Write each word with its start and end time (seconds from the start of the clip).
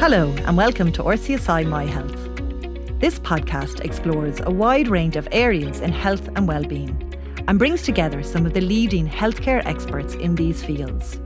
Hello, 0.00 0.34
and 0.46 0.56
welcome 0.56 0.90
to 0.92 1.02
RCSI 1.02 1.68
My 1.68 1.84
Health. 1.84 2.16
This 3.00 3.18
podcast 3.18 3.84
explores 3.84 4.40
a 4.40 4.50
wide 4.50 4.88
range 4.88 5.14
of 5.14 5.28
areas 5.30 5.80
in 5.82 5.92
health 5.92 6.26
and 6.36 6.48
well-being 6.48 7.12
and 7.46 7.58
brings 7.58 7.82
together 7.82 8.22
some 8.22 8.46
of 8.46 8.54
the 8.54 8.62
leading 8.62 9.06
healthcare 9.06 9.62
experts 9.66 10.14
in 10.14 10.36
these 10.36 10.64
fields. 10.64 11.20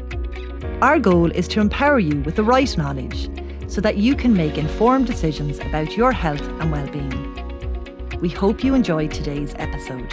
Our 0.83 0.99
goal 0.99 1.31
is 1.31 1.47
to 1.49 1.61
empower 1.61 2.01
you 2.01 2.21
with 2.23 2.35
the 2.35 2.43
right 2.43 2.77
knowledge 2.77 3.31
so 3.71 3.81
that 3.81 3.97
you 3.97 4.17
can 4.17 4.35
make 4.35 4.59
informed 4.59 5.07
decisions 5.07 5.61
about 5.61 5.97
your 5.97 6.11
health 6.11 6.43
and 6.43 6.73
well-being. 6.73 8.19
We 8.21 8.29
hope 8.29 8.65
you 8.65 8.75
enjoyed 8.75 9.13
today's 9.13 9.55
episode. 9.57 10.13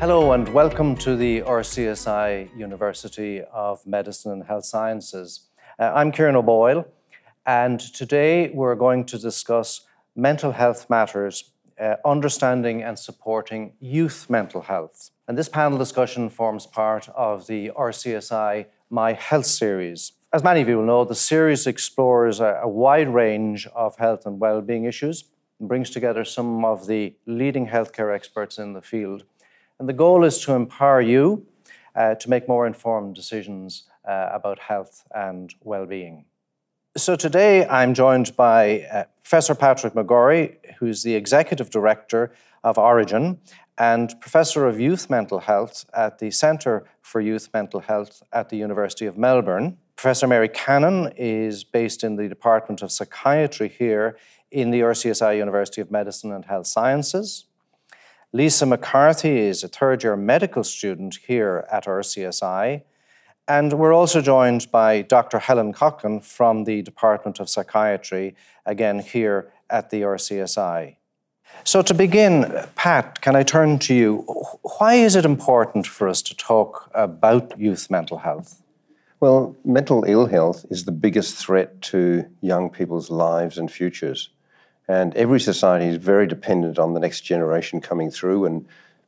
Hello 0.00 0.32
and 0.32 0.52
welcome 0.52 0.96
to 0.96 1.14
the 1.14 1.42
RCSI 1.42 2.58
University 2.58 3.40
of 3.52 3.86
Medicine 3.86 4.32
and 4.32 4.42
Health 4.42 4.64
Sciences. 4.64 5.42
Uh, 5.76 5.90
I'm 5.92 6.12
Ciaran 6.12 6.36
O'Boyle, 6.36 6.86
and 7.46 7.80
today 7.80 8.48
we're 8.50 8.76
going 8.76 9.04
to 9.06 9.18
discuss 9.18 9.80
mental 10.14 10.52
health 10.52 10.88
matters, 10.88 11.50
uh, 11.80 11.96
understanding 12.04 12.84
and 12.84 12.96
supporting 12.96 13.72
youth 13.80 14.30
mental 14.30 14.60
health. 14.60 15.10
And 15.26 15.36
this 15.36 15.48
panel 15.48 15.76
discussion 15.76 16.30
forms 16.30 16.64
part 16.64 17.08
of 17.08 17.48
the 17.48 17.72
RCSI 17.76 18.66
My 18.88 19.14
Health 19.14 19.46
series. 19.46 20.12
As 20.32 20.44
many 20.44 20.60
of 20.60 20.68
you 20.68 20.76
will 20.76 20.86
know, 20.86 21.04
the 21.04 21.16
series 21.16 21.66
explores 21.66 22.38
a, 22.38 22.60
a 22.62 22.68
wide 22.68 23.08
range 23.08 23.66
of 23.74 23.96
health 23.96 24.26
and 24.26 24.38
well-being 24.38 24.84
issues 24.84 25.24
and 25.58 25.68
brings 25.68 25.90
together 25.90 26.24
some 26.24 26.64
of 26.64 26.86
the 26.86 27.16
leading 27.26 27.66
healthcare 27.66 28.14
experts 28.14 28.58
in 28.58 28.74
the 28.74 28.82
field. 28.82 29.24
And 29.80 29.88
the 29.88 29.92
goal 29.92 30.22
is 30.22 30.38
to 30.44 30.52
empower 30.52 31.00
you 31.00 31.48
uh, 31.96 32.14
to 32.14 32.30
make 32.30 32.46
more 32.46 32.64
informed 32.64 33.16
decisions 33.16 33.88
uh, 34.06 34.28
about 34.32 34.58
health 34.58 35.04
and 35.14 35.54
well-being. 35.62 36.24
So 36.96 37.16
today 37.16 37.66
I'm 37.66 37.92
joined 37.92 38.36
by 38.36 38.82
uh, 38.82 39.04
Professor 39.22 39.54
Patrick 39.54 39.94
McGorry, 39.94 40.56
who's 40.78 41.02
the 41.02 41.14
Executive 41.14 41.70
Director 41.70 42.32
of 42.62 42.76
Orygen 42.76 43.38
and 43.76 44.14
Professor 44.20 44.66
of 44.66 44.78
Youth 44.78 45.10
Mental 45.10 45.40
Health 45.40 45.86
at 45.92 46.18
the 46.18 46.30
Centre 46.30 46.84
for 47.02 47.20
Youth 47.20 47.48
Mental 47.52 47.80
Health 47.80 48.22
at 48.32 48.48
the 48.48 48.56
University 48.56 49.06
of 49.06 49.18
Melbourne. 49.18 49.76
Professor 49.96 50.26
Mary 50.26 50.48
Cannon 50.48 51.12
is 51.16 51.64
based 51.64 52.04
in 52.04 52.16
the 52.16 52.28
Department 52.28 52.82
of 52.82 52.92
Psychiatry 52.92 53.68
here 53.68 54.16
in 54.50 54.70
the 54.70 54.80
RCSI 54.80 55.36
University 55.36 55.80
of 55.80 55.90
Medicine 55.90 56.32
and 56.32 56.44
Health 56.44 56.66
Sciences. 56.66 57.46
Lisa 58.32 58.66
McCarthy 58.66 59.38
is 59.38 59.64
a 59.64 59.68
third 59.68 60.02
year 60.04 60.16
medical 60.16 60.64
student 60.64 61.18
here 61.26 61.66
at 61.70 61.86
RCSI 61.86 62.82
and 63.46 63.72
we're 63.74 63.92
also 63.92 64.20
joined 64.20 64.70
by 64.70 65.02
Dr. 65.02 65.38
Helen 65.38 65.72
Coughlan 65.72 66.24
from 66.24 66.64
the 66.64 66.82
Department 66.82 67.40
of 67.40 67.48
Psychiatry, 67.48 68.34
again 68.64 68.98
here 69.00 69.52
at 69.68 69.90
the 69.90 70.02
RCSI. 70.02 70.96
So, 71.62 71.82
to 71.82 71.94
begin, 71.94 72.52
Pat, 72.74 73.20
can 73.20 73.36
I 73.36 73.42
turn 73.42 73.78
to 73.80 73.94
you? 73.94 74.18
Why 74.78 74.94
is 74.94 75.14
it 75.14 75.24
important 75.24 75.86
for 75.86 76.08
us 76.08 76.20
to 76.22 76.36
talk 76.36 76.90
about 76.94 77.58
youth 77.58 77.90
mental 77.90 78.18
health? 78.18 78.62
Well, 79.20 79.56
mental 79.64 80.04
ill 80.06 80.26
health 80.26 80.66
is 80.70 80.84
the 80.84 80.92
biggest 80.92 81.36
threat 81.36 81.80
to 81.82 82.26
young 82.40 82.70
people's 82.70 83.10
lives 83.10 83.56
and 83.56 83.70
futures. 83.70 84.30
And 84.88 85.14
every 85.16 85.40
society 85.40 85.86
is 85.86 85.96
very 85.96 86.26
dependent 86.26 86.78
on 86.78 86.92
the 86.92 87.00
next 87.00 87.22
generation 87.22 87.80
coming 87.80 88.10
through. 88.10 88.44
And 88.44 88.66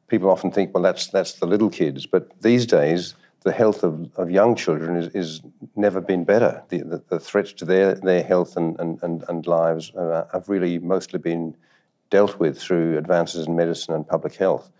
people 0.08 0.30
often 0.30 0.50
think, 0.50 0.72
well, 0.72 0.82
that's, 0.82 1.08
that's 1.08 1.34
the 1.34 1.46
little 1.46 1.68
kids. 1.68 2.06
But 2.06 2.40
these 2.40 2.64
days, 2.64 3.14
the 3.46 3.52
health 3.52 3.84
of, 3.84 4.10
of 4.16 4.28
young 4.28 4.56
children 4.56 4.96
is, 4.96 5.06
is 5.14 5.40
never 5.76 6.00
been 6.00 6.24
better. 6.24 6.64
The, 6.68 6.78
the, 6.78 7.02
the, 7.10 7.20
threats 7.20 7.52
to 7.52 7.64
their, 7.64 7.94
their 7.94 8.24
health 8.24 8.56
and, 8.56 8.76
and, 8.80 9.00
and, 9.04 9.24
and 9.28 9.46
lives 9.46 9.92
uh, 9.94 10.26
have 10.32 10.48
really 10.48 10.80
mostly 10.80 11.20
been 11.20 11.56
dealt 12.10 12.40
with 12.40 12.58
through 12.58 12.98
advances 12.98 13.46
in 13.46 13.54
medicine 13.54 13.94
and 13.94 14.04
public 14.04 14.34
health. 14.34 14.72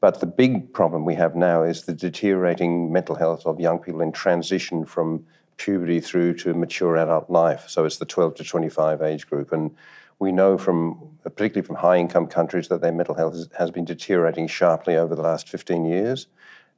But 0.00 0.18
the 0.18 0.26
big 0.26 0.72
problem 0.72 1.04
we 1.04 1.14
have 1.14 1.36
now 1.36 1.62
is 1.62 1.84
the 1.84 1.94
deteriorating 1.94 2.92
mental 2.92 3.14
health 3.14 3.46
of 3.46 3.60
young 3.60 3.78
people 3.78 4.00
in 4.00 4.10
transition 4.10 4.84
from 4.84 5.24
puberty 5.56 6.00
through 6.00 6.34
to 6.38 6.52
mature 6.52 6.96
adult 6.96 7.30
life. 7.30 7.66
So 7.68 7.84
it's 7.84 7.98
the 7.98 8.06
12 8.06 8.34
to 8.34 8.44
25 8.44 9.02
age 9.02 9.30
group. 9.30 9.52
And 9.52 9.70
we 10.18 10.32
know 10.32 10.58
from, 10.58 10.98
particularly 11.22 11.64
from 11.64 11.76
high 11.76 11.98
income 11.98 12.26
countries, 12.26 12.66
that 12.68 12.80
their 12.80 12.90
mental 12.90 13.14
health 13.14 13.36
has 13.56 13.70
been 13.70 13.84
deteriorating 13.84 14.48
sharply 14.48 14.96
over 14.96 15.14
the 15.14 15.22
last 15.22 15.48
15 15.48 15.84
years. 15.84 16.26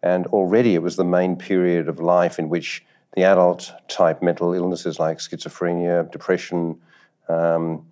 And 0.06 0.28
already 0.28 0.76
it 0.76 0.82
was 0.82 0.94
the 0.94 1.04
main 1.18 1.34
period 1.34 1.88
of 1.88 1.98
life 1.98 2.38
in 2.38 2.48
which 2.48 2.84
the 3.16 3.24
adult 3.24 3.72
type 3.88 4.22
mental 4.22 4.54
illnesses 4.54 5.00
like 5.00 5.18
schizophrenia, 5.18 6.08
depression, 6.12 6.80
um, 7.28 7.84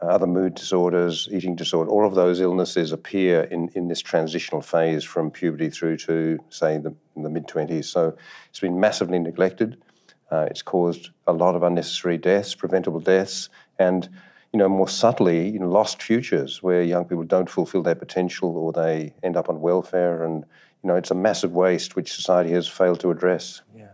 other 0.00 0.28
mood 0.28 0.54
disorders, 0.54 1.28
eating 1.32 1.56
disorder, 1.56 1.90
all 1.90 2.06
of 2.06 2.14
those 2.14 2.40
illnesses 2.40 2.92
appear 2.92 3.42
in, 3.54 3.68
in 3.74 3.88
this 3.88 4.00
transitional 4.00 4.62
phase 4.62 5.02
from 5.02 5.32
puberty 5.32 5.68
through 5.68 5.96
to, 5.96 6.38
say, 6.48 6.78
the, 6.78 6.94
the 7.16 7.28
mid 7.28 7.48
20s. 7.48 7.86
So 7.86 8.16
it's 8.48 8.60
been 8.60 8.78
massively 8.78 9.18
neglected. 9.18 9.78
Uh, 10.30 10.46
it's 10.48 10.62
caused 10.62 11.10
a 11.26 11.32
lot 11.32 11.56
of 11.56 11.64
unnecessary 11.64 12.18
deaths, 12.18 12.54
preventable 12.54 13.00
deaths, 13.00 13.48
and 13.80 14.08
you 14.52 14.58
know, 14.58 14.68
more 14.68 14.88
subtly, 14.88 15.48
you 15.48 15.58
know, 15.58 15.68
lost 15.68 16.02
futures 16.02 16.62
where 16.62 16.82
young 16.82 17.04
people 17.06 17.24
don't 17.24 17.48
fulfill 17.48 17.82
their 17.82 17.94
potential 17.96 18.56
or 18.56 18.70
they 18.70 19.14
end 19.22 19.36
up 19.36 19.48
on 19.48 19.60
welfare 19.60 20.22
and 20.24 20.44
you 20.82 20.88
know, 20.88 20.96
it's 20.96 21.10
a 21.10 21.14
massive 21.14 21.52
waste 21.52 21.96
which 21.96 22.12
society 22.12 22.50
has 22.50 22.68
failed 22.68 23.00
to 23.00 23.10
address. 23.10 23.62
Yeah. 23.76 23.88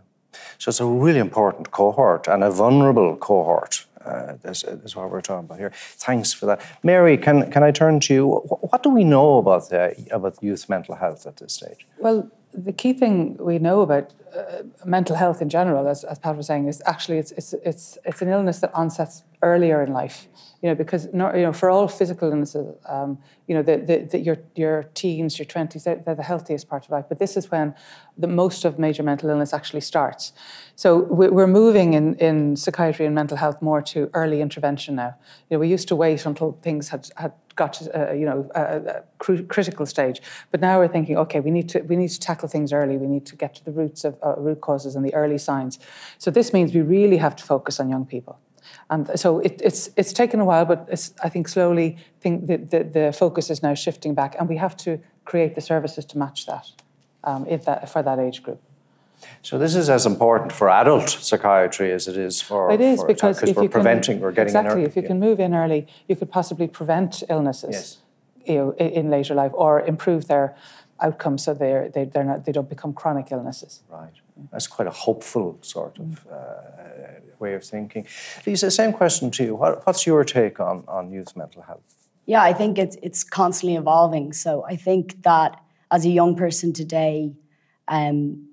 So 0.58 0.70
it's 0.70 0.80
a 0.80 0.86
really 0.86 1.18
important 1.18 1.70
cohort 1.70 2.28
and 2.28 2.42
a 2.42 2.50
vulnerable 2.50 3.16
cohort. 3.16 3.84
Uh, 4.04 4.38
is, 4.44 4.64
is 4.64 4.96
what 4.96 5.10
we're 5.10 5.20
talking 5.20 5.44
about 5.44 5.58
here. 5.58 5.72
Thanks 5.74 6.32
for 6.32 6.46
that, 6.46 6.62
Mary. 6.82 7.18
Can 7.18 7.50
can 7.50 7.62
I 7.62 7.70
turn 7.72 8.00
to 8.00 8.14
you? 8.14 8.26
What 8.70 8.82
do 8.82 8.88
we 8.88 9.04
know 9.04 9.38
about 9.38 9.70
uh, 9.70 9.90
about 10.10 10.42
youth 10.42 10.66
mental 10.68 10.94
health 10.94 11.26
at 11.26 11.36
this 11.36 11.52
stage? 11.52 11.86
Well, 11.98 12.30
the 12.64 12.72
key 12.72 12.92
thing 12.92 13.36
we 13.38 13.58
know 13.58 13.80
about 13.80 14.12
uh, 14.36 14.62
mental 14.84 15.16
health 15.16 15.40
in 15.40 15.48
general, 15.48 15.88
as, 15.88 16.04
as 16.04 16.18
Pat 16.18 16.36
was 16.36 16.46
saying, 16.46 16.68
is 16.68 16.82
actually 16.86 17.18
it's 17.18 17.32
it's 17.32 17.54
it's 17.64 17.98
it's 18.04 18.22
an 18.22 18.28
illness 18.28 18.60
that 18.60 18.72
onsets 18.74 19.22
earlier 19.42 19.82
in 19.82 19.92
life 19.92 20.28
you 20.62 20.68
know, 20.68 20.74
because 20.74 21.08
not, 21.12 21.36
you 21.36 21.42
know, 21.42 21.52
for 21.52 21.70
all 21.70 21.86
physical 21.86 22.32
illnesses, 22.32 22.74
um, 22.86 23.18
you 23.46 23.54
know, 23.54 23.62
the, 23.62 23.76
the, 23.76 23.98
the, 24.10 24.18
your 24.18 24.38
your 24.56 24.82
teens, 24.94 25.38
your 25.38 25.46
twenties, 25.46 25.84
they're, 25.84 26.02
they're, 26.04 26.16
the 26.16 26.22
healthiest 26.24 26.68
part 26.68 26.84
of 26.84 26.90
life. 26.90 27.04
But 27.08 27.20
this 27.20 27.36
is 27.36 27.48
when 27.48 27.76
the 28.16 28.26
most 28.26 28.64
of 28.64 28.76
major 28.76 29.04
mental 29.04 29.30
illness 29.30 29.54
actually 29.54 29.82
starts. 29.82 30.32
So 30.74 31.04
we're 31.04 31.46
moving 31.46 31.94
in, 31.94 32.16
in 32.16 32.56
psychiatry 32.56 33.06
and 33.06 33.14
mental 33.14 33.36
health 33.36 33.62
more 33.62 33.80
to 33.82 34.10
early 34.14 34.40
intervention 34.40 34.96
now. 34.96 35.14
You 35.48 35.56
know, 35.56 35.60
we 35.60 35.68
used 35.68 35.86
to 35.88 35.96
wait 35.96 36.26
until 36.26 36.58
things 36.60 36.88
had 36.88 37.08
had 37.16 37.32
got 37.58 37.74
to, 37.74 37.82
uh, 38.10 38.12
you 38.20 38.24
know 38.24 38.50
a, 38.54 38.62
a 38.62 39.02
cr- 39.18 39.46
critical 39.54 39.84
stage, 39.84 40.22
but 40.50 40.60
now 40.60 40.78
we're 40.78 40.92
thinking, 40.96 41.18
okay, 41.24 41.40
we 41.40 41.50
need 41.50 41.68
to 41.72 41.80
we 41.80 41.96
need 41.96 42.10
to 42.10 42.20
tackle 42.20 42.48
things 42.48 42.72
early. 42.72 42.96
We 42.96 43.06
need 43.06 43.26
to 43.26 43.36
get 43.36 43.54
to 43.56 43.64
the 43.64 43.72
roots 43.72 44.04
of 44.04 44.16
uh, 44.26 44.34
root 44.38 44.60
causes 44.60 44.96
and 44.96 45.04
the 45.04 45.14
early 45.14 45.38
signs. 45.38 45.78
So 46.16 46.30
this 46.30 46.52
means 46.52 46.72
we 46.72 46.80
really 46.80 47.18
have 47.18 47.36
to 47.36 47.44
focus 47.44 47.80
on 47.80 47.90
young 47.90 48.06
people. 48.06 48.38
And 48.90 49.10
so 49.22 49.40
it, 49.40 49.60
it's 49.62 49.90
it's 49.96 50.12
taken 50.12 50.40
a 50.40 50.44
while, 50.44 50.64
but 50.64 50.80
I 51.22 51.28
think 51.28 51.48
slowly 51.48 51.98
think 52.20 52.46
the, 52.46 52.56
the, 52.56 52.84
the, 52.84 53.12
focus 53.12 53.50
is 53.50 53.62
now 53.62 53.74
shifting 53.74 54.14
back, 54.14 54.36
and 54.38 54.48
we 54.48 54.56
have 54.56 54.76
to 54.78 54.98
create 55.24 55.54
the 55.54 55.60
services 55.60 56.04
to 56.06 56.18
match 56.18 56.46
that, 56.46 56.66
um, 57.24 57.46
that 57.64 57.90
for 57.90 58.02
that 58.02 58.18
age 58.18 58.42
group. 58.42 58.60
So 59.42 59.58
this 59.58 59.74
is 59.74 59.88
as 59.90 60.06
important 60.06 60.52
for 60.52 60.68
adult 60.68 61.08
psychiatry 61.08 61.92
as 61.92 62.08
it 62.08 62.16
is 62.16 62.40
for 62.40 62.70
it 62.70 62.80
is 62.80 63.00
for, 63.00 63.06
because 63.06 63.42
if 63.42 63.56
we're 63.56 63.64
you 63.64 63.68
preventing, 63.68 64.16
can, 64.16 64.22
we're 64.22 64.32
getting 64.32 64.48
exactly. 64.48 64.74
Early, 64.74 64.84
if 64.84 64.96
you 64.96 65.02
yeah. 65.02 65.08
can 65.08 65.20
move 65.20 65.40
in 65.40 65.54
early, 65.54 65.86
you 66.08 66.16
could 66.16 66.30
possibly 66.30 66.68
prevent 66.68 67.22
illnesses. 67.28 67.70
Yes. 67.72 67.98
You 68.46 68.54
know, 68.54 68.70
in, 68.72 68.88
in 68.88 69.10
later 69.10 69.34
life, 69.34 69.52
or 69.54 69.82
improve 69.82 70.26
their 70.26 70.56
outcomes 71.00 71.44
so 71.44 71.54
they're, 71.54 71.88
they, 71.88 72.04
they're 72.04 72.24
not, 72.24 72.44
they 72.44 72.52
don't 72.52 72.68
become 72.68 72.92
chronic 72.92 73.30
illnesses. 73.30 73.82
Right. 73.88 74.12
That's 74.50 74.66
quite 74.66 74.88
a 74.88 74.90
hopeful 74.90 75.58
sort 75.60 75.98
of 75.98 76.26
uh, 76.26 77.20
way 77.38 77.54
of 77.54 77.64
thinking. 77.64 78.06
Lisa, 78.46 78.70
same 78.70 78.92
question 78.92 79.30
to 79.32 79.44
you. 79.44 79.54
What, 79.54 79.86
what's 79.86 80.06
your 80.06 80.24
take 80.24 80.60
on, 80.60 80.84
on 80.88 81.12
youth 81.12 81.36
mental 81.36 81.62
health? 81.62 82.08
Yeah, 82.26 82.42
I 82.42 82.52
think 82.52 82.78
it's, 82.78 82.96
it's 83.02 83.24
constantly 83.24 83.76
evolving. 83.76 84.32
So 84.32 84.64
I 84.64 84.76
think 84.76 85.22
that 85.22 85.60
as 85.90 86.04
a 86.04 86.10
young 86.10 86.34
person 86.36 86.72
today, 86.72 87.32
um, 87.88 88.48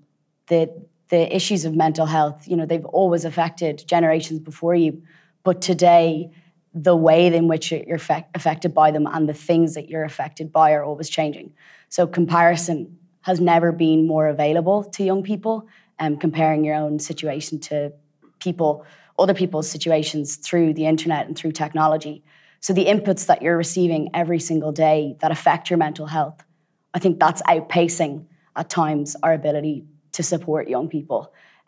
the, 0.47 0.69
the 1.09 1.35
issues 1.35 1.65
of 1.65 1.75
mental 1.75 2.05
health, 2.05 2.47
you 2.47 2.55
know, 2.55 2.65
they've 2.65 2.85
always 2.85 3.25
affected 3.25 3.83
generations 3.87 4.39
before 4.39 4.75
you. 4.75 5.01
But 5.43 5.61
today, 5.61 6.31
the 6.73 6.95
way 6.95 7.27
in 7.27 7.47
which 7.47 7.71
you're 7.71 7.97
affected 8.35 8.73
by 8.73 8.91
them 8.91 9.07
and 9.07 9.29
the 9.29 9.33
things 9.33 9.75
that 9.75 9.89
you're 9.89 10.03
affected 10.03 10.51
by 10.51 10.73
are 10.73 10.83
always 10.83 11.09
changing. 11.09 11.53
So 11.87 12.05
comparison 12.05 12.97
has 13.21 13.39
never 13.39 13.71
been 13.71 14.05
more 14.05 14.27
available 14.27 14.83
to 14.83 15.03
young 15.03 15.23
people, 15.23 15.67
um, 15.99 16.17
comparing 16.17 16.65
your 16.65 16.75
own 16.75 16.99
situation 16.99 17.59
to 17.59 17.93
people, 18.39 18.85
other 19.17 19.33
people's 19.33 19.69
situations 19.69 20.35
through 20.35 20.73
the 20.73 20.85
internet 20.85 21.27
and 21.27 21.37
through 21.37 21.53
technology. 21.53 22.23
So 22.59 22.73
the 22.73 22.85
inputs 22.85 23.27
that 23.27 23.41
you're 23.41 23.57
receiving 23.57 24.09
every 24.13 24.39
single 24.39 24.73
day 24.73 25.15
that 25.21 25.31
affect 25.31 25.69
your 25.69 25.77
mental 25.77 26.07
health, 26.07 26.43
I 26.93 26.99
think 26.99 27.19
that's 27.19 27.41
outpacing 27.43 28.25
at 28.55 28.69
times 28.69 29.15
our 29.23 29.33
ability 29.33 29.85
to 30.15 30.23
support 30.23 30.67
young 30.67 30.87
people. 30.89 31.21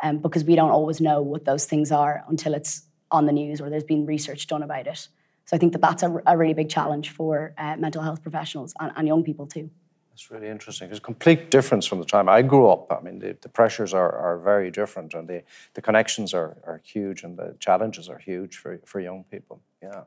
um, 0.04 0.20
because 0.20 0.44
we 0.44 0.56
don't 0.56 0.72
always 0.72 1.02
know 1.02 1.22
what 1.22 1.46
those 1.46 1.66
things 1.66 1.92
are 1.92 2.24
until 2.28 2.54
it's 2.54 2.84
on 3.12 3.26
the 3.26 3.32
news 3.32 3.62
or 3.62 3.70
there's 3.70 3.84
been 3.84 4.06
research 4.06 4.48
done 4.48 4.64
about 4.64 4.88
it. 4.88 5.08
So 5.46 5.56
I 5.56 5.60
think 5.60 5.72
that 5.74 5.82
that's 5.82 6.04
a, 6.04 6.22
a 6.26 6.38
really 6.38 6.54
big 6.54 6.70
challenge 6.70 7.10
for 7.12 7.54
uh, 7.58 7.78
mental 7.78 8.02
health 8.02 8.22
professionals 8.22 8.74
and, 8.80 8.92
and 8.96 9.08
young 9.08 9.24
people 9.24 9.48
too. 9.48 9.70
That's 10.10 10.30
really 10.32 10.48
interesting. 10.48 10.88
There's 10.90 10.98
a 10.98 11.02
complete 11.02 11.52
difference 11.52 11.86
from 11.86 12.00
the 12.00 12.06
time 12.06 12.28
I 12.28 12.42
grew 12.42 12.70
up. 12.70 12.92
I 12.92 13.00
mean, 13.02 13.20
the, 13.20 13.38
the 13.40 13.50
pressures 13.50 13.94
are, 13.94 14.12
are 14.12 14.40
very 14.40 14.72
different 14.72 15.14
and 15.14 15.28
the, 15.28 15.44
the 15.76 15.82
connections 15.82 16.34
are, 16.34 16.58
are 16.66 16.82
huge 16.84 17.24
and 17.24 17.38
the 17.38 17.56
challenges 17.60 18.10
are 18.10 18.18
huge 18.18 18.58
for, 18.58 18.80
for 18.84 19.00
young 19.00 19.24
people. 19.32 19.62
Yeah. 19.82 20.02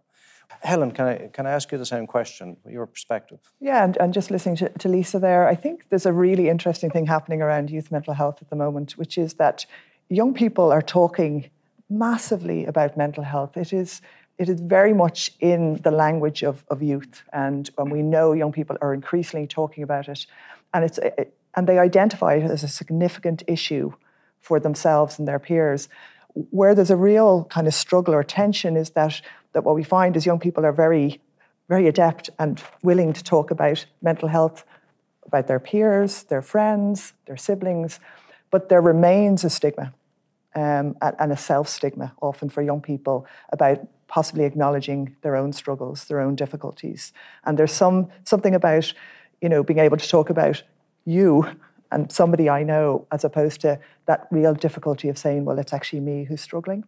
Helen, 0.62 0.91
can 0.91 1.06
I, 1.06 1.31
can 1.32 1.47
I 1.47 1.50
ask 1.52 1.73
you 1.73 1.79
the 1.79 1.87
same 1.87 2.06
question, 2.06 2.56
your 2.69 2.87
perspective? 2.87 3.38
Yeah, 3.61 3.85
and, 3.85 3.97
and 3.97 4.12
just 4.12 4.31
listening 4.31 4.56
to, 4.56 4.69
to 4.69 4.88
Lisa 4.88 5.19
there, 5.19 5.49
I 5.49 5.55
think 5.55 5.88
there's 5.88 6.06
a 6.06 6.12
really 6.12 6.49
interesting 6.49 6.91
thing 6.91 7.06
happening 7.06 7.41
around 7.41 7.70
youth 7.70 7.91
mental 7.91 8.14
health 8.14 8.38
at 8.43 8.50
the 8.50 8.56
moment, 8.56 8.93
which 8.93 9.17
is 9.17 9.35
that 9.35 9.64
young 10.08 10.35
people 10.35 10.70
are 10.73 10.82
talking 10.82 11.49
massively 11.88 12.67
about 12.67 12.97
mental 12.97 13.25
health. 13.25 13.56
It 13.56 13.73
is 13.73 14.00
it 14.38 14.49
is 14.49 14.58
very 14.58 14.94
much 14.94 15.32
in 15.41 15.82
the 15.82 15.91
language 15.91 16.43
of, 16.43 16.64
of 16.69 16.82
youth, 16.82 17.25
and, 17.31 17.69
we 17.76 18.00
know 18.00 18.32
young 18.32 18.52
people 18.52 18.75
are 18.81 18.94
increasingly 18.94 19.47
talking 19.47 19.85
about 19.85 20.08
it, 20.08 20.25
and 20.73 20.82
it's 20.82 20.97
it, 20.97 21.35
and 21.55 21.67
they 21.67 21.79
identify 21.79 22.37
it 22.37 22.50
as 22.50 22.64
a 22.64 22.69
significant 22.69 23.43
issue 23.47 23.93
for 24.41 24.58
themselves 24.58 25.19
and 25.19 25.29
their 25.29 25.38
peers. 25.38 25.91
Where 26.32 26.75
there's 26.75 26.91
a 26.91 26.97
real 26.97 27.44
kind 27.50 27.67
of 27.67 27.75
struggle 27.75 28.14
or 28.14 28.25
tension 28.25 28.76
is 28.76 28.91
that 28.91 29.20
that 29.52 29.64
what 29.64 29.75
we 29.75 29.82
find 29.82 30.17
is 30.17 30.26
young 30.26 30.38
people 30.38 30.64
are 30.64 30.73
very 30.73 31.20
very 31.70 31.87
adept 31.87 32.29
and 32.41 32.61
willing 32.82 33.12
to 33.12 33.23
talk 33.23 33.52
about 33.52 33.87
mental 34.02 34.29
health, 34.29 34.64
about 35.25 35.47
their 35.47 35.61
peers, 35.61 36.25
their 36.25 36.43
friends, 36.43 37.12
their 37.26 37.37
siblings, 37.37 38.00
but 38.50 38.69
there 38.69 38.81
remains 38.81 39.44
a 39.44 39.50
stigma 39.50 39.94
um, 40.56 40.97
and 41.00 41.31
a 41.31 41.37
self 41.37 41.69
stigma 41.69 42.12
often 42.20 42.49
for 42.49 42.61
young 42.61 42.81
people 42.81 43.25
about 43.50 43.87
possibly 44.08 44.44
acknowledging 44.44 45.14
their 45.23 45.37
own 45.37 45.52
struggles, 45.52 46.06
their 46.06 46.20
own 46.20 46.35
difficulties. 46.35 47.12
And 47.44 47.56
there's 47.56 47.73
some 47.73 48.08
something 48.25 48.56
about, 48.56 48.93
you 49.41 49.49
know, 49.49 49.62
being 49.62 49.79
able 49.79 49.97
to 49.97 50.08
talk 50.08 50.29
about 50.29 50.64
you 51.05 51.47
and 51.93 52.11
somebody 52.11 52.49
I 52.49 52.64
know, 52.64 53.06
as 53.12 53.23
opposed 53.23 53.61
to 53.61 53.79
that 54.06 54.26
real 54.32 54.55
difficulty 54.55 55.08
of 55.08 55.17
saying, 55.17 55.44
well, 55.44 55.61
it's 55.61 55.73
actually 55.73 56.00
me 56.00 56.25
who's 56.25 56.41
struggling. 56.41 56.82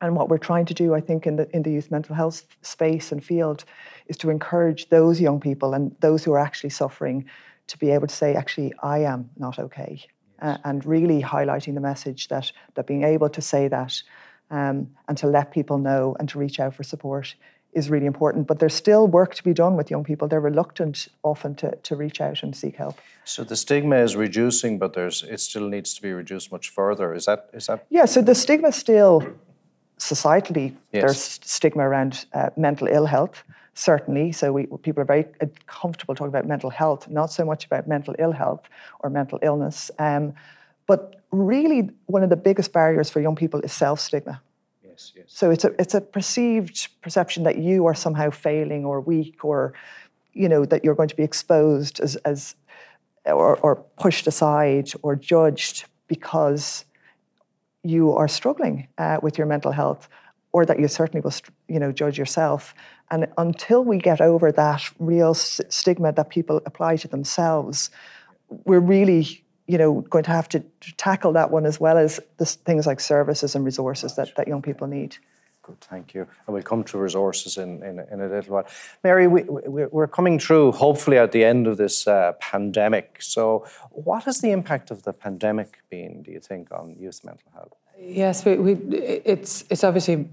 And 0.00 0.16
what 0.16 0.28
we're 0.28 0.38
trying 0.38 0.64
to 0.66 0.74
do, 0.74 0.94
I 0.94 1.00
think, 1.00 1.26
in 1.26 1.36
the 1.36 1.48
in 1.54 1.62
the 1.62 1.70
youth 1.70 1.90
mental 1.90 2.14
health 2.14 2.46
space 2.62 3.12
and 3.12 3.22
field, 3.22 3.64
is 4.06 4.16
to 4.18 4.30
encourage 4.30 4.88
those 4.88 5.20
young 5.20 5.40
people 5.40 5.74
and 5.74 5.94
those 6.00 6.24
who 6.24 6.32
are 6.32 6.38
actually 6.38 6.70
suffering 6.70 7.24
to 7.66 7.78
be 7.78 7.90
able 7.90 8.06
to 8.06 8.14
say, 8.14 8.34
actually, 8.34 8.72
I 8.82 8.98
am 9.00 9.30
not 9.36 9.58
okay. 9.58 10.04
Uh, 10.42 10.56
and 10.64 10.86
really 10.86 11.22
highlighting 11.22 11.74
the 11.74 11.80
message 11.80 12.28
that 12.28 12.52
that 12.74 12.86
being 12.86 13.04
able 13.04 13.28
to 13.28 13.42
say 13.42 13.68
that 13.68 14.02
um, 14.50 14.88
and 15.08 15.16
to 15.18 15.26
let 15.26 15.52
people 15.52 15.78
know 15.78 16.16
and 16.18 16.28
to 16.30 16.38
reach 16.38 16.58
out 16.60 16.74
for 16.74 16.82
support 16.82 17.34
is 17.72 17.88
really 17.88 18.06
important. 18.06 18.46
But 18.46 18.58
there's 18.58 18.74
still 18.74 19.06
work 19.06 19.34
to 19.34 19.44
be 19.44 19.52
done 19.52 19.76
with 19.76 19.90
young 19.90 20.04
people. 20.04 20.26
They're 20.28 20.40
reluctant 20.40 21.08
often 21.22 21.54
to, 21.56 21.76
to 21.76 21.96
reach 21.96 22.20
out 22.20 22.42
and 22.42 22.56
seek 22.56 22.76
help. 22.76 22.98
So 23.24 23.44
the 23.44 23.56
stigma 23.56 23.96
is 23.96 24.16
reducing, 24.16 24.78
but 24.78 24.92
there's 24.94 25.22
it 25.22 25.40
still 25.40 25.68
needs 25.68 25.94
to 25.94 26.02
be 26.02 26.12
reduced 26.12 26.50
much 26.50 26.68
further. 26.68 27.14
Is 27.14 27.26
that 27.26 27.48
is 27.52 27.66
that? 27.66 27.86
Yeah. 27.90 28.06
So 28.06 28.22
the 28.22 28.34
stigma 28.34 28.72
still 28.72 29.22
societally 30.00 30.74
yes. 30.92 31.02
there's 31.02 31.40
stigma 31.44 31.88
around 31.88 32.24
uh, 32.32 32.50
mental 32.56 32.88
ill 32.88 33.06
health. 33.06 33.44
Certainly, 33.74 34.32
so 34.32 34.52
we, 34.52 34.66
people 34.82 35.00
are 35.02 35.06
very 35.06 35.26
uh, 35.40 35.46
comfortable 35.66 36.14
talking 36.14 36.28
about 36.28 36.46
mental 36.46 36.70
health, 36.70 37.08
not 37.08 37.30
so 37.30 37.44
much 37.44 37.64
about 37.66 37.86
mental 37.86 38.14
ill 38.18 38.32
health 38.32 38.68
or 39.00 39.10
mental 39.10 39.38
illness. 39.42 39.90
Um, 39.98 40.34
but 40.86 41.22
really, 41.30 41.90
one 42.06 42.22
of 42.22 42.30
the 42.30 42.36
biggest 42.36 42.72
barriers 42.72 43.08
for 43.10 43.20
young 43.20 43.36
people 43.36 43.60
is 43.60 43.72
self 43.72 44.00
stigma. 44.00 44.42
Yes, 44.82 45.12
yes. 45.14 45.24
So 45.28 45.50
it's 45.50 45.64
a 45.64 45.80
it's 45.80 45.94
a 45.94 46.00
perceived 46.00 46.88
perception 47.00 47.44
that 47.44 47.58
you 47.58 47.86
are 47.86 47.94
somehow 47.94 48.30
failing 48.30 48.84
or 48.84 49.00
weak 49.00 49.44
or, 49.44 49.72
you 50.32 50.48
know, 50.48 50.64
that 50.64 50.84
you're 50.84 50.96
going 50.96 51.08
to 51.08 51.16
be 51.16 51.22
exposed 51.22 52.00
as 52.00 52.16
as 52.16 52.56
or, 53.24 53.56
or 53.58 53.76
pushed 53.98 54.26
aside 54.26 54.90
or 55.02 55.14
judged 55.14 55.84
because 56.08 56.84
you 57.82 58.12
are 58.12 58.28
struggling 58.28 58.88
uh, 58.98 59.18
with 59.22 59.38
your 59.38 59.46
mental 59.46 59.72
health, 59.72 60.08
or 60.52 60.66
that 60.66 60.78
you 60.80 60.88
certainly 60.88 61.20
will, 61.20 61.32
you 61.68 61.78
know, 61.78 61.92
judge 61.92 62.18
yourself. 62.18 62.74
And 63.10 63.26
until 63.38 63.84
we 63.84 63.98
get 63.98 64.20
over 64.20 64.52
that 64.52 64.82
real 64.98 65.30
s- 65.30 65.60
stigma 65.68 66.12
that 66.12 66.28
people 66.28 66.60
apply 66.66 66.96
to 66.96 67.08
themselves, 67.08 67.90
we're 68.64 68.80
really 68.80 69.44
you 69.70 69.78
know, 69.78 70.00
going 70.10 70.24
to 70.24 70.32
have 70.32 70.48
to, 70.48 70.58
to 70.58 70.92
tackle 70.96 71.32
that 71.32 71.52
one 71.52 71.64
as 71.64 71.78
well 71.78 71.96
as 71.96 72.18
the 72.38 72.44
things 72.44 72.88
like 72.88 72.98
services 72.98 73.54
and 73.54 73.64
resources 73.64 74.16
that, 74.16 74.34
that 74.34 74.48
young 74.48 74.60
people 74.60 74.88
need. 74.88 75.16
Good, 75.62 75.80
thank 75.82 76.14
you. 76.14 76.22
And 76.46 76.54
we'll 76.54 76.62
come 76.62 76.84
to 76.84 76.98
resources 76.98 77.58
in, 77.58 77.82
in, 77.82 77.98
in 78.10 78.20
a 78.20 78.28
little 78.28 78.54
while. 78.54 78.66
Mary, 79.04 79.26
we, 79.26 79.42
we, 79.42 79.84
we're 79.86 80.06
coming 80.06 80.38
through, 80.38 80.72
hopefully, 80.72 81.18
at 81.18 81.32
the 81.32 81.44
end 81.44 81.66
of 81.66 81.76
this 81.76 82.06
uh, 82.06 82.32
pandemic. 82.40 83.18
So, 83.20 83.66
what 83.90 84.24
has 84.24 84.40
the 84.40 84.52
impact 84.52 84.90
of 84.90 85.02
the 85.02 85.12
pandemic 85.12 85.82
been, 85.90 86.22
do 86.22 86.30
you 86.30 86.40
think, 86.40 86.72
on 86.72 86.96
youth 86.98 87.20
mental 87.24 87.50
health? 87.52 87.74
Yes, 87.98 88.44
we, 88.46 88.56
we, 88.56 88.72
it's, 88.96 89.64
it's 89.68 89.84
obviously 89.84 90.26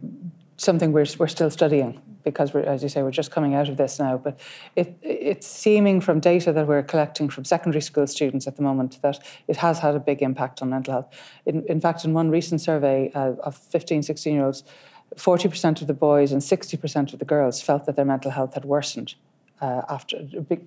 something 0.55 0.91
we're, 0.91 1.05
we're 1.19 1.27
still 1.27 1.49
studying 1.51 2.01
because, 2.23 2.53
as 2.55 2.83
you 2.83 2.89
say, 2.89 3.03
we're 3.03 3.11
just 3.11 3.31
coming 3.31 3.53
out 3.53 3.69
of 3.69 3.77
this 3.77 3.99
now. 3.99 4.17
But 4.17 4.39
it, 4.75 4.97
it's 5.01 5.47
seeming 5.47 6.01
from 6.01 6.19
data 6.19 6.51
that 6.51 6.67
we're 6.67 6.83
collecting 6.83 7.29
from 7.29 7.45
secondary 7.45 7.81
school 7.81 8.07
students 8.07 8.47
at 8.47 8.55
the 8.55 8.63
moment 8.63 9.01
that 9.01 9.19
it 9.47 9.57
has 9.57 9.79
had 9.79 9.95
a 9.95 9.99
big 9.99 10.21
impact 10.21 10.61
on 10.61 10.69
mental 10.69 10.93
health. 10.93 11.09
In, 11.45 11.63
in 11.67 11.79
fact, 11.79 12.03
in 12.05 12.13
one 12.13 12.29
recent 12.29 12.61
survey 12.61 13.11
uh, 13.13 13.33
of 13.43 13.55
15, 13.55 14.03
16 14.03 14.33
year 14.33 14.45
olds, 14.45 14.63
40% 15.15 15.81
of 15.81 15.87
the 15.87 15.93
boys 15.93 16.31
and 16.31 16.41
60% 16.41 17.13
of 17.13 17.19
the 17.19 17.25
girls 17.25 17.61
felt 17.61 17.85
that 17.85 17.95
their 17.95 18.05
mental 18.05 18.31
health 18.31 18.53
had 18.53 18.65
worsened. 18.65 19.15
Uh, 19.59 19.81
after 19.89 20.21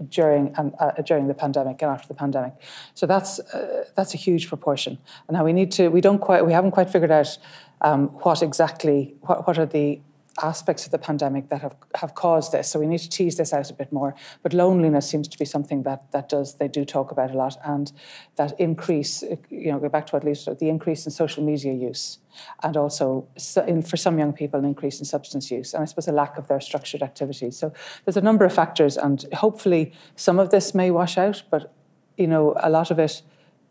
during 0.09 0.53
and 0.57 0.75
uh, 0.81 0.91
during 1.07 1.29
the 1.29 1.35
pandemic 1.35 1.81
and 1.81 1.93
after 1.93 2.09
the 2.09 2.15
pandemic, 2.15 2.53
so 2.95 3.07
that's 3.07 3.39
uh, 3.39 3.85
that's 3.95 4.15
a 4.15 4.17
huge 4.17 4.49
proportion. 4.49 4.99
And 5.29 5.37
now 5.37 5.45
we 5.45 5.53
need 5.53 5.71
to 5.79 5.87
we 5.91 6.01
don't 6.01 6.19
quite 6.19 6.45
we 6.45 6.53
haven't 6.53 6.73
quite 6.73 6.91
figured 6.91 7.13
out 7.13 7.39
um, 7.83 8.09
what 8.25 8.43
exactly 8.43 9.15
what, 9.21 9.47
what 9.47 9.59
are 9.59 9.67
the 9.67 10.01
aspects 10.43 10.87
of 10.87 10.93
the 10.93 10.99
pandemic 10.99 11.49
that 11.49 11.61
have, 11.61 11.77
have 11.97 12.15
caused 12.15 12.53
this. 12.53 12.71
So 12.71 12.79
we 12.79 12.87
need 12.87 13.01
to 13.01 13.09
tease 13.09 13.37
this 13.37 13.53
out 13.53 13.71
a 13.71 13.75
bit 13.75 13.93
more. 13.93 14.15
But 14.43 14.53
loneliness 14.53 15.09
seems 15.09 15.29
to 15.29 15.39
be 15.39 15.45
something 15.45 15.83
that 15.83 16.11
that 16.13 16.29
does 16.29 16.55
they 16.55 16.69
do 16.69 16.85
talk 16.85 17.11
about 17.11 17.31
a 17.31 17.35
lot, 17.35 17.57
and 17.65 17.93
that 18.37 18.59
increase. 18.59 19.23
You 19.51 19.73
know, 19.73 19.79
go 19.79 19.89
back 19.89 20.07
to 20.07 20.17
what 20.17 20.25
Lisa 20.25 20.55
the 20.55 20.69
increase 20.69 21.05
in 21.05 21.13
social 21.13 21.45
media 21.45 21.73
use, 21.73 22.19
and 22.63 22.77
also 22.77 23.27
in, 23.67 23.83
for 23.83 23.97
some 23.97 24.19
young 24.19 24.33
people 24.33 24.59
an 24.59 24.65
increase 24.65 24.99
in 24.99 25.05
substance 25.05 25.51
use, 25.51 25.75
and 25.75 25.83
I 25.83 25.87
suppose 25.87 26.09
a 26.09 26.13
lack 26.13 26.39
of 26.39 26.49
their 26.49 26.61
structured 26.61 27.03
activities. 27.03 27.57
So 27.57 27.73
there's 28.05 28.17
a 28.17 28.23
number 28.23 28.45
of 28.45 28.53
factors, 28.53 28.97
and 28.97 29.25
hopefully 29.35 29.93
some 30.17 30.39
of 30.39 30.51
this 30.51 30.75
may 30.75 30.91
wash 30.91 31.19
out, 31.19 31.43
but 31.51 31.73
you 32.17 32.27
know 32.27 32.55
a 32.59 32.71
lot 32.71 32.91
of 32.91 32.99
it 32.99 33.23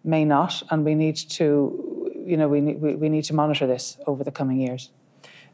may 0.04 0.26
not, 0.26 0.64
and 0.70 0.84
we 0.84 0.96
need 0.96 1.16
to 1.16 2.12
you 2.26 2.38
know 2.38 2.48
we 2.50 2.62
we, 2.62 2.96
we 2.96 3.10
need 3.10 3.24
to 3.26 3.34
monitor 3.34 3.66
this 3.66 3.98
over 4.06 4.24
the 4.24 4.32
coming 4.32 4.60
years. 4.60 4.92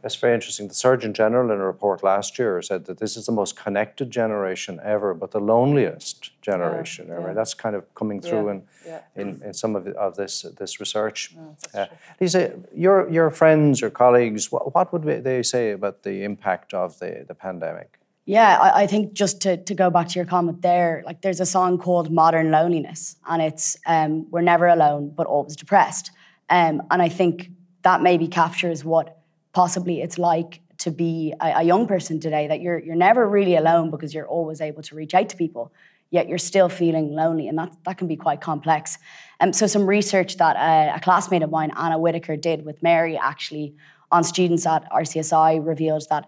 That's 0.05 0.13
very 0.17 0.35
interesting. 0.35 0.67
The 0.67 0.75
Surgeon 0.75 1.15
General, 1.15 1.49
in 1.49 1.59
a 1.59 1.65
report 1.65 2.03
last 2.03 2.37
year, 2.37 2.61
said 2.61 2.85
that 2.85 2.99
this 2.99 3.17
is 3.17 3.25
the 3.25 3.31
most 3.31 3.55
connected 3.55 4.11
generation 4.11 4.79
ever, 4.83 5.15
but 5.15 5.31
the 5.31 5.39
loneliest 5.39 6.39
generation 6.43 7.07
yeah, 7.07 7.15
ever. 7.15 7.27
Yeah. 7.29 7.33
That's 7.33 7.55
kind 7.55 7.75
of 7.75 7.91
coming 7.95 8.21
through 8.21 8.61
yeah, 8.85 8.99
in, 9.15 9.29
in, 9.29 9.41
in 9.41 9.53
some 9.55 9.75
of, 9.75 9.87
of 9.87 10.15
this 10.15 10.43
this 10.59 10.79
research. 10.79 11.35
uh, 11.73 11.87
Lisa, 12.21 12.53
your 12.71 13.09
your 13.09 13.31
friends, 13.31 13.81
your 13.81 13.89
colleagues, 13.89 14.51
what, 14.51 14.75
what 14.75 14.93
would 14.93 15.23
they 15.23 15.41
say 15.41 15.71
about 15.71 16.03
the 16.03 16.23
impact 16.23 16.75
of 16.75 16.99
the, 16.99 17.25
the 17.27 17.33
pandemic? 17.33 17.97
Yeah, 18.25 18.59
I, 18.59 18.83
I, 18.83 18.87
think 18.87 19.13
just 19.13 19.41
to, 19.41 19.57
to 19.57 19.73
go 19.73 19.89
back 19.89 20.07
to 20.09 20.19
your 20.19 20.25
comment 20.25 20.61
there, 20.61 21.01
like 21.07 21.21
there's 21.23 21.39
a 21.39 21.47
song 21.47 21.79
called 21.79 22.11
Modern 22.11 22.51
Loneliness, 22.51 23.15
and 23.27 23.41
it's 23.41 23.75
um, 23.87 24.29
We're 24.29 24.41
Never 24.41 24.67
Alone, 24.67 25.13
but 25.15 25.25
Always 25.25 25.55
Depressed. 25.55 26.11
Um, 26.51 26.83
and 26.91 27.01
I 27.01 27.09
think 27.09 27.49
that 27.81 28.03
maybe 28.03 28.27
captures 28.27 28.85
what 28.85 29.14
possibly 29.55 30.01
it's 30.01 30.19
like 30.19 30.61
to 30.77 30.91
be 30.91 31.33
a, 31.41 31.61
a, 31.61 31.63
young 31.63 31.87
person 31.87 32.19
today 32.19 32.45
that 32.47 32.59
you're 32.59 32.77
you're 32.77 33.03
never 33.09 33.27
really 33.27 33.55
alone 33.55 33.89
because 33.89 34.13
you're 34.13 34.27
always 34.27 34.59
able 34.59 34.83
to 34.83 34.93
reach 34.93 35.13
out 35.13 35.29
to 35.29 35.37
people 35.37 35.71
yet 36.11 36.27
you're 36.29 36.37
still 36.37 36.69
feeling 36.69 37.13
lonely 37.13 37.47
and 37.47 37.57
that 37.57 37.71
that 37.85 37.97
can 37.97 38.07
be 38.07 38.15
quite 38.15 38.41
complex. 38.41 38.97
Um, 39.39 39.53
so 39.53 39.67
some 39.67 39.85
research 39.85 40.37
that 40.37 40.55
uh, 40.55 40.95
a 40.95 40.99
classmate 40.99 41.43
of 41.43 41.49
mine 41.49 41.71
Anna 41.75 41.97
Whitaker 41.97 42.35
did 42.35 42.65
with 42.65 42.83
Mary 42.83 43.17
actually 43.17 43.75
on 44.11 44.23
students 44.23 44.65
at 44.65 44.89
RCSI 44.91 45.65
revealed 45.65 46.05
that 46.09 46.27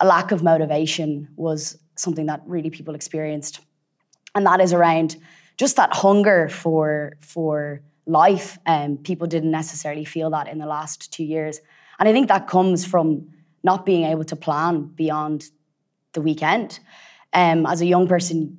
a 0.00 0.06
lack 0.06 0.32
of 0.32 0.42
motivation 0.42 1.28
was 1.36 1.78
something 1.96 2.26
that 2.26 2.40
really 2.46 2.70
people 2.70 2.94
experienced. 2.94 3.60
And 4.34 4.46
that 4.46 4.60
is 4.60 4.72
around 4.72 5.16
just 5.56 5.76
that 5.76 5.92
hunger 5.92 6.48
for 6.48 7.14
for 7.20 7.82
life 8.06 8.58
and 8.64 8.98
um, 8.98 9.04
people 9.04 9.26
didn't 9.26 9.50
necessarily 9.50 10.04
feel 10.04 10.30
that 10.30 10.48
in 10.48 10.58
the 10.58 10.66
last 10.66 11.12
2 11.12 11.24
years 11.24 11.60
and 11.98 12.08
I 12.08 12.12
think 12.12 12.28
that 12.28 12.46
comes 12.46 12.84
from 12.84 13.28
not 13.64 13.84
being 13.84 14.04
able 14.04 14.24
to 14.24 14.36
plan 14.36 14.86
beyond 14.86 15.50
the 16.12 16.20
weekend. 16.20 16.80
Um, 17.32 17.66
as 17.66 17.80
a 17.80 17.86
young 17.86 18.06
person, 18.06 18.58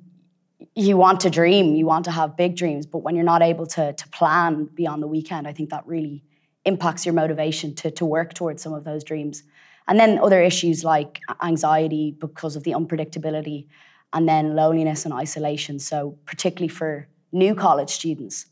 you 0.74 0.96
want 0.96 1.20
to 1.20 1.30
dream, 1.30 1.74
you 1.74 1.86
want 1.86 2.04
to 2.04 2.10
have 2.10 2.36
big 2.36 2.56
dreams, 2.56 2.86
but 2.86 2.98
when 2.98 3.14
you're 3.14 3.24
not 3.24 3.42
able 3.42 3.66
to, 3.66 3.92
to 3.92 4.08
plan 4.10 4.68
beyond 4.74 5.02
the 5.02 5.06
weekend, 5.06 5.48
I 5.48 5.52
think 5.52 5.70
that 5.70 5.86
really 5.86 6.22
impacts 6.64 7.06
your 7.06 7.14
motivation 7.14 7.74
to, 7.74 7.90
to 7.90 8.04
work 8.04 8.34
towards 8.34 8.62
some 8.62 8.74
of 8.74 8.84
those 8.84 9.02
dreams. 9.02 9.42
And 9.88 9.98
then 9.98 10.18
other 10.18 10.40
issues 10.42 10.84
like 10.84 11.20
anxiety 11.42 12.12
because 12.12 12.54
of 12.56 12.62
the 12.64 12.72
unpredictability, 12.72 13.66
and 14.12 14.28
then 14.28 14.54
loneliness 14.54 15.04
and 15.04 15.14
isolation. 15.14 15.78
So, 15.78 16.18
particularly 16.26 16.68
for 16.68 17.08
new 17.32 17.54
college 17.54 17.90
students, 17.90 18.46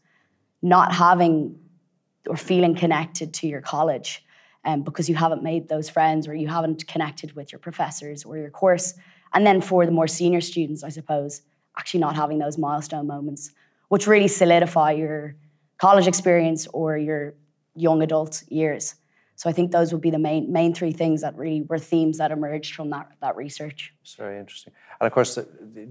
not 0.62 0.92
having 0.92 1.58
or 2.28 2.36
feeling 2.36 2.74
connected 2.74 3.34
to 3.34 3.48
your 3.48 3.60
college 3.60 4.24
um, 4.68 4.82
because 4.82 5.08
you 5.08 5.14
haven't 5.14 5.42
made 5.42 5.68
those 5.68 5.88
friends 5.88 6.28
or 6.28 6.34
you 6.34 6.48
haven't 6.48 6.86
connected 6.86 7.34
with 7.34 7.50
your 7.52 7.58
professors 7.58 8.24
or 8.24 8.36
your 8.36 8.50
course. 8.50 8.94
And 9.32 9.46
then 9.46 9.60
for 9.60 9.86
the 9.86 9.92
more 9.92 10.06
senior 10.06 10.42
students, 10.42 10.84
I 10.84 10.90
suppose, 10.90 11.42
actually 11.78 12.00
not 12.00 12.16
having 12.16 12.38
those 12.38 12.58
milestone 12.58 13.06
moments, 13.06 13.52
which 13.88 14.06
really 14.06 14.28
solidify 14.28 14.92
your 14.92 15.36
college 15.78 16.06
experience 16.06 16.66
or 16.74 16.98
your 16.98 17.34
young 17.74 18.02
adult 18.02 18.42
years. 18.48 18.96
So 19.36 19.48
I 19.48 19.52
think 19.52 19.70
those 19.70 19.92
would 19.92 20.02
be 20.02 20.10
the 20.10 20.18
main 20.18 20.52
main 20.52 20.74
three 20.74 20.90
things 20.92 21.20
that 21.20 21.36
really 21.36 21.62
were 21.62 21.78
themes 21.78 22.18
that 22.18 22.32
emerged 22.32 22.74
from 22.74 22.90
that, 22.90 23.06
that 23.20 23.36
research. 23.36 23.94
It's 24.02 24.16
very 24.16 24.36
interesting. 24.36 24.72
And 25.00 25.06
of 25.06 25.12
course, 25.12 25.38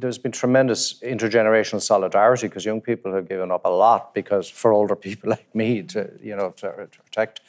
there's 0.01 0.17
been 0.17 0.33
tremendous 0.33 0.99
intergenerational 0.99 1.81
solidarity 1.81 2.47
because 2.47 2.65
young 2.65 2.81
people 2.81 3.13
have 3.13 3.29
given 3.29 3.49
up 3.49 3.63
a 3.63 3.69
lot 3.69 4.13
because 4.13 4.49
for 4.49 4.73
older 4.73 4.95
people 5.07 5.29
like 5.29 5.55
me 5.55 5.81
to, 5.83 6.11
you 6.21 6.35
know, 6.35 6.51
to, 6.57 6.89
to 6.91 6.99
protect. 7.05 7.39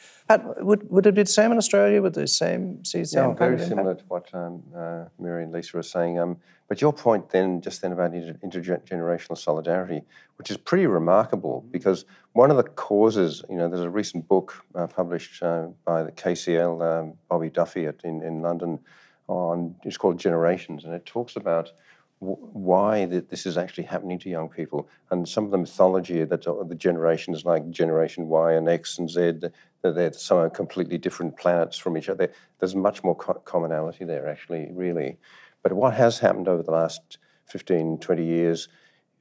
Would, 0.59 0.89
would 0.91 1.07
it 1.07 1.15
be 1.15 1.23
the 1.23 1.29
same 1.29 1.51
in 1.51 1.57
Australia? 1.57 2.01
Would 2.03 2.13
the 2.13 2.27
same 2.27 2.85
see 2.85 2.99
the 2.99 3.05
same? 3.05 3.29
Yeah, 3.29 3.33
very 3.33 3.57
similar 3.57 3.95
to 3.95 4.03
what 4.07 4.31
um, 4.33 4.61
uh, 4.75 5.05
Mary 5.17 5.43
and 5.43 5.51
Lisa 5.51 5.75
were 5.75 5.83
saying. 5.83 6.19
Um, 6.19 6.37
but 6.67 6.81
your 6.81 6.93
point 6.93 7.29
then, 7.29 7.61
just 7.61 7.81
then 7.81 7.93
about 7.93 8.13
inter- 8.13 8.37
intergenerational 8.45 9.35
solidarity, 9.35 10.03
which 10.37 10.51
is 10.51 10.57
pretty 10.57 10.85
remarkable 10.85 11.65
because 11.71 12.05
one 12.33 12.51
of 12.51 12.57
the 12.57 12.63
causes, 12.63 13.43
you 13.49 13.55
know, 13.55 13.67
there's 13.67 13.81
a 13.81 13.89
recent 13.89 14.27
book 14.27 14.63
uh, 14.75 14.85
published 14.85 15.41
uh, 15.41 15.69
by 15.83 16.03
the 16.03 16.11
KCL, 16.11 16.99
um, 16.99 17.13
Bobby 17.27 17.49
Duffy 17.49 17.87
at, 17.87 17.95
in, 18.03 18.21
in 18.21 18.43
London, 18.43 18.79
on 19.27 19.75
it's 19.83 19.97
called 19.97 20.19
Generations, 20.19 20.85
and 20.85 20.93
it 20.93 21.05
talks 21.07 21.35
about 21.35 21.71
why 22.19 23.05
this 23.05 23.45
is 23.45 23.57
actually 23.57 23.85
happening 23.85 24.19
to 24.19 24.29
young 24.29 24.49
people 24.49 24.89
and 25.09 25.27
some 25.27 25.45
of 25.45 25.51
the 25.51 25.57
mythology 25.57 26.25
that 26.25 26.45
uh, 26.45 26.63
the 26.63 26.75
generations 26.75 27.45
like 27.45 27.69
Generation 27.69 28.27
Y 28.27 28.53
and 28.53 28.67
X 28.67 28.97
and 28.97 29.09
Z, 29.09 29.39
that 29.39 29.53
they're 29.95 30.11
some 30.11 30.49
completely 30.49 30.97
different 30.97 31.37
planets 31.37 31.77
from 31.77 31.97
each 31.97 32.09
other. 32.09 32.29
There's 32.59 32.75
much 32.75 33.03
more 33.05 33.15
co- 33.15 33.41
commonality 33.45 34.03
there, 34.03 34.27
actually, 34.27 34.69
really. 34.73 35.17
But 35.63 35.73
what 35.73 35.93
has 35.93 36.19
happened 36.19 36.49
over 36.49 36.61
the 36.61 36.71
last 36.71 37.19
15, 37.45 37.99
20 37.99 38.25
years 38.25 38.67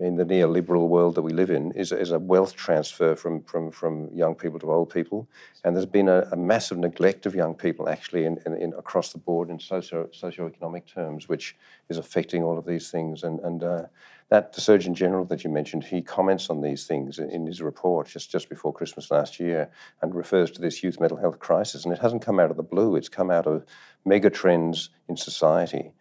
in 0.00 0.14
the 0.14 0.24
neoliberal 0.24 0.86
world 0.86 1.16
that 1.16 1.22
we 1.22 1.32
live 1.32 1.50
in 1.50 1.72
is, 1.72 1.90
is 1.90 2.12
a 2.12 2.18
wealth 2.18 2.54
transfer 2.54 3.16
from, 3.16 3.42
from, 3.42 3.70
from 3.70 4.08
young 4.14 4.34
people 4.34 4.58
to 4.60 4.70
old 4.70 4.90
people. 4.90 5.28
And 5.64 5.74
there's 5.74 5.86
been 5.86 6.08
a, 6.08 6.20
a 6.30 6.36
massive 6.36 6.78
neglect 6.78 7.26
of 7.26 7.34
young 7.34 7.54
people 7.54 7.88
actually 7.88 8.24
in, 8.24 8.38
in, 8.46 8.54
in, 8.54 8.72
across 8.74 9.12
the 9.12 9.18
board 9.18 9.50
in 9.50 9.58
socio, 9.58 10.06
socioeconomic 10.06 10.86
terms, 10.86 11.28
which 11.28 11.56
is 11.88 11.98
affecting 11.98 12.44
all 12.44 12.56
of 12.56 12.64
these 12.64 12.92
things. 12.92 13.24
And, 13.24 13.40
and 13.40 13.64
uh, 13.64 13.82
that 14.28 14.52
the 14.52 14.60
Surgeon 14.60 14.94
General 14.94 15.24
that 15.24 15.42
you 15.42 15.50
mentioned, 15.50 15.82
he 15.82 16.00
comments 16.00 16.48
on 16.48 16.60
these 16.60 16.86
things 16.86 17.18
in 17.18 17.46
his 17.46 17.60
report 17.60 18.06
just, 18.06 18.30
just 18.30 18.48
before 18.48 18.72
Christmas 18.72 19.10
last 19.10 19.40
year 19.40 19.68
and 20.00 20.14
refers 20.14 20.52
to 20.52 20.60
this 20.60 20.80
youth 20.80 21.00
mental 21.00 21.18
health 21.18 21.40
crisis. 21.40 21.84
And 21.84 21.92
it 21.92 21.98
hasn't 21.98 22.22
come 22.22 22.38
out 22.38 22.52
of 22.52 22.56
the 22.56 22.62
blue, 22.62 22.94
it's 22.94 23.08
come 23.08 23.32
out 23.32 23.48
of 23.48 23.64
mega 24.04 24.30
trends 24.30 24.90
in 25.08 25.16
society 25.16 25.92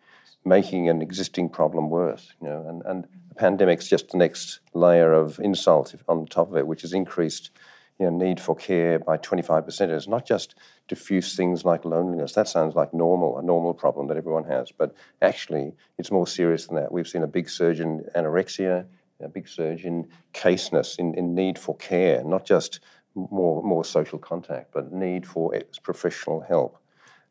making 0.46 0.88
an 0.88 1.02
existing 1.02 1.50
problem 1.50 1.90
worse. 1.90 2.34
You 2.42 2.48
know, 2.50 2.66
and, 2.68 2.82
and 2.86 3.08
pandemic's 3.38 3.88
just 3.88 4.10
the 4.10 4.18
next 4.18 4.60
layer 4.74 5.14
of 5.14 5.40
insult 5.40 5.96
on 6.08 6.26
top 6.26 6.50
of 6.50 6.58
it, 6.58 6.68
which 6.68 6.82
has 6.82 6.94
increased 6.94 7.52
you 8.00 8.06
know, 8.06 8.16
need 8.16 8.40
for 8.40 8.56
care 8.56 9.00
by 9.00 9.18
25%. 9.18 9.90
It's 9.90 10.08
not 10.08 10.26
just 10.26 10.56
diffuse 10.88 11.36
things 11.36 11.66
like 11.66 11.84
loneliness. 11.84 12.34
That 12.34 12.48
sounds 12.48 12.76
like 12.76 12.94
normal, 12.94 13.40
a 13.40 13.42
normal 13.42 13.74
problem 13.74 14.08
that 14.08 14.18
everyone 14.18 14.46
has. 14.46 14.72
But 14.72 14.94
actually, 15.22 15.74
it's 15.98 16.12
more 16.12 16.28
serious 16.28 16.68
than 16.68 16.76
that. 16.76 16.92
We've 16.92 17.08
seen 17.08 17.24
a 17.24 17.28
big 17.28 17.50
surge 17.50 17.80
in 17.80 18.06
anorexia, 18.16 18.86
a 19.20 19.28
big 19.28 19.48
surge 19.48 19.86
in 19.86 20.08
caseness, 20.34 20.98
in, 20.98 21.16
in 21.16 21.34
need 21.34 21.58
for 21.58 21.76
care, 21.78 22.24
not 22.24 22.46
just 22.46 22.82
more, 23.16 23.64
more 23.64 23.84
social 23.84 24.20
contact, 24.20 24.72
but 24.74 24.94
need 24.94 25.26
for 25.26 25.60
professional 25.82 26.42
help. 26.42 26.78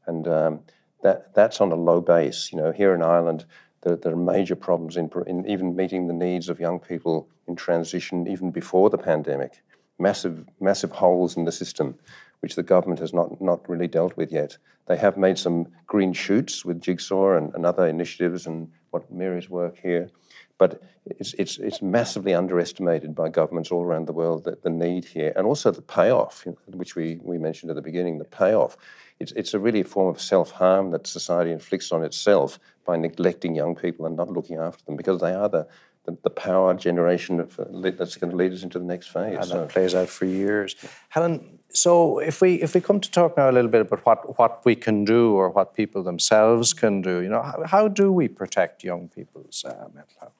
And 0.06 0.26
um, 0.26 0.60
that 1.02 1.34
that's 1.34 1.60
on 1.60 1.70
a 1.70 1.76
low 1.76 2.00
base. 2.00 2.50
You 2.52 2.58
know, 2.58 2.72
here 2.72 2.94
in 2.94 3.02
Ireland, 3.02 3.44
there, 3.86 3.96
there 3.96 4.12
are 4.12 4.16
major 4.16 4.56
problems 4.56 4.96
in, 4.96 5.08
in 5.28 5.48
even 5.48 5.76
meeting 5.76 6.08
the 6.08 6.12
needs 6.12 6.48
of 6.48 6.58
young 6.58 6.80
people 6.80 7.28
in 7.46 7.54
transition, 7.54 8.26
even 8.26 8.50
before 8.50 8.90
the 8.90 8.98
pandemic. 8.98 9.62
Massive, 9.98 10.44
massive 10.60 10.90
holes 10.90 11.36
in 11.36 11.44
the 11.44 11.52
system, 11.52 11.96
which 12.40 12.56
the 12.56 12.64
government 12.64 12.98
has 12.98 13.14
not, 13.14 13.40
not 13.40 13.66
really 13.68 13.86
dealt 13.86 14.16
with 14.16 14.32
yet. 14.32 14.58
They 14.86 14.96
have 14.96 15.16
made 15.16 15.38
some 15.38 15.68
green 15.86 16.12
shoots 16.12 16.64
with 16.64 16.80
Jigsaw 16.80 17.36
and, 17.36 17.54
and 17.54 17.64
other 17.64 17.86
initiatives 17.86 18.46
and 18.46 18.70
what 18.90 19.10
Mary's 19.12 19.48
work 19.48 19.78
here, 19.80 20.10
but 20.58 20.82
it's, 21.06 21.34
it's, 21.34 21.58
it's 21.58 21.80
massively 21.80 22.34
underestimated 22.34 23.14
by 23.14 23.28
governments 23.28 23.70
all 23.70 23.84
around 23.84 24.06
the 24.06 24.12
world 24.12 24.44
that 24.44 24.62
the 24.62 24.70
need 24.70 25.04
here 25.04 25.32
and 25.36 25.46
also 25.46 25.70
the 25.70 25.82
payoff, 25.82 26.44
which 26.66 26.96
we, 26.96 27.20
we 27.22 27.38
mentioned 27.38 27.70
at 27.70 27.76
the 27.76 27.82
beginning, 27.82 28.18
the 28.18 28.24
payoff 28.24 28.76
it's, 29.18 29.32
it's 29.32 29.54
a 29.54 29.58
really 29.58 29.82
form 29.82 30.08
of 30.08 30.20
self 30.20 30.50
harm 30.50 30.90
that 30.90 31.06
society 31.06 31.50
inflicts 31.50 31.92
on 31.92 32.04
itself 32.04 32.58
by 32.86 32.96
neglecting 32.96 33.54
young 33.54 33.74
people 33.74 34.06
and 34.06 34.16
not 34.16 34.30
looking 34.30 34.58
after 34.58 34.84
them 34.84 34.96
because 34.96 35.20
they 35.20 35.34
are 35.34 35.48
the, 35.48 35.66
the, 36.04 36.16
the 36.22 36.30
power 36.30 36.72
generation 36.74 37.40
of, 37.40 37.58
uh, 37.58 37.64
that's 37.90 38.16
going 38.16 38.30
to 38.30 38.36
lead 38.36 38.52
us 38.52 38.62
into 38.62 38.78
the 38.78 38.84
next 38.84 39.08
phase. 39.08 39.36
And 39.36 39.44
so. 39.44 39.60
that 39.60 39.68
plays 39.68 39.94
out 39.94 40.08
for 40.08 40.24
years. 40.24 40.76
Helen, 41.08 41.58
so 41.68 42.18
if 42.18 42.40
we 42.40 42.54
if 42.62 42.74
we 42.74 42.80
come 42.80 43.00
to 43.00 43.10
talk 43.10 43.36
now 43.36 43.50
a 43.50 43.52
little 43.52 43.70
bit 43.70 43.82
about 43.82 44.06
what, 44.06 44.38
what 44.38 44.64
we 44.64 44.74
can 44.74 45.04
do 45.04 45.34
or 45.34 45.50
what 45.50 45.74
people 45.74 46.02
themselves 46.02 46.72
can 46.72 47.02
do, 47.02 47.20
you 47.20 47.28
know, 47.28 47.42
how, 47.42 47.62
how 47.64 47.88
do 47.88 48.10
we 48.12 48.28
protect 48.28 48.82
young 48.82 49.08
people's 49.08 49.64
uh, 49.64 49.88
mental 49.94 50.16
health? 50.20 50.32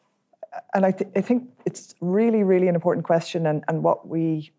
And 0.72 0.86
I, 0.86 0.92
th- 0.92 1.10
I 1.14 1.20
think 1.20 1.50
it's 1.66 1.94
really, 2.00 2.42
really 2.42 2.68
an 2.68 2.74
important 2.74 3.04
question, 3.04 3.46
and, 3.46 3.62
and 3.68 3.82
what 3.82 4.08
we 4.08 4.52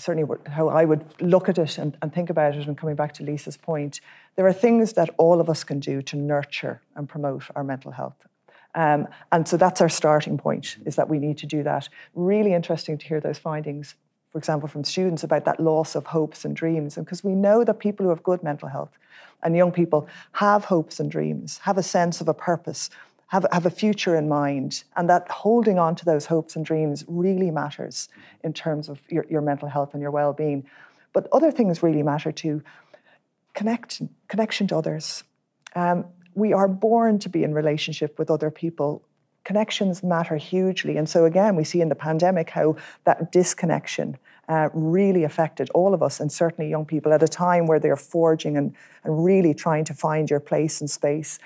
certainly 0.00 0.28
how 0.46 0.68
I 0.68 0.84
would 0.84 1.04
look 1.20 1.48
at 1.48 1.58
it 1.58 1.78
and, 1.78 1.96
and, 2.02 2.12
think 2.12 2.30
about 2.30 2.56
it, 2.56 2.66
and 2.66 2.76
coming 2.76 2.96
back 2.96 3.12
to 3.14 3.22
Lisa's 3.22 3.56
point, 3.56 4.00
there 4.36 4.46
are 4.46 4.52
things 4.52 4.94
that 4.94 5.10
all 5.18 5.40
of 5.40 5.48
us 5.50 5.64
can 5.64 5.80
do 5.80 6.02
to 6.02 6.16
nurture 6.16 6.80
and 6.96 7.08
promote 7.08 7.44
our 7.54 7.64
mental 7.64 7.92
health. 7.92 8.16
Um, 8.74 9.08
and 9.32 9.46
so 9.46 9.56
that's 9.56 9.80
our 9.80 9.88
starting 9.88 10.38
point, 10.38 10.76
is 10.86 10.96
that 10.96 11.08
we 11.08 11.18
need 11.18 11.38
to 11.38 11.46
do 11.46 11.62
that. 11.64 11.88
Really 12.14 12.54
interesting 12.54 12.98
to 12.98 13.06
hear 13.06 13.20
those 13.20 13.38
findings, 13.38 13.94
for 14.30 14.38
example, 14.38 14.68
from 14.68 14.84
students 14.84 15.24
about 15.24 15.44
that 15.44 15.58
loss 15.60 15.94
of 15.94 16.06
hopes 16.06 16.44
and 16.44 16.54
dreams. 16.54 16.96
And 16.96 17.04
because 17.04 17.24
we 17.24 17.34
know 17.34 17.64
that 17.64 17.74
people 17.80 18.04
who 18.04 18.10
have 18.10 18.22
good 18.22 18.42
mental 18.42 18.68
health 18.68 18.96
and 19.42 19.56
young 19.56 19.72
people 19.72 20.06
have 20.32 20.64
hopes 20.64 21.00
and 21.00 21.10
dreams, 21.10 21.58
have 21.58 21.78
a 21.78 21.82
sense 21.82 22.20
of 22.20 22.28
a 22.28 22.34
purpose, 22.34 22.90
have, 23.30 23.46
have 23.52 23.64
a 23.64 23.70
future 23.70 24.16
in 24.16 24.28
mind, 24.28 24.82
and 24.96 25.08
that 25.08 25.28
holding 25.30 25.78
on 25.78 25.94
to 25.94 26.04
those 26.04 26.26
hopes 26.26 26.56
and 26.56 26.64
dreams 26.64 27.04
really 27.06 27.52
matters 27.52 28.08
in 28.42 28.52
terms 28.52 28.88
of 28.88 29.00
your, 29.08 29.24
your 29.30 29.40
mental 29.40 29.68
health 29.68 29.94
and 29.94 30.02
your 30.02 30.10
well 30.10 30.32
being. 30.32 30.66
But 31.12 31.28
other 31.30 31.52
things 31.52 31.80
really 31.80 32.02
matter 32.02 32.32
too. 32.32 32.60
Connection, 33.54 34.08
connection 34.26 34.66
to 34.68 34.76
others. 34.76 35.22
Um, 35.76 36.06
we 36.34 36.52
are 36.52 36.66
born 36.66 37.20
to 37.20 37.28
be 37.28 37.44
in 37.44 37.54
relationship 37.54 38.18
with 38.18 38.32
other 38.32 38.50
people. 38.50 39.00
Connections 39.44 40.02
matter 40.02 40.36
hugely. 40.36 40.96
And 40.96 41.08
so, 41.08 41.24
again, 41.24 41.54
we 41.54 41.62
see 41.62 41.80
in 41.80 41.88
the 41.88 41.94
pandemic 41.94 42.50
how 42.50 42.76
that 43.04 43.30
disconnection 43.30 44.18
uh, 44.48 44.70
really 44.74 45.22
affected 45.22 45.70
all 45.70 45.94
of 45.94 46.02
us 46.02 46.18
and 46.18 46.32
certainly 46.32 46.68
young 46.68 46.84
people 46.84 47.12
at 47.12 47.22
a 47.22 47.28
time 47.28 47.68
where 47.68 47.78
they're 47.78 47.94
forging 47.94 48.56
and, 48.56 48.74
and 49.04 49.24
really 49.24 49.54
trying 49.54 49.84
to 49.84 49.94
find 49.94 50.28
your 50.28 50.40
place 50.40 50.80
and 50.80 50.90
space 50.90 51.38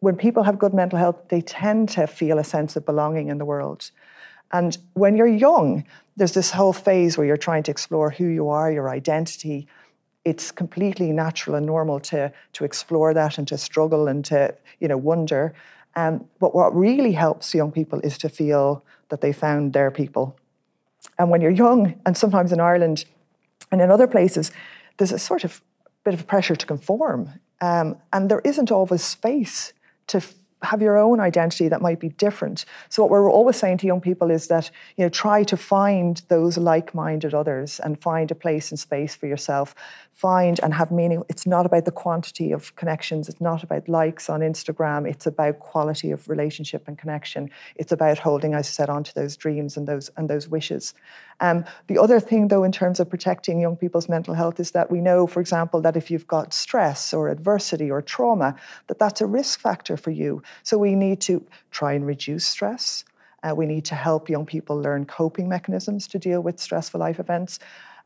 when 0.00 0.16
people 0.16 0.42
have 0.42 0.58
good 0.58 0.74
mental 0.74 0.98
health, 0.98 1.28
they 1.28 1.42
tend 1.42 1.90
to 1.90 2.06
feel 2.06 2.38
a 2.38 2.44
sense 2.44 2.74
of 2.74 2.84
belonging 2.84 3.28
in 3.28 3.38
the 3.38 3.44
world. 3.44 3.90
And 4.52 4.76
when 4.94 5.16
you're 5.16 5.26
young, 5.26 5.84
there's 6.16 6.32
this 6.32 6.50
whole 6.50 6.72
phase 6.72 7.16
where 7.16 7.26
you're 7.26 7.36
trying 7.36 7.62
to 7.64 7.70
explore 7.70 8.10
who 8.10 8.26
you 8.26 8.48
are, 8.48 8.72
your 8.72 8.90
identity. 8.90 9.68
It's 10.24 10.50
completely 10.50 11.12
natural 11.12 11.54
and 11.54 11.66
normal 11.66 12.00
to, 12.00 12.32
to 12.54 12.64
explore 12.64 13.14
that 13.14 13.38
and 13.38 13.46
to 13.48 13.58
struggle 13.58 14.08
and 14.08 14.24
to, 14.24 14.54
you 14.80 14.88
know, 14.88 14.96
wonder. 14.96 15.54
Um, 15.94 16.24
but 16.40 16.54
what 16.54 16.74
really 16.74 17.12
helps 17.12 17.54
young 17.54 17.70
people 17.70 18.00
is 18.00 18.18
to 18.18 18.28
feel 18.28 18.84
that 19.10 19.20
they 19.20 19.32
found 19.32 19.72
their 19.72 19.90
people. 19.90 20.36
And 21.18 21.30
when 21.30 21.40
you're 21.40 21.50
young, 21.50 22.00
and 22.06 22.16
sometimes 22.16 22.52
in 22.52 22.60
Ireland 22.60 23.04
and 23.70 23.80
in 23.80 23.90
other 23.90 24.06
places, 24.06 24.50
there's 24.96 25.12
a 25.12 25.18
sort 25.18 25.44
of 25.44 25.62
bit 26.04 26.14
of 26.14 26.26
pressure 26.26 26.56
to 26.56 26.66
conform. 26.66 27.40
Um, 27.60 27.96
and 28.12 28.30
there 28.30 28.40
isn't 28.40 28.70
always 28.70 29.04
space 29.04 29.72
to 30.10 30.22
have 30.62 30.82
your 30.82 30.98
own 30.98 31.20
identity 31.20 31.68
that 31.68 31.80
might 31.80 31.98
be 31.98 32.10
different. 32.10 32.64
So 32.90 33.02
what 33.02 33.10
we're 33.10 33.30
always 33.30 33.56
saying 33.56 33.78
to 33.78 33.86
young 33.86 34.00
people 34.00 34.30
is 34.30 34.48
that 34.48 34.70
you 34.96 35.04
know 35.04 35.08
try 35.08 35.42
to 35.44 35.56
find 35.56 36.22
those 36.28 36.58
like-minded 36.58 37.34
others 37.34 37.80
and 37.80 38.00
find 38.00 38.30
a 38.30 38.34
place 38.34 38.70
and 38.70 38.78
space 38.78 39.14
for 39.14 39.26
yourself. 39.26 39.74
Find 40.12 40.60
and 40.62 40.74
have 40.74 40.90
meaning. 40.90 41.22
It's 41.30 41.46
not 41.46 41.64
about 41.64 41.86
the 41.86 41.90
quantity 41.92 42.52
of 42.52 42.76
connections. 42.76 43.28
It's 43.28 43.40
not 43.40 43.62
about 43.62 43.88
likes 43.88 44.28
on 44.28 44.40
Instagram. 44.40 45.08
It's 45.08 45.26
about 45.26 45.60
quality 45.60 46.10
of 46.10 46.28
relationship 46.28 46.86
and 46.86 46.98
connection. 46.98 47.50
It's 47.76 47.92
about 47.92 48.18
holding, 48.18 48.52
as 48.52 48.66
I 48.66 48.70
said, 48.70 48.90
onto 48.90 49.12
those 49.14 49.38
dreams 49.38 49.78
and 49.78 49.88
those 49.88 50.10
and 50.16 50.28
those 50.28 50.46
wishes. 50.46 50.92
Um, 51.40 51.64
the 51.86 51.98
other 51.98 52.20
thing, 52.20 52.48
though, 52.48 52.64
in 52.64 52.72
terms 52.72 53.00
of 53.00 53.08
protecting 53.08 53.60
young 53.60 53.76
people's 53.76 54.08
mental 54.08 54.34
health 54.34 54.60
is 54.60 54.72
that 54.72 54.90
we 54.90 55.00
know, 55.00 55.26
for 55.26 55.40
example, 55.40 55.80
that 55.80 55.96
if 55.96 56.10
you've 56.10 56.26
got 56.26 56.52
stress 56.52 57.14
or 57.14 57.28
adversity 57.28 57.90
or 57.90 58.02
trauma, 58.02 58.54
that 58.88 58.98
that's 58.98 59.22
a 59.22 59.26
risk 59.26 59.60
factor 59.60 59.96
for 59.96 60.10
you. 60.10 60.42
So 60.62 60.76
we 60.76 60.94
need 60.94 61.20
to 61.22 61.42
try 61.70 61.94
and 61.94 62.06
reduce 62.06 62.46
stress. 62.46 63.04
Uh, 63.42 63.54
we 63.54 63.64
need 63.64 63.86
to 63.86 63.94
help 63.94 64.28
young 64.28 64.44
people 64.44 64.76
learn 64.76 65.06
coping 65.06 65.48
mechanisms 65.48 66.06
to 66.08 66.18
deal 66.18 66.42
with 66.42 66.60
stressful 66.60 67.00
life 67.00 67.18
events. 67.18 67.58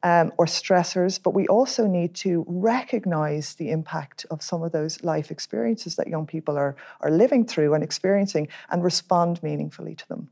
Um, 0.03 0.35
or 0.37 0.45
stressors, 0.45 1.19
but 1.23 1.31
we 1.31 1.47
also 1.47 1.87
need 1.87 2.13
to 2.17 2.45
recognize 2.47 3.55
the 3.55 3.71
impact 3.71 4.27
of 4.31 4.43
some 4.43 4.63
of 4.63 4.71
those 4.71 5.03
life 5.03 5.31
experiences 5.31 5.97
that 5.97 6.09
young 6.09 6.27
people 6.27 6.59
are, 6.59 6.77
are 7.01 7.11
living 7.11 7.47
through 7.47 7.73
and 7.73 7.83
experiencing 7.83 8.49
and 8.69 8.85
respond 8.85 9.43
meaningfully 9.43 9.95
to 9.95 10.09
them. 10.09 10.29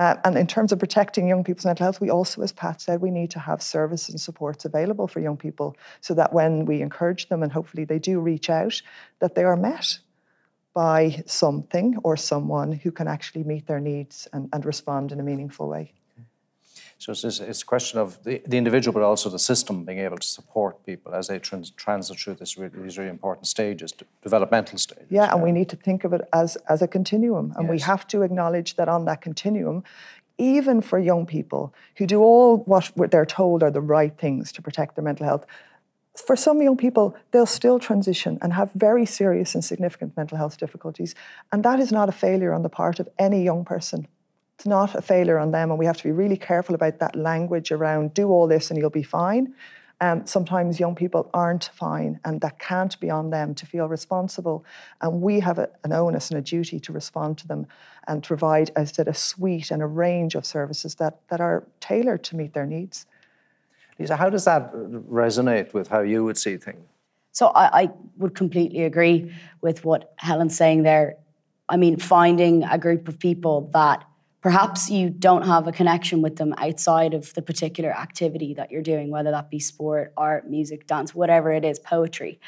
Uh, 0.00 0.16
and 0.24 0.38
in 0.38 0.46
terms 0.46 0.72
of 0.72 0.78
protecting 0.78 1.28
young 1.28 1.44
people's 1.44 1.66
mental 1.66 1.84
health, 1.84 2.00
we 2.00 2.08
also, 2.08 2.40
as 2.40 2.52
Pat 2.52 2.80
said, 2.80 3.02
we 3.02 3.10
need 3.10 3.30
to 3.30 3.38
have 3.38 3.60
services 3.60 4.08
and 4.08 4.18
supports 4.18 4.64
available 4.64 5.06
for 5.06 5.20
young 5.20 5.36
people 5.36 5.76
so 6.00 6.14
that 6.14 6.32
when 6.32 6.64
we 6.64 6.80
encourage 6.80 7.28
them 7.28 7.42
and 7.42 7.52
hopefully 7.52 7.84
they 7.84 7.98
do 7.98 8.18
reach 8.18 8.48
out, 8.48 8.80
that 9.18 9.34
they 9.34 9.44
are 9.44 9.56
met 9.56 9.98
by 10.72 11.22
something 11.26 11.98
or 12.02 12.16
someone 12.16 12.72
who 12.72 12.90
can 12.90 13.08
actually 13.08 13.44
meet 13.44 13.66
their 13.66 13.78
needs 13.78 14.26
and, 14.32 14.48
and 14.54 14.64
respond 14.64 15.12
in 15.12 15.20
a 15.20 15.22
meaningful 15.22 15.68
way. 15.68 15.92
So 17.00 17.12
it's, 17.12 17.24
it's 17.24 17.62
a 17.62 17.64
question 17.64 17.98
of 17.98 18.22
the, 18.24 18.42
the 18.46 18.58
individual, 18.58 18.92
but 18.92 19.02
also 19.02 19.30
the 19.30 19.38
system 19.38 19.84
being 19.84 20.00
able 20.00 20.18
to 20.18 20.26
support 20.26 20.84
people 20.84 21.14
as 21.14 21.28
they 21.28 21.38
trans, 21.38 21.70
transit 21.70 22.18
through 22.18 22.34
this 22.34 22.58
really, 22.58 22.78
these 22.82 22.98
really 22.98 23.08
important 23.08 23.46
stages, 23.46 23.94
developmental 24.22 24.76
stages. 24.76 25.06
Yeah, 25.08 25.32
and 25.32 25.42
we 25.42 25.50
need 25.50 25.70
to 25.70 25.76
think 25.76 26.04
of 26.04 26.12
it 26.12 26.20
as, 26.34 26.56
as 26.68 26.82
a 26.82 26.86
continuum. 26.86 27.54
And 27.56 27.64
yes. 27.64 27.70
we 27.70 27.78
have 27.80 28.06
to 28.08 28.20
acknowledge 28.20 28.76
that 28.76 28.90
on 28.90 29.06
that 29.06 29.22
continuum, 29.22 29.82
even 30.36 30.82
for 30.82 30.98
young 30.98 31.24
people 31.24 31.72
who 31.96 32.06
do 32.06 32.20
all 32.20 32.58
what 32.66 33.10
they're 33.10 33.24
told 33.24 33.62
are 33.62 33.70
the 33.70 33.80
right 33.80 34.14
things 34.18 34.52
to 34.52 34.60
protect 34.60 34.94
their 34.96 35.04
mental 35.04 35.24
health, 35.24 35.46
for 36.14 36.36
some 36.36 36.60
young 36.60 36.76
people, 36.76 37.16
they'll 37.30 37.46
still 37.46 37.78
transition 37.78 38.38
and 38.42 38.52
have 38.52 38.70
very 38.74 39.06
serious 39.06 39.54
and 39.54 39.64
significant 39.64 40.14
mental 40.18 40.36
health 40.36 40.58
difficulties. 40.58 41.14
And 41.50 41.64
that 41.64 41.80
is 41.80 41.90
not 41.90 42.10
a 42.10 42.12
failure 42.12 42.52
on 42.52 42.62
the 42.62 42.68
part 42.68 43.00
of 43.00 43.08
any 43.18 43.42
young 43.42 43.64
person. 43.64 44.06
It's 44.60 44.66
not 44.66 44.94
a 44.94 45.00
failure 45.00 45.38
on 45.38 45.52
them, 45.52 45.70
and 45.70 45.78
we 45.78 45.86
have 45.86 45.96
to 45.96 46.04
be 46.04 46.12
really 46.12 46.36
careful 46.36 46.74
about 46.74 46.98
that 46.98 47.16
language 47.16 47.72
around 47.72 48.12
do 48.12 48.28
all 48.28 48.46
this 48.46 48.70
and 48.70 48.78
you'll 48.78 48.90
be 48.90 49.02
fine. 49.02 49.54
Um, 50.02 50.26
sometimes 50.26 50.78
young 50.78 50.94
people 50.94 51.30
aren't 51.32 51.70
fine, 51.72 52.20
and 52.26 52.42
that 52.42 52.58
can't 52.58 53.00
be 53.00 53.08
on 53.08 53.30
them 53.30 53.54
to 53.54 53.64
feel 53.64 53.88
responsible. 53.88 54.66
And 55.00 55.22
we 55.22 55.40
have 55.40 55.58
a, 55.58 55.70
an 55.82 55.94
onus 55.94 56.30
and 56.30 56.38
a 56.38 56.42
duty 56.42 56.78
to 56.78 56.92
respond 56.92 57.38
to 57.38 57.48
them 57.48 57.68
and 58.06 58.22
provide, 58.22 58.70
as 58.76 58.90
I 58.90 58.92
said, 58.92 59.08
a 59.08 59.14
suite 59.14 59.70
and 59.70 59.80
a 59.80 59.86
range 59.86 60.34
of 60.34 60.44
services 60.44 60.96
that, 60.96 61.20
that 61.28 61.40
are 61.40 61.64
tailored 61.80 62.22
to 62.24 62.36
meet 62.36 62.52
their 62.52 62.66
needs. 62.66 63.06
Lisa, 63.98 64.14
how 64.14 64.28
does 64.28 64.44
that 64.44 64.74
resonate 64.74 65.72
with 65.72 65.88
how 65.88 66.00
you 66.00 66.22
would 66.22 66.36
see 66.36 66.58
things? 66.58 66.84
So 67.32 67.46
I, 67.46 67.84
I 67.84 67.90
would 68.18 68.34
completely 68.34 68.84
agree 68.84 69.34
with 69.62 69.86
what 69.86 70.12
Helen's 70.16 70.54
saying 70.54 70.82
there. 70.82 71.16
I 71.70 71.78
mean, 71.78 71.96
finding 71.96 72.64
a 72.64 72.76
group 72.76 73.08
of 73.08 73.18
people 73.18 73.70
that 73.72 74.04
perhaps 74.40 74.90
you 74.90 75.10
don't 75.10 75.42
have 75.42 75.66
a 75.66 75.72
connection 75.72 76.22
with 76.22 76.36
them 76.36 76.54
outside 76.56 77.14
of 77.14 77.32
the 77.34 77.42
particular 77.42 77.90
activity 77.90 78.54
that 78.54 78.70
you're 78.70 78.82
doing, 78.82 79.10
whether 79.10 79.30
that 79.30 79.50
be 79.50 79.58
sport, 79.58 80.12
art, 80.16 80.48
music, 80.48 80.86
dance, 80.86 81.14
whatever 81.14 81.52
it 81.52 81.64
is, 81.64 81.78
poetry. 81.78 82.40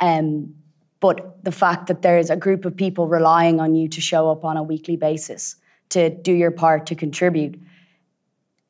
Um, 0.00 0.54
but 1.00 1.44
the 1.44 1.52
fact 1.52 1.88
that 1.88 2.00
there's 2.00 2.30
a 2.30 2.36
group 2.36 2.64
of 2.64 2.76
people 2.76 3.06
relying 3.06 3.60
on 3.60 3.74
you 3.74 3.88
to 3.88 4.00
show 4.00 4.30
up 4.30 4.44
on 4.44 4.56
a 4.56 4.62
weekly 4.62 4.96
basis, 4.96 5.56
to 5.90 6.08
do 6.08 6.32
your 6.32 6.50
part, 6.50 6.86
to 6.86 6.94
contribute, 6.94 7.60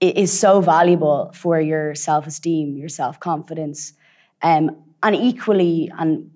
is 0.00 0.36
so 0.36 0.60
valuable 0.60 1.30
for 1.32 1.60
your 1.60 1.94
self 1.94 2.26
esteem, 2.26 2.76
your 2.76 2.88
self 2.88 3.20
confidence. 3.20 3.92
Um, 4.42 4.76
and 5.02 5.14
equally, 5.14 5.92
and 5.96 6.30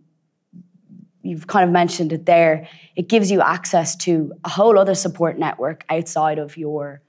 you've 1.28 1.46
kind 1.46 1.64
of 1.64 1.70
mentioned 1.70 2.12
it 2.12 2.26
there, 2.26 2.66
it 2.96 3.08
gives 3.08 3.30
you 3.30 3.40
access 3.40 3.94
to 3.96 4.32
a 4.44 4.48
whole 4.48 4.78
other 4.78 4.94
support 4.94 5.38
network 5.38 5.84
outside 5.90 6.38
of 6.38 6.56
your 6.56 7.02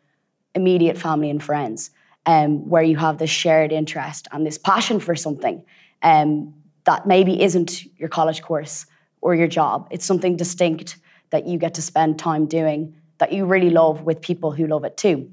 immediate 0.54 0.98
family 0.98 1.30
and 1.30 1.42
friends, 1.42 1.92
um, 2.26 2.68
where 2.68 2.84
you 2.84 2.98
have 2.98 3.18
this 3.18 3.30
shared 3.30 3.72
interest 3.72 4.28
and 4.32 4.46
this 4.46 4.58
passion 4.58 5.00
for 5.00 5.16
something 5.16 5.64
um, 6.02 6.54
that 6.84 7.08
maybe 7.08 7.42
isn't 7.42 7.86
your 7.98 8.10
college 8.10 8.42
course 8.42 8.86
or 9.22 9.36
your 9.36 9.48
job. 9.48 9.88
It's 9.92 10.06
something 10.06 10.36
distinct 10.36 10.98
that 11.30 11.48
you 11.48 11.58
get 11.58 11.76
to 11.76 11.82
spend 11.82 12.20
time 12.20 12.46
doing 12.46 12.96
that 13.20 13.32
you 13.32 13.46
really 13.46 13.70
love 13.70 14.02
with 14.02 14.22
people 14.22 14.52
who 14.52 14.68
love 14.68 14.84
it 14.84 14.98
too. 14.98 15.30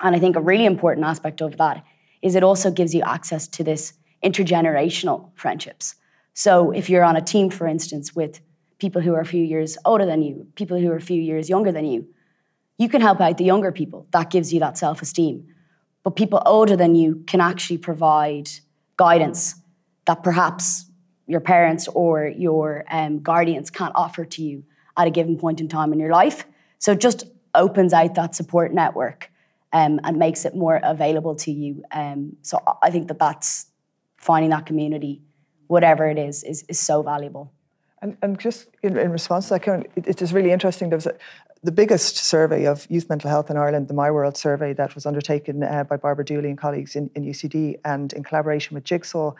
And 0.00 0.14
I 0.14 0.18
think 0.18 0.36
a 0.36 0.40
really 0.40 0.66
important 0.66 1.06
aspect 1.06 1.40
of 1.40 1.56
that 1.56 1.84
is 2.22 2.34
it 2.34 2.42
also 2.42 2.70
gives 2.70 2.94
you 2.94 3.02
access 3.02 3.46
to 3.48 3.64
this 3.64 3.92
intergenerational 4.22 5.30
friendships. 5.34 5.94
So 6.34 6.72
if 6.72 6.90
you're 6.90 7.04
on 7.04 7.16
a 7.16 7.22
team, 7.22 7.48
for 7.48 7.66
instance, 7.66 8.14
with 8.14 8.40
people 8.78 9.00
who 9.00 9.14
are 9.14 9.20
a 9.20 9.26
few 9.26 9.42
years 9.42 9.78
older 9.84 10.04
than 10.04 10.20
you, 10.20 10.46
people 10.56 10.78
who 10.78 10.90
are 10.90 10.96
a 10.96 11.00
few 11.00 11.20
years 11.20 11.48
younger 11.48 11.72
than 11.72 11.86
you, 11.86 12.06
you 12.76 12.88
can 12.88 13.00
help 13.00 13.20
out 13.20 13.38
the 13.38 13.44
younger 13.44 13.70
people. 13.70 14.06
That 14.10 14.30
gives 14.30 14.52
you 14.52 14.60
that 14.60 14.76
self 14.76 15.00
esteem. 15.00 15.46
But 16.02 16.16
people 16.16 16.42
older 16.44 16.76
than 16.76 16.94
you 16.94 17.22
can 17.26 17.40
actually 17.40 17.78
provide 17.78 18.50
guidance 18.96 19.54
that 20.06 20.22
perhaps 20.22 20.86
your 21.26 21.40
parents 21.40 21.88
or 21.88 22.26
your 22.26 22.84
um, 22.90 23.20
guardians 23.20 23.70
can't 23.70 23.94
offer 23.94 24.24
to 24.24 24.42
you 24.42 24.64
at 24.96 25.06
a 25.06 25.10
given 25.10 25.38
point 25.38 25.60
in 25.60 25.68
time 25.68 25.92
in 25.92 25.98
your 25.98 26.10
life. 26.10 26.44
So 26.78 26.92
it 26.92 27.00
just 27.00 27.24
opens 27.54 27.92
out 27.92 28.16
that 28.16 28.34
support 28.34 28.74
network 28.74 29.30
um, 29.72 30.00
and 30.04 30.18
makes 30.18 30.44
it 30.44 30.54
more 30.54 30.80
available 30.82 31.36
to 31.36 31.50
you. 31.50 31.84
Um, 31.90 32.36
so 32.42 32.60
I 32.82 32.90
think 32.90 33.08
that 33.08 33.18
that's 33.18 33.66
finding 34.16 34.50
that 34.50 34.66
community 34.66 35.22
whatever 35.68 36.08
it 36.08 36.18
is, 36.18 36.44
is, 36.44 36.64
is 36.68 36.78
so 36.78 37.02
valuable. 37.02 37.52
And, 38.02 38.16
and 38.22 38.38
just 38.38 38.68
in, 38.82 38.98
in 38.98 39.10
response 39.10 39.48
to 39.48 39.54
that, 39.54 39.64
Ciaran, 39.64 39.84
it, 39.96 40.06
it 40.06 40.22
is 40.22 40.32
really 40.32 40.50
interesting. 40.50 40.90
There 40.90 40.98
was 40.98 41.06
a, 41.06 41.14
the 41.62 41.72
biggest 41.72 42.18
survey 42.18 42.66
of 42.66 42.86
youth 42.90 43.08
mental 43.08 43.30
health 43.30 43.50
in 43.50 43.56
Ireland, 43.56 43.88
the 43.88 43.94
My 43.94 44.10
World 44.10 44.36
survey 44.36 44.74
that 44.74 44.94
was 44.94 45.06
undertaken 45.06 45.62
uh, 45.62 45.84
by 45.84 45.96
Barbara 45.96 46.24
Dooley 46.24 46.50
and 46.50 46.58
colleagues 46.58 46.94
in, 46.94 47.10
in 47.14 47.24
UCD 47.24 47.76
and 47.84 48.12
in 48.12 48.22
collaboration 48.22 48.74
with 48.74 48.84
Jigsaw, 48.84 49.32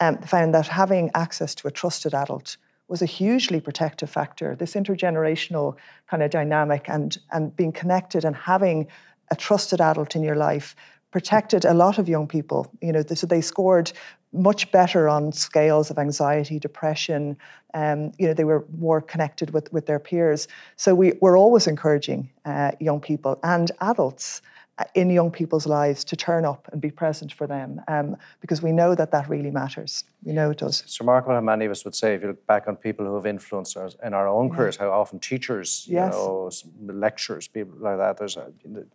um, 0.00 0.16
found 0.22 0.54
that 0.54 0.68
having 0.68 1.10
access 1.14 1.54
to 1.56 1.68
a 1.68 1.70
trusted 1.70 2.14
adult 2.14 2.56
was 2.88 3.02
a 3.02 3.06
hugely 3.06 3.60
protective 3.60 4.08
factor. 4.08 4.56
This 4.56 4.74
intergenerational 4.74 5.76
kind 6.08 6.22
of 6.22 6.30
dynamic 6.30 6.88
and, 6.88 7.18
and 7.32 7.54
being 7.54 7.72
connected 7.72 8.24
and 8.24 8.34
having 8.34 8.88
a 9.30 9.36
trusted 9.36 9.80
adult 9.82 10.16
in 10.16 10.22
your 10.22 10.36
life 10.36 10.74
protected 11.10 11.64
a 11.64 11.74
lot 11.74 11.98
of 11.98 12.08
young 12.08 12.26
people. 12.26 12.70
You 12.80 12.92
know, 12.92 13.02
so 13.02 13.26
they 13.26 13.42
scored 13.42 13.92
much 14.32 14.70
better 14.70 15.08
on 15.08 15.32
scales 15.32 15.90
of 15.90 15.98
anxiety, 15.98 16.58
depression. 16.58 17.36
Um, 17.74 18.12
you 18.18 18.26
know, 18.26 18.34
they 18.34 18.44
were 18.44 18.66
more 18.78 19.00
connected 19.00 19.50
with, 19.50 19.72
with 19.72 19.86
their 19.86 19.98
peers. 19.98 20.48
So 20.76 20.94
we, 20.94 21.14
we're 21.20 21.38
always 21.38 21.66
encouraging 21.66 22.30
uh, 22.44 22.72
young 22.80 23.00
people 23.00 23.38
and 23.42 23.70
adults 23.80 24.42
uh, 24.78 24.84
in 24.94 25.10
young 25.10 25.28
people's 25.30 25.66
lives 25.66 26.04
to 26.04 26.14
turn 26.14 26.44
up 26.44 26.68
and 26.72 26.80
be 26.80 26.90
present 26.90 27.32
for 27.32 27.48
them 27.48 27.80
um, 27.88 28.16
because 28.40 28.62
we 28.62 28.70
know 28.70 28.94
that 28.94 29.10
that 29.10 29.28
really 29.28 29.50
matters. 29.50 30.04
We 30.22 30.32
know 30.32 30.50
it 30.50 30.58
does. 30.58 30.82
It's 30.82 31.00
remarkable 31.00 31.34
how 31.34 31.40
many 31.40 31.64
of 31.64 31.72
us 31.72 31.84
would 31.84 31.96
say, 31.96 32.14
if 32.14 32.22
you 32.22 32.28
look 32.28 32.46
back 32.46 32.68
on 32.68 32.76
people 32.76 33.04
who 33.04 33.16
have 33.16 33.26
influenced 33.26 33.76
us 33.76 33.96
in 34.04 34.14
our 34.14 34.28
own 34.28 34.50
careers, 34.50 34.76
how 34.76 34.92
often 34.92 35.18
teachers, 35.18 35.84
yes. 35.88 36.12
you 36.14 36.18
know, 36.20 36.50
lecturers, 36.92 37.48
people 37.48 37.74
like 37.80 37.98
that, 37.98 38.18
there's 38.18 38.36
a, 38.36 38.52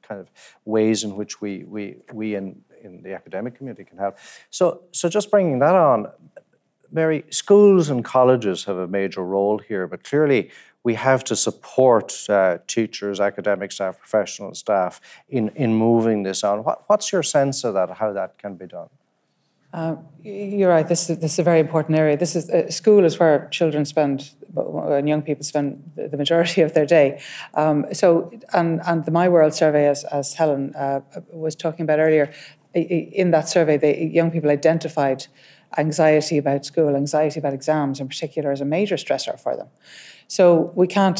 kind 0.07 0.21
of 0.21 0.29
ways 0.63 1.03
in 1.03 1.17
which 1.17 1.41
we, 1.41 1.65
we, 1.65 1.97
we 2.13 2.35
in, 2.35 2.61
in 2.83 3.01
the 3.01 3.13
academic 3.13 3.55
community 3.55 3.83
can 3.83 3.97
help. 3.97 4.17
So, 4.49 4.83
so 4.91 5.09
just 5.09 5.31
bringing 5.31 5.59
that 5.59 5.75
on, 5.75 6.07
Mary, 6.91 7.25
schools 7.29 7.89
and 7.89 8.05
colleges 8.05 8.65
have 8.65 8.77
a 8.77 8.87
major 8.87 9.23
role 9.23 9.57
here, 9.57 9.87
but 9.87 10.03
clearly 10.03 10.51
we 10.83 10.93
have 10.95 11.23
to 11.23 11.35
support 11.35 12.29
uh, 12.29 12.57
teachers, 12.67 13.19
academic 13.19 13.71
staff, 13.71 13.97
professional 13.97 14.53
staff 14.53 15.01
in, 15.29 15.49
in 15.55 15.73
moving 15.73 16.23
this 16.23 16.43
on. 16.43 16.63
What, 16.63 16.83
what's 16.87 17.11
your 17.11 17.23
sense 17.23 17.63
of 17.63 17.73
that, 17.73 17.89
how 17.91 18.13
that 18.13 18.37
can 18.37 18.55
be 18.55 18.67
done? 18.67 18.89
Uh, 19.73 19.95
you're 20.21 20.69
right. 20.69 20.87
This 20.87 21.09
is, 21.09 21.17
this 21.17 21.33
is 21.33 21.39
a 21.39 21.43
very 21.43 21.59
important 21.59 21.97
area. 21.97 22.15
This 22.15 22.35
is 22.35 22.47
uh, 22.47 22.69
school 22.69 23.05
is 23.05 23.17
where 23.17 23.47
children 23.49 23.85
spend 23.85 24.29
and 24.55 25.09
young 25.09 25.23
people 25.23 25.43
spend 25.43 25.91
the 25.95 26.15
majority 26.15 26.61
of 26.61 26.75
their 26.75 26.85
day. 26.85 27.19
Um, 27.55 27.85
so, 27.91 28.31
and, 28.53 28.81
and 28.85 29.03
the 29.03 29.09
My 29.09 29.27
World 29.29 29.55
survey, 29.55 29.87
as, 29.87 30.03
as 30.03 30.35
Helen 30.35 30.75
uh, 30.75 31.01
was 31.31 31.55
talking 31.55 31.83
about 31.83 31.97
earlier, 31.97 32.31
in 32.73 33.31
that 33.31 33.47
survey, 33.49 33.77
the 33.77 34.05
young 34.05 34.31
people 34.31 34.49
identified 34.49 35.27
anxiety 35.77 36.37
about 36.37 36.65
school, 36.65 36.95
anxiety 36.95 37.39
about 37.39 37.53
exams 37.53 37.99
in 37.99 38.07
particular, 38.07 38.51
as 38.51 38.61
a 38.61 38.65
major 38.65 38.95
stressor 38.95 39.39
for 39.39 39.55
them. 39.55 39.67
So 40.27 40.71
we 40.75 40.87
can't, 40.87 41.19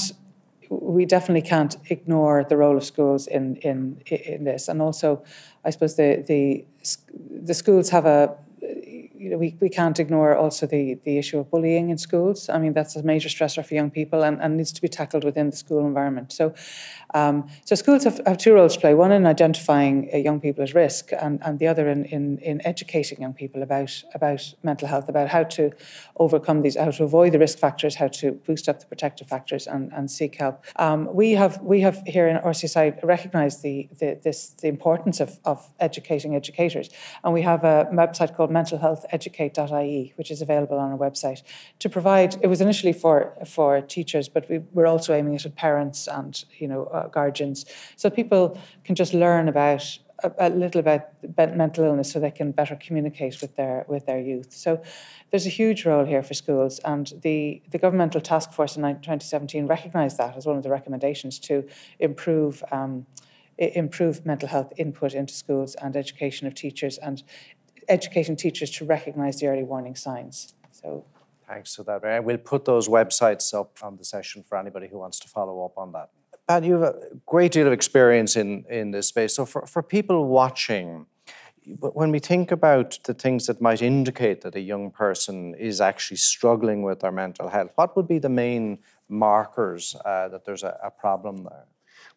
we 0.69 1.05
definitely 1.05 1.47
can't 1.47 1.75
ignore 1.89 2.43
the 2.43 2.57
role 2.57 2.77
of 2.77 2.83
schools 2.83 3.27
in 3.27 3.57
in 3.57 4.01
in 4.05 4.43
this. 4.43 4.67
And 4.67 4.81
also, 4.81 5.23
I 5.65 5.69
suppose 5.69 5.95
the 5.95 6.23
the 6.27 6.65
the 7.29 7.53
schools 7.53 7.89
have 7.89 8.05
a 8.05 8.35
you 9.23 9.29
know, 9.29 9.37
we, 9.37 9.55
we 9.61 9.69
can't 9.69 9.99
ignore 9.99 10.35
also 10.35 10.67
the, 10.67 10.95
the 11.05 11.17
issue 11.17 11.39
of 11.39 11.49
bullying 11.49 11.89
in 11.89 11.97
schools. 11.97 12.49
I 12.49 12.59
mean, 12.59 12.73
that's 12.73 12.97
a 12.97 13.03
major 13.03 13.29
stressor 13.29 13.65
for 13.65 13.73
young 13.73 13.89
people 13.89 14.21
and, 14.21 14.41
and 14.41 14.57
needs 14.57 14.73
to 14.73 14.81
be 14.81 14.89
tackled 14.89 15.23
within 15.23 15.49
the 15.49 15.55
school 15.55 15.85
environment. 15.87 16.33
So, 16.33 16.53
um, 17.13 17.47
so 17.65 17.75
schools 17.75 18.03
have, 18.03 18.19
have 18.25 18.37
two 18.37 18.53
roles 18.53 18.73
to 18.75 18.79
play: 18.79 18.93
one 18.93 19.11
in 19.11 19.25
identifying 19.25 20.09
uh, 20.13 20.17
young 20.17 20.39
people 20.39 20.63
at 20.63 20.73
risk, 20.73 21.11
and, 21.19 21.39
and 21.43 21.59
the 21.59 21.67
other 21.67 21.87
in, 21.89 22.05
in, 22.05 22.39
in 22.39 22.65
educating 22.65 23.21
young 23.21 23.33
people 23.33 23.61
about 23.61 24.03
about 24.13 24.53
mental 24.63 24.87
health, 24.87 25.09
about 25.09 25.29
how 25.29 25.43
to 25.43 25.71
overcome 26.17 26.61
these, 26.61 26.75
how 26.75 26.91
to 26.91 27.03
avoid 27.03 27.31
the 27.31 27.39
risk 27.39 27.59
factors, 27.59 27.95
how 27.95 28.07
to 28.07 28.31
boost 28.31 28.67
up 28.67 28.79
the 28.79 28.85
protective 28.85 29.27
factors, 29.27 29.67
and, 29.67 29.91
and 29.93 30.09
seek 30.09 30.35
help. 30.35 30.63
Um, 30.77 31.13
we 31.13 31.31
have 31.31 31.61
we 31.61 31.81
have 31.81 32.01
here 32.05 32.27
in 32.27 32.37
RCSI 32.37 33.03
recognised 33.03 33.61
the, 33.61 33.89
the 33.99 34.19
this 34.23 34.49
the 34.49 34.67
importance 34.67 35.19
of, 35.19 35.39
of 35.45 35.71
educating 35.79 36.35
educators, 36.35 36.89
and 37.23 37.33
we 37.33 37.43
have 37.43 37.63
a 37.63 37.87
website 37.91 38.35
called 38.35 38.49
mentalhealtheducate.ie, 38.49 40.13
which 40.15 40.31
is 40.31 40.41
available 40.41 40.77
on 40.79 40.91
our 40.91 40.97
website 40.97 41.43
to 41.79 41.89
provide. 41.89 42.37
It 42.41 42.47
was 42.47 42.61
initially 42.61 42.93
for 42.93 43.33
for 43.45 43.81
teachers, 43.81 44.29
but 44.29 44.49
we, 44.49 44.59
we're 44.73 44.87
also 44.87 45.13
aiming 45.13 45.35
it 45.35 45.45
at 45.45 45.55
parents 45.55 46.07
and 46.07 46.43
you 46.57 46.67
know 46.67 46.85
uh, 46.85 47.02
guardians, 47.11 47.65
so 47.95 48.09
people 48.09 48.57
can 48.83 48.95
just 48.95 49.13
learn 49.13 49.47
about 49.47 49.97
a, 50.23 50.31
a 50.37 50.49
little 50.49 50.79
about 50.79 51.55
mental 51.55 51.83
illness, 51.83 52.11
so 52.11 52.19
they 52.19 52.31
can 52.31 52.51
better 52.51 52.75
communicate 52.75 53.41
with 53.41 53.55
their 53.55 53.85
with 53.87 54.05
their 54.05 54.19
youth. 54.19 54.53
So 54.53 54.81
there's 55.31 55.45
a 55.45 55.49
huge 55.49 55.85
role 55.85 56.05
here 56.05 56.23
for 56.23 56.33
schools, 56.33 56.79
and 56.79 57.13
the 57.21 57.61
the 57.71 57.77
governmental 57.77 58.21
task 58.21 58.53
force 58.53 58.75
in 58.75 58.83
2017 58.83 59.67
recognised 59.67 60.17
that 60.17 60.35
as 60.37 60.45
one 60.45 60.57
of 60.57 60.63
the 60.63 60.69
recommendations 60.69 61.39
to 61.39 61.67
improve. 61.99 62.63
Um, 62.71 63.05
improve 63.59 64.25
mental 64.25 64.49
health 64.49 64.73
input 64.77 65.13
into 65.13 65.31
schools 65.31 65.75
and 65.75 65.95
education 65.95 66.47
of 66.47 66.55
teachers 66.55 66.97
and 66.97 67.21
educating 67.87 68.35
teachers 68.35 68.71
to 68.71 68.83
recognise 68.83 69.39
the 69.39 69.45
early 69.47 69.63
warning 69.63 69.95
signs. 69.95 70.55
So 70.71 71.05
Thanks 71.47 71.75
for 71.75 71.83
that. 71.83 72.23
We'll 72.23 72.37
put 72.37 72.65
those 72.65 72.87
websites 72.87 73.53
up 73.53 73.77
on 73.83 73.97
the 73.97 74.05
session 74.05 74.43
for 74.43 74.57
anybody 74.57 74.87
who 74.87 74.97
wants 74.97 75.19
to 75.19 75.27
follow 75.27 75.63
up 75.65 75.77
on 75.77 75.91
that. 75.91 76.09
Pat, 76.47 76.63
you 76.63 76.73
have 76.73 76.83
a 76.83 76.99
great 77.25 77.53
deal 77.53 77.67
of 77.67 77.73
experience 77.73 78.35
in, 78.35 78.65
in 78.69 78.91
this 78.91 79.07
space. 79.07 79.33
So 79.35 79.45
for, 79.45 79.65
for 79.65 79.81
people 79.81 80.27
watching, 80.27 81.05
when 81.79 82.11
we 82.11 82.19
think 82.19 82.51
about 82.51 82.99
the 83.05 83.13
things 83.13 83.45
that 83.45 83.61
might 83.61 83.81
indicate 83.81 84.41
that 84.41 84.55
a 84.55 84.59
young 84.59 84.91
person 84.91 85.55
is 85.55 85.79
actually 85.79 86.17
struggling 86.17 86.83
with 86.83 86.99
their 86.99 87.13
mental 87.13 87.47
health, 87.47 87.71
what 87.75 87.95
would 87.95 88.07
be 88.07 88.19
the 88.19 88.29
main 88.29 88.79
markers 89.07 89.95
uh, 90.03 90.27
that 90.29 90.43
there's 90.43 90.63
a, 90.63 90.77
a, 90.83 90.91
problem 90.91 91.43
there? 91.43 91.65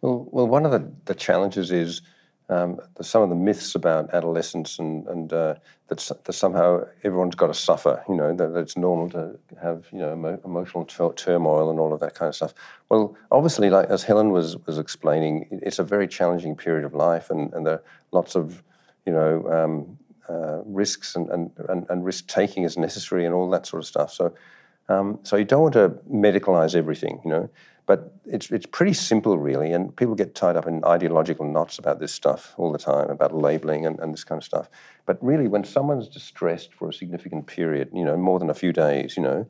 Well, 0.01 0.29
well, 0.33 0.49
one 0.49 0.65
of 0.65 0.73
the, 0.73 0.93
the 1.05 1.15
challenges 1.15 1.71
is 1.71 2.03
um, 2.49 2.79
some 3.01 3.23
of 3.23 3.29
the 3.29 3.35
myths 3.35 3.75
about 3.75 4.15
adolescence 4.15 4.79
and, 4.79 5.07
and 5.09 5.33
uh, 5.33 5.55
that, 5.89 5.99
that, 6.25 6.33
somehow 6.33 6.85
everyone's 7.03 7.35
got 7.35 7.49
to 7.49 7.55
suffer, 7.55 8.05
you 8.09 8.15
know, 8.15 8.35
that, 8.35 8.53
that 8.53 8.61
it's 8.61 8.77
normal 8.77 9.11
to 9.11 9.37
have, 9.61 9.87
you 9.93 9.99
know, 9.99 10.13
emo- 10.13 10.41
emotional 10.45 10.85
t- 10.85 11.09
turmoil 11.17 11.71
and 11.71 11.81
all 11.81 11.93
of 11.93 11.99
that 12.01 12.15
kind 12.15 12.29
of 12.29 12.37
stuff. 12.37 12.55
Well, 12.89 13.17
obviously, 13.33 13.69
like 13.69 13.89
as 13.89 14.05
Helen 14.05 14.31
was, 14.31 14.57
was 14.67 14.79
explaining, 14.79 15.49
it's 15.51 15.81
a 15.81 15.85
very 15.85 16.07
challenging 16.07 16.55
period 16.57 16.85
of 16.85 16.95
life 16.95 17.31
and, 17.31 17.53
and 17.53 17.67
there 17.67 17.75
are 17.75 17.83
lots 18.13 18.37
of, 18.37 18.63
you 19.05 19.13
know, 19.13 19.49
um, 19.53 19.99
uh, 20.29 20.63
risks 20.65 21.17
and, 21.17 21.29
and, 21.31 21.51
and, 21.69 21.87
and 21.89 22.05
risk 22.05 22.29
taking 22.29 22.63
is 22.63 22.77
necessary 22.77 23.25
and 23.25 23.35
all 23.35 23.51
that 23.51 23.67
sort 23.67 23.83
of 23.83 23.87
stuff. 23.87 24.13
So, 24.13 24.35
um, 24.89 25.19
so 25.25 25.37
you 25.37 25.45
don't 25.45 25.63
want 25.63 25.75
to 25.75 25.89
medicalize 26.11 26.77
everything, 26.77 27.21
you 27.25 27.31
know. 27.31 27.51
But 27.87 28.13
it's, 28.27 28.51
it's 28.51 28.67
pretty 28.67 28.95
simple, 28.95 29.39
really, 29.39 29.73
and 29.73 29.95
people 29.95 30.17
get 30.17 30.35
tied 30.35 30.57
up 30.57 30.67
in 30.67 30.85
ideological 30.85 31.47
knots 31.47 31.79
about 31.79 32.01
this 32.01 32.13
stuff 32.13 32.53
all 32.57 32.73
the 32.73 32.79
time, 32.79 33.09
about 33.11 33.33
labeling 33.33 33.87
and, 33.87 34.01
and 34.01 34.13
this 34.13 34.25
kind 34.25 34.41
of 34.41 34.45
stuff. 34.45 34.69
But 35.07 35.23
really, 35.23 35.47
when 35.47 35.63
someone's 35.63 36.09
distressed 36.09 36.75
for 36.75 36.89
a 36.89 36.93
significant 36.93 37.47
period, 37.47 37.91
you 37.95 38.05
know, 38.05 38.17
more 38.17 38.41
than 38.41 38.51
a 38.51 38.55
few 38.55 38.73
days, 38.73 39.17
you 39.17 39.23
know, 39.23 39.47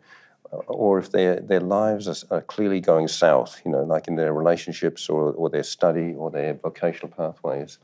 or 0.66 0.99
if 0.99 1.11
their, 1.11 1.40
their 1.40 1.61
lives 1.61 2.07
are, 2.07 2.37
are 2.37 2.42
clearly 2.42 2.81
going 2.81 3.09
south, 3.09 3.61
you 3.64 3.70
know, 3.70 3.83
like 3.83 4.07
in 4.07 4.16
their 4.16 4.35
relationships 4.35 5.09
or, 5.09 5.33
or 5.33 5.49
their 5.49 5.64
study 5.64 6.14
or 6.14 6.31
their 6.31 6.55
vocational 6.55 7.09
pathways, 7.09 7.79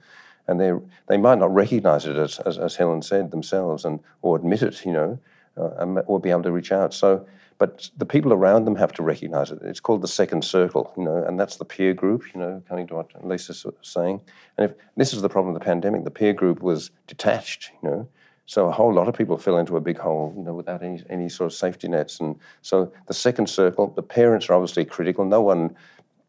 and 0.46 0.60
they 0.60 0.72
they 1.08 1.16
might 1.16 1.38
not 1.38 1.54
recognize 1.54 2.04
it 2.04 2.16
as, 2.16 2.38
as, 2.40 2.58
as 2.58 2.76
Helen 2.76 3.00
said 3.02 3.30
themselves 3.30 3.84
and 3.84 4.00
or 4.20 4.36
admit 4.36 4.62
it, 4.62 4.84
you 4.84 4.92
know, 4.92 5.18
uh, 5.56 6.02
or 6.06 6.20
be 6.20 6.30
able 6.30 6.42
to 6.42 6.52
reach 6.52 6.72
out. 6.72 6.92
So 6.92 7.26
but 7.62 7.88
the 7.96 8.04
people 8.04 8.32
around 8.32 8.64
them 8.64 8.74
have 8.74 8.90
to 8.90 9.04
recognize 9.04 9.52
it. 9.52 9.60
It's 9.62 9.78
called 9.78 10.02
the 10.02 10.08
second 10.08 10.42
circle, 10.42 10.92
you 10.96 11.04
know, 11.04 11.22
and 11.22 11.38
that's 11.38 11.58
the 11.58 11.64
peer 11.64 11.94
group, 11.94 12.24
you 12.34 12.40
know, 12.40 12.60
coming 12.68 12.88
to 12.88 12.96
what 12.96 13.24
Lisa's 13.24 13.64
saying. 13.82 14.20
And 14.58 14.68
if 14.68 14.76
this 14.96 15.14
is 15.14 15.22
the 15.22 15.28
problem 15.28 15.54
of 15.54 15.60
the 15.60 15.64
pandemic, 15.64 16.02
the 16.02 16.10
peer 16.10 16.32
group 16.32 16.60
was 16.60 16.90
detached, 17.06 17.70
you 17.80 17.88
know. 17.88 18.08
So 18.46 18.66
a 18.66 18.72
whole 18.72 18.92
lot 18.92 19.06
of 19.06 19.14
people 19.14 19.38
fell 19.38 19.58
into 19.58 19.76
a 19.76 19.80
big 19.80 19.96
hole, 19.96 20.34
you 20.36 20.42
know, 20.42 20.54
without 20.54 20.82
any, 20.82 21.04
any 21.08 21.28
sort 21.28 21.52
of 21.52 21.56
safety 21.56 21.86
nets. 21.86 22.18
And 22.18 22.34
so 22.62 22.92
the 23.06 23.14
second 23.14 23.48
circle, 23.48 23.92
the 23.94 24.02
parents 24.02 24.50
are 24.50 24.54
obviously 24.54 24.84
critical. 24.84 25.24
No 25.24 25.40
one, 25.40 25.76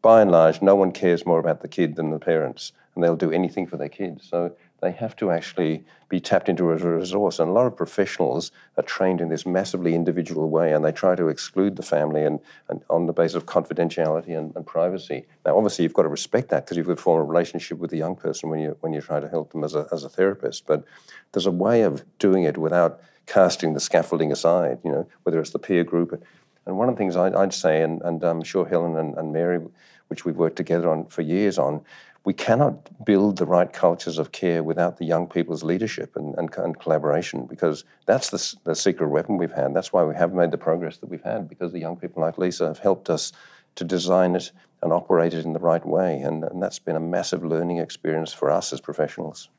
by 0.02 0.22
and 0.22 0.30
large, 0.30 0.62
no 0.62 0.76
one 0.76 0.92
cares 0.92 1.26
more 1.26 1.40
about 1.40 1.62
the 1.62 1.68
kid 1.68 1.96
than 1.96 2.12
the 2.12 2.20
parents, 2.20 2.70
and 2.94 3.02
they'll 3.02 3.16
do 3.16 3.32
anything 3.32 3.66
for 3.66 3.76
their 3.76 3.88
kids. 3.88 4.24
So 4.30 4.54
they 4.84 4.92
have 4.92 5.16
to 5.16 5.30
actually 5.30 5.82
be 6.10 6.20
tapped 6.20 6.48
into 6.48 6.70
as 6.70 6.82
a 6.82 6.88
resource. 6.88 7.38
And 7.38 7.48
a 7.48 7.52
lot 7.52 7.66
of 7.66 7.74
professionals 7.74 8.52
are 8.76 8.82
trained 8.82 9.20
in 9.20 9.30
this 9.30 9.46
massively 9.46 9.94
individual 9.94 10.50
way, 10.50 10.72
and 10.72 10.84
they 10.84 10.92
try 10.92 11.14
to 11.14 11.28
exclude 11.28 11.76
the 11.76 11.82
family 11.82 12.22
and, 12.22 12.38
and 12.68 12.82
on 12.90 13.06
the 13.06 13.12
basis 13.14 13.34
of 13.34 13.46
confidentiality 13.46 14.36
and, 14.36 14.54
and 14.54 14.66
privacy. 14.66 15.24
Now, 15.46 15.56
obviously, 15.56 15.84
you've 15.84 15.94
got 15.94 16.02
to 16.02 16.08
respect 16.08 16.50
that 16.50 16.64
because 16.64 16.76
you've 16.76 16.86
got 16.86 16.96
to 16.96 17.02
form 17.02 17.22
a 17.22 17.24
relationship 17.24 17.78
with 17.78 17.90
the 17.90 17.96
young 17.96 18.14
person 18.14 18.50
when 18.50 18.60
you 18.60 18.76
when 18.80 18.92
you 18.92 19.00
try 19.00 19.20
to 19.20 19.28
help 19.28 19.52
them 19.52 19.64
as 19.64 19.74
a 19.74 19.88
as 19.90 20.04
a 20.04 20.08
therapist. 20.10 20.66
But 20.66 20.84
there's 21.32 21.46
a 21.46 21.50
way 21.50 21.82
of 21.82 22.04
doing 22.18 22.44
it 22.44 22.58
without 22.58 23.00
casting 23.26 23.72
the 23.72 23.80
scaffolding 23.80 24.30
aside. 24.30 24.78
You 24.84 24.92
know, 24.92 25.08
whether 25.22 25.40
it's 25.40 25.50
the 25.50 25.58
peer 25.58 25.82
group. 25.82 26.22
And 26.66 26.78
one 26.78 26.88
of 26.88 26.94
the 26.94 26.98
things 26.98 27.14
I'd, 27.14 27.34
I'd 27.34 27.52
say, 27.52 27.82
and, 27.82 28.00
and 28.02 28.24
um, 28.24 28.38
I'm 28.38 28.42
sure 28.42 28.66
Helen 28.66 28.96
and, 28.96 29.14
and 29.18 29.34
Mary, 29.34 29.60
which 30.08 30.24
we've 30.24 30.36
worked 30.36 30.56
together 30.56 30.88
on 30.88 31.04
for 31.06 31.20
years 31.20 31.58
on, 31.58 31.82
we 32.24 32.32
cannot 32.32 33.04
build 33.04 33.36
the 33.36 33.44
right 33.44 33.72
cultures 33.72 34.18
of 34.18 34.32
care 34.32 34.62
without 34.62 34.96
the 34.96 35.04
young 35.04 35.26
people's 35.26 35.62
leadership 35.62 36.16
and, 36.16 36.34
and, 36.36 36.52
and, 36.56 36.80
collaboration 36.80 37.44
because 37.44 37.84
that's 38.06 38.30
the, 38.30 38.56
the 38.64 38.74
secret 38.74 39.08
weapon 39.08 39.36
we've 39.36 39.52
had. 39.52 39.74
That's 39.74 39.92
why 39.92 40.04
we 40.04 40.14
have 40.14 40.32
made 40.32 40.50
the 40.50 40.58
progress 40.58 40.96
that 40.98 41.10
we've 41.10 41.22
had 41.22 41.48
because 41.48 41.72
the 41.72 41.78
young 41.78 41.96
people 41.96 42.22
like 42.22 42.38
Lisa 42.38 42.66
have 42.66 42.78
helped 42.78 43.10
us 43.10 43.32
to 43.74 43.84
design 43.84 44.36
it 44.36 44.52
and 44.82 44.92
operate 44.92 45.34
it 45.34 45.44
in 45.44 45.52
the 45.52 45.58
right 45.58 45.84
way. 45.84 46.20
And, 46.20 46.44
and 46.44 46.62
that's 46.62 46.78
been 46.78 46.96
a 46.96 47.00
massive 47.00 47.44
learning 47.44 47.78
experience 47.78 48.32
for 48.32 48.50
us 48.50 48.72
as 48.72 48.80
professionals. 48.80 49.50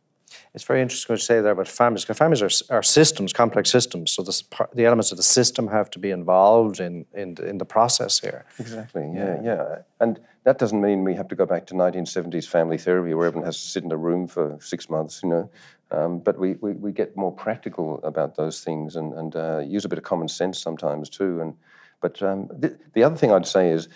It's 0.55 0.63
very 0.63 0.81
interesting 0.81 1.13
what 1.13 1.19
you 1.19 1.25
say 1.25 1.41
there 1.41 1.51
about 1.51 1.67
families. 1.67 2.03
Because 2.03 2.17
families 2.17 2.41
are, 2.41 2.75
are 2.75 2.83
systems, 2.83 3.31
complex 3.31 3.69
systems. 3.69 4.11
So 4.11 4.23
this, 4.23 4.43
the 4.73 4.85
elements 4.85 5.11
of 5.11 5.17
the 5.17 5.23
system 5.23 5.67
have 5.67 5.89
to 5.91 5.99
be 5.99 6.09
involved 6.09 6.79
in, 6.79 7.05
in, 7.13 7.37
in 7.45 7.59
the 7.59 7.65
process 7.65 8.19
here. 8.19 8.45
Exactly. 8.57 9.09
Yeah, 9.13 9.39
yeah. 9.43 9.77
And 9.99 10.19
that 10.45 10.59
doesn't 10.59 10.79
mean 10.79 11.03
we 11.03 11.15
have 11.15 11.27
to 11.27 11.35
go 11.35 11.45
back 11.45 11.65
to 11.67 11.73
1970s 11.73 12.47
family 12.47 12.77
therapy 12.77 13.13
where 13.13 13.27
everyone 13.27 13.45
has 13.45 13.61
to 13.61 13.67
sit 13.67 13.83
in 13.83 13.91
a 13.91 13.97
room 13.97 14.27
for 14.27 14.57
six 14.61 14.89
months. 14.89 15.21
You 15.21 15.29
know. 15.29 15.49
Um, 15.91 16.19
but 16.19 16.39
we, 16.39 16.53
we, 16.55 16.71
we, 16.73 16.91
get 16.91 17.15
more 17.15 17.31
practical 17.31 17.99
about 18.03 18.35
those 18.35 18.63
things 18.63 18.95
and, 18.95 19.13
and 19.13 19.35
uh, 19.35 19.59
use 19.59 19.85
a 19.85 19.89
bit 19.89 19.99
of 19.99 20.03
common 20.03 20.27
sense 20.27 20.59
sometimes 20.59 21.09
too. 21.09 21.39
And 21.41 21.55
but 22.01 22.21
um, 22.23 22.47
the, 22.47 22.77
the 22.93 23.03
other 23.03 23.15
thing 23.15 23.31
I'd 23.31 23.47
say 23.47 23.69
is 23.69 23.87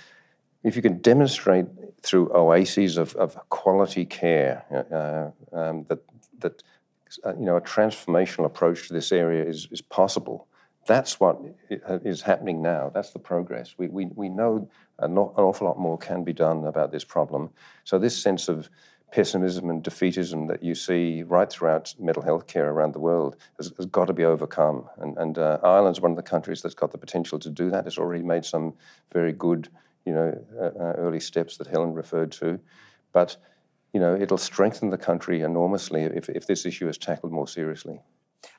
if 0.63 0.75
you 0.75 0.81
can 0.81 0.99
demonstrate 0.99 1.65
through 2.01 2.31
oases 2.31 2.97
of, 2.97 3.15
of 3.15 3.35
quality 3.49 4.05
care 4.05 4.65
uh, 4.91 5.57
um, 5.57 5.85
that 5.89 5.99
that 6.39 6.63
uh, 7.25 7.33
you 7.35 7.45
know 7.45 7.57
a 7.57 7.61
transformational 7.61 8.45
approach 8.45 8.87
to 8.87 8.93
this 8.93 9.11
area 9.11 9.43
is, 9.43 9.67
is 9.71 9.81
possible. 9.81 10.47
That's 10.89 11.19
what 11.19 11.39
is 11.69 12.23
happening 12.23 12.63
now. 12.63 12.89
That's 12.91 13.11
the 13.11 13.19
progress. 13.19 13.75
We, 13.77 13.89
we, 13.89 14.07
we 14.15 14.27
know 14.27 14.67
an 14.97 15.19
awful 15.19 15.67
lot 15.67 15.77
more 15.77 15.99
can 15.99 16.23
be 16.23 16.33
done 16.33 16.65
about 16.65 16.91
this 16.91 17.03
problem. 17.03 17.51
So 17.83 17.99
this 17.99 18.19
sense 18.19 18.49
of 18.49 18.71
pessimism 19.11 19.69
and 19.69 19.83
defeatism 19.83 20.47
that 20.47 20.63
you 20.63 20.73
see 20.73 21.21
right 21.21 21.47
throughout 21.47 21.93
mental 21.99 22.23
health 22.23 22.47
care 22.47 22.71
around 22.71 22.95
the 22.95 22.99
world 22.99 23.35
has, 23.57 23.71
has 23.77 23.85
got 23.85 24.05
to 24.05 24.13
be 24.13 24.25
overcome. 24.25 24.89
And, 24.97 25.15
and 25.19 25.37
uh, 25.37 25.59
Ireland's 25.61 26.01
one 26.01 26.09
of 26.09 26.17
the 26.17 26.23
countries 26.23 26.63
that's 26.63 26.73
got 26.73 26.91
the 26.91 26.97
potential 26.97 27.37
to 27.37 27.51
do 27.51 27.69
that. 27.69 27.85
It's 27.85 27.99
already 27.99 28.23
made 28.23 28.43
some 28.43 28.73
very 29.13 29.31
good, 29.31 29.69
you 30.05 30.13
know, 30.15 30.43
uh, 30.59 30.71
uh 30.83 30.93
early 30.97 31.19
steps 31.19 31.57
that 31.57 31.67
Helen 31.67 31.93
referred 31.93 32.31
to. 32.31 32.59
But 33.13 33.37
you 33.93 33.99
know, 33.99 34.15
it'll 34.15 34.39
strengthen 34.39 34.89
the 34.89 34.97
country 34.97 35.41
enormously 35.41 36.01
if, 36.01 36.29
if 36.29 36.47
this 36.47 36.65
issue 36.65 36.89
is 36.89 36.97
tackled 36.97 37.31
more 37.31 37.47
seriously. 37.47 38.01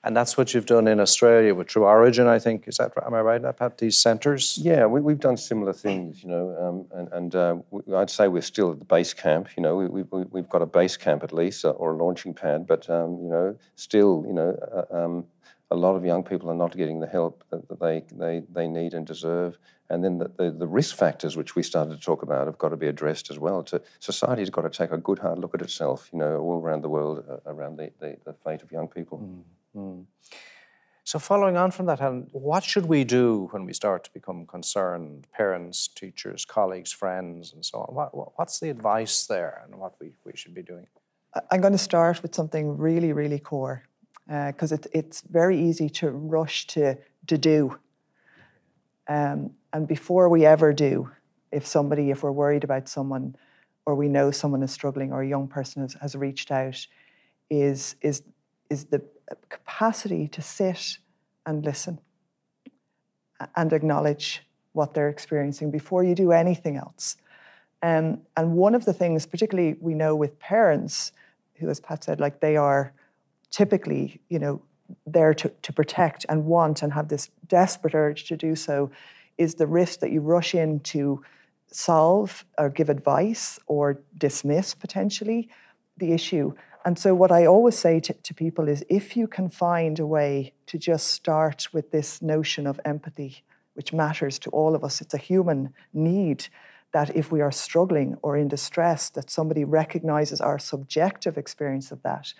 And 0.03 0.17
that's 0.17 0.37
what 0.37 0.55
you've 0.55 0.67
done 0.67 0.89
in 0.89 0.99
Australia 0.99 1.55
with 1.55 1.67
True 1.67 1.83
Orygen, 1.83 2.27
I 2.27 2.39
think. 2.39 2.67
Is 2.67 2.79
that 2.79 2.93
am 3.05 3.13
I 3.13 3.21
right 3.21 3.45
about 3.45 3.79
these 3.79 4.01
centres? 4.01 4.59
Yeah, 4.61 4.87
we, 4.87 5.13
have 5.13 5.21
done 5.21 5.37
similar 5.37 5.75
things, 5.75 6.23
you 6.23 6.31
know, 6.31 6.57
um, 6.59 6.99
and, 6.99 7.13
and 7.13 7.35
uh, 7.35 7.57
we, 7.71 7.95
I'd 7.95 8.09
say 8.09 8.29
we're 8.29 8.41
still 8.41 8.73
at 8.73 8.79
the 8.79 8.85
base 8.87 9.13
camp. 9.13 9.49
You 9.57 9.63
know, 9.63 9.77
we, 9.77 10.03
we, 10.03 10.25
we've 10.31 10.49
got 10.49 10.63
a 10.63 10.67
base 10.67 10.97
camp 10.97 11.23
at 11.23 11.33
least, 11.33 11.67
uh, 11.67 11.71
or 11.71 11.93
a 11.93 11.97
launching 11.97 12.33
pad, 12.33 12.67
but 12.67 12.89
um, 12.89 13.19
you 13.23 13.29
know, 13.29 13.57
still, 13.77 14.25
you 14.27 14.33
know, 14.33 14.57
uh, 14.75 14.97
um, 14.97 15.27
a 15.71 15.77
lot 15.77 15.97
of 15.97 16.05
young 16.05 16.25
people 16.25 16.51
are 16.51 16.57
not 16.57 16.77
getting 16.77 17.01
the 17.01 17.07
help 17.07 17.45
that, 17.51 17.79
they, 17.79 18.03
they 18.13 18.43
they 18.51 18.67
need 18.67 18.95
and 18.95 19.07
deserve. 19.07 19.59
And 19.89 20.05
then 20.05 20.19
the, 20.19 20.31
the, 20.37 20.51
the, 20.53 20.67
risk 20.69 20.97
factors, 20.97 21.37
which 21.37 21.57
we 21.57 21.65
started 21.65 21.91
to 21.91 22.01
talk 22.01 22.23
about, 22.23 22.47
have 22.47 22.59
got 22.59 22.69
to 22.69 22.77
be 22.77 22.87
addressed 22.87 23.29
as 23.29 23.41
well. 23.41 23.65
To, 23.65 23.83
society's 23.99 24.49
got 24.49 24.63
to 24.63 24.71
take 24.71 24.93
a 24.93 24.97
good 24.97 25.19
hard 25.19 25.41
look 25.41 25.53
at 25.53 25.63
itself, 25.63 26.09
you 26.13 26.19
know, 26.21 26.39
all 26.39 26.61
around 26.61 26.83
the 26.83 26.89
world, 26.89 27.25
uh, 27.29 27.39
around 27.51 27.77
the, 27.77 27.91
the, 27.99 28.17
the, 28.25 28.33
fate 28.33 28.63
of 28.63 28.71
young 28.71 28.87
people. 28.87 29.19
Mm-hmm. 29.77 30.03
So, 31.05 31.19
following 31.19 31.57
on 31.57 31.73
from 31.73 31.87
that, 31.87 31.99
Helen, 31.99 32.29
what 32.31 32.63
should 32.63 32.87
we 32.87 33.03
do 33.03 33.49
when 33.51 33.65
we 33.65 33.73
start 33.73 34.05
to 34.05 34.13
become 34.13 34.47
concerned, 34.47 35.27
parents, 35.33 35.89
teachers, 35.89 36.45
colleagues, 36.45 36.93
friends, 36.93 37.53
and 37.53 37.65
so 37.65 37.79
on? 37.79 37.95
What, 37.95 38.39
what's 38.39 38.61
the 38.61 38.71
advice 38.71 39.27
there 39.27 39.63
and 39.65 39.75
what 39.81 39.95
we, 40.01 40.13
we 40.25 40.33
should 40.37 40.55
be 40.55 40.63
doing? 40.63 40.87
I'm 41.51 41.61
going 41.61 41.73
to 41.73 41.79
start 41.79 42.23
with 42.23 42.35
something 42.35 42.77
really, 42.77 43.13
really 43.13 43.39
core 43.41 43.83
because 44.27 44.73
uh, 44.73 44.77
it, 44.77 44.87
it's 44.93 45.21
very 45.23 45.61
easy 45.61 45.89
to 45.91 46.11
rush 46.11 46.67
to, 46.69 46.97
to 47.27 47.39
do. 47.39 47.77
Um, 49.09 49.51
and 49.73 49.89
before 49.89 50.29
we 50.29 50.47
ever 50.47 50.73
do, 50.73 51.11
if 51.51 51.67
somebody, 51.67 52.11
if 52.11 52.23
we're 52.23 52.31
worried 52.31 52.63
about 52.63 52.89
someone 52.89 53.35
or 53.87 53.97
we 53.97 54.09
know 54.09 54.31
someone 54.31 54.63
is 54.63 54.71
struggling 54.71 55.13
or 55.13 55.23
a 55.23 55.29
young 55.29 55.49
person 55.49 55.83
has, 55.83 55.95
has 55.95 56.15
reached 56.15 56.53
out, 56.53 56.87
is, 57.49 57.97
is, 58.01 58.23
is 58.69 58.85
the 58.85 59.03
capacity 59.49 60.29
to 60.29 60.43
sit 60.43 60.99
and 61.47 61.65
listen 61.65 62.01
and 63.57 63.73
acknowledge 63.73 64.43
what 64.73 64.95
they're 64.95 65.09
experiencing 65.09 65.71
before 65.71 66.05
you 66.05 66.15
do 66.15 66.33
anything 66.33 66.77
else. 66.77 67.17
Um, 67.83 68.21
and 68.37 68.53
one 68.53 68.75
of 68.75 68.85
the 68.85 68.93
things, 68.93 69.27
particularly 69.27 69.77
we 69.81 69.95
know 69.95 70.15
with 70.15 70.39
parents, 70.39 71.13
who, 71.55 71.69
as 71.69 71.81
Pat 71.81 72.05
said, 72.05 72.21
like 72.21 72.41
they 72.41 72.57
are 72.57 72.93
typically, 73.51 74.21
you 74.29 74.39
know, 74.39 74.63
there 75.07 75.35
to, 75.35 75.49
to 75.63 75.73
protect 75.73 76.27
and 76.29 76.45
want 76.45 76.83
and 76.83 76.93
have 76.93 77.09
this 77.09 77.31
desperate 77.47 77.95
urge 77.95 78.25
to 78.25 78.37
do 78.37 78.55
so, 78.55 78.91
is 79.39 79.55
the 79.55 79.67
risk 79.67 80.01
that 80.01 80.11
you 80.11 80.21
rush 80.21 80.55
in 80.55 80.81
to 80.81 81.23
solve 81.73 82.45
or 82.59 82.69
give 82.69 82.91
advice 82.91 83.59
or 83.67 84.01
dismiss 84.19 84.75
potentially 84.75 85.49
the 85.97 86.13
issue. 86.13 86.53
And 86.85 86.99
so, 86.99 87.15
what 87.15 87.31
I 87.31 87.47
always 87.47 87.77
say 87.77 88.01
to, 88.01 88.13
to 88.15 88.35
people 88.35 88.69
is 88.69 88.85
if 88.89 89.17
you 89.17 89.27
can 89.27 89.51
find 89.51 89.99
a 89.99 90.07
way 90.07 90.55
to 90.67 90.79
just 90.79 91.09
start 91.09 91.69
with 91.73 91.91
this 91.91 92.23
notion 92.23 92.67
of 92.67 92.81
empathy, 92.85 93.43
which 93.75 93.93
matters 93.93 94.39
to 94.41 94.51
all 94.51 94.75
of 94.75 94.83
us, 94.83 95.01
it's 95.01 95.15
a 95.15 95.19
human 95.19 95.75
need 95.93 96.47
that 96.93 97.15
if 97.15 97.31
we 97.31 97.41
are 97.41 97.53
struggling 97.53 98.17
or 98.23 98.37
in 98.37 98.49
distress, 98.49 99.11
that 99.11 99.31
somebody 99.31 99.65
recognizes 99.65 100.41
our 100.41 100.59
subjective 100.59 101.39
experience 101.39 101.93
of 101.93 102.03
that 102.03 102.33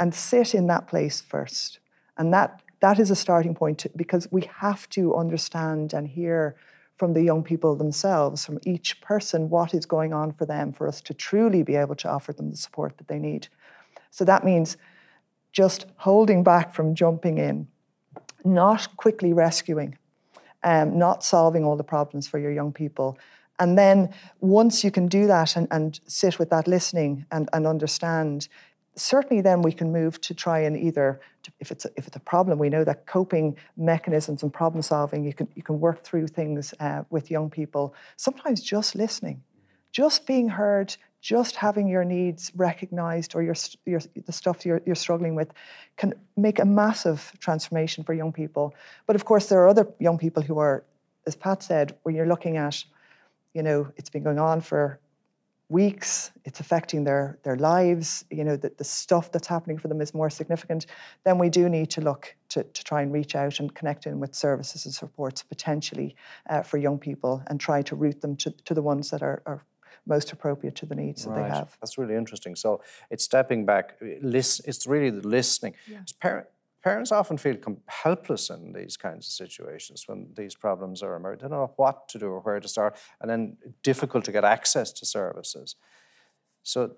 and 0.00 0.14
sit 0.14 0.54
in 0.54 0.66
that 0.66 0.88
place 0.88 1.20
first. 1.20 1.78
And 2.16 2.32
that 2.32 2.62
that 2.80 2.98
is 2.98 3.10
a 3.10 3.16
starting 3.16 3.54
point 3.54 3.78
to, 3.80 3.90
because 3.94 4.28
we 4.30 4.48
have 4.56 4.88
to 4.90 5.14
understand 5.14 5.92
and 5.92 6.08
hear 6.08 6.56
from 6.96 7.12
the 7.12 7.22
young 7.22 7.42
people 7.42 7.76
themselves, 7.76 8.44
from 8.44 8.58
each 8.64 9.00
person, 9.00 9.50
what 9.50 9.74
is 9.74 9.86
going 9.86 10.12
on 10.12 10.32
for 10.32 10.46
them, 10.46 10.72
for 10.72 10.88
us 10.88 11.00
to 11.02 11.14
truly 11.14 11.62
be 11.62 11.76
able 11.76 11.94
to 11.94 12.08
offer 12.08 12.32
them 12.32 12.50
the 12.50 12.56
support 12.56 12.96
that 12.98 13.08
they 13.08 13.18
need. 13.18 13.48
So 14.16 14.24
that 14.24 14.46
means 14.46 14.78
just 15.52 15.84
holding 15.96 16.42
back 16.42 16.72
from 16.72 16.94
jumping 16.94 17.36
in, 17.36 17.68
not 18.46 18.96
quickly 18.96 19.34
rescuing, 19.34 19.98
um, 20.62 20.98
not 20.98 21.22
solving 21.22 21.66
all 21.66 21.76
the 21.76 21.84
problems 21.84 22.26
for 22.26 22.38
your 22.38 22.50
young 22.50 22.72
people. 22.72 23.18
And 23.58 23.76
then 23.76 24.08
once 24.40 24.82
you 24.82 24.90
can 24.90 25.06
do 25.06 25.26
that 25.26 25.54
and, 25.54 25.68
and 25.70 26.00
sit 26.06 26.38
with 26.38 26.48
that 26.48 26.66
listening 26.66 27.26
and, 27.30 27.50
and 27.52 27.66
understand, 27.66 28.48
certainly 28.94 29.42
then 29.42 29.60
we 29.60 29.70
can 29.70 29.92
move 29.92 30.18
to 30.22 30.32
try 30.32 30.60
and 30.60 30.78
either 30.78 31.20
if 31.60 31.70
it's 31.70 31.84
a, 31.84 31.90
if 31.96 32.06
it's 32.06 32.16
a 32.16 32.20
problem 32.20 32.58
we 32.58 32.70
know 32.70 32.84
that 32.84 33.04
coping 33.06 33.54
mechanisms 33.76 34.42
and 34.42 34.52
problem 34.52 34.80
solving 34.80 35.22
you 35.22 35.34
can 35.34 35.46
you 35.54 35.62
can 35.62 35.78
work 35.78 36.02
through 36.02 36.26
things 36.26 36.74
uh, 36.80 37.02
with 37.10 37.30
young 37.30 37.48
people 37.48 37.94
sometimes 38.16 38.60
just 38.62 38.96
listening 38.96 39.40
just 39.92 40.26
being 40.26 40.48
heard 40.48 40.96
just 41.26 41.56
having 41.56 41.88
your 41.88 42.04
needs 42.04 42.52
recognized 42.54 43.34
or 43.34 43.42
your, 43.42 43.56
your 43.84 44.00
the 44.26 44.30
stuff 44.30 44.64
you're, 44.64 44.80
you're 44.86 44.94
struggling 44.94 45.34
with 45.34 45.52
can 45.96 46.14
make 46.36 46.60
a 46.60 46.64
massive 46.64 47.32
transformation 47.40 48.04
for 48.04 48.14
young 48.14 48.32
people. 48.32 48.72
But 49.06 49.16
of 49.16 49.24
course 49.24 49.48
there 49.48 49.60
are 49.62 49.66
other 49.66 49.88
young 49.98 50.18
people 50.18 50.44
who 50.44 50.58
are 50.60 50.84
as 51.26 51.34
pat 51.34 51.64
said 51.64 51.96
when 52.04 52.14
you're 52.14 52.28
looking 52.28 52.56
at 52.56 52.84
you 53.54 53.62
know 53.64 53.88
it's 53.96 54.08
been 54.08 54.22
going 54.22 54.38
on 54.38 54.60
for 54.60 55.00
weeks 55.68 56.30
it's 56.44 56.60
affecting 56.60 57.02
their 57.02 57.40
their 57.42 57.56
lives 57.56 58.24
you 58.30 58.44
know 58.44 58.56
that 58.56 58.78
the 58.78 58.84
stuff 58.84 59.32
that's 59.32 59.48
happening 59.48 59.78
for 59.78 59.88
them 59.88 60.00
is 60.00 60.14
more 60.14 60.30
significant 60.30 60.86
then 61.24 61.38
we 61.38 61.48
do 61.48 61.68
need 61.68 61.90
to 61.90 62.00
look 62.00 62.36
to, 62.48 62.62
to 62.62 62.84
try 62.84 63.02
and 63.02 63.12
reach 63.12 63.34
out 63.34 63.58
and 63.58 63.74
connect 63.74 64.06
in 64.06 64.20
with 64.20 64.32
services 64.32 64.84
and 64.84 64.94
supports 64.94 65.42
potentially 65.42 66.14
uh, 66.50 66.62
for 66.62 66.76
young 66.78 67.00
people 67.00 67.42
and 67.48 67.58
try 67.58 67.82
to 67.82 67.96
route 67.96 68.20
them 68.20 68.36
to, 68.36 68.52
to 68.64 68.74
the 68.74 68.82
ones 68.82 69.10
that 69.10 69.22
are, 69.22 69.42
are 69.44 69.64
most 70.06 70.32
appropriate 70.32 70.74
to 70.74 70.86
the 70.86 70.94
needs 70.94 71.26
right. 71.26 71.36
that 71.36 71.42
they 71.42 71.48
have 71.48 71.76
that's 71.80 71.98
really 71.98 72.14
interesting 72.14 72.54
so 72.54 72.80
it's 73.10 73.24
stepping 73.24 73.64
back 73.66 73.96
listen 74.22 74.64
it's 74.68 74.86
really 74.86 75.10
the 75.10 75.26
listening 75.26 75.74
yeah. 75.88 75.98
parent, 76.20 76.46
parents 76.86 77.10
often 77.10 77.36
feel 77.36 77.56
helpless 77.86 78.48
in 78.48 78.72
these 78.72 78.96
kinds 78.96 79.26
of 79.26 79.32
situations 79.32 80.04
when 80.06 80.28
these 80.36 80.54
problems 80.54 81.02
are 81.02 81.16
emerging. 81.16 81.48
They 81.48 81.48
don't 81.48 81.58
know 81.58 81.72
what 81.74 82.08
to 82.10 82.18
do 82.20 82.26
or 82.26 82.40
where 82.42 82.60
to 82.60 82.68
start, 82.68 82.94
and 83.20 83.28
then 83.28 83.56
difficult 83.82 84.24
to 84.26 84.32
get 84.32 84.44
access 84.44 84.92
to 84.92 85.04
services. 85.04 85.74
So 86.62 86.92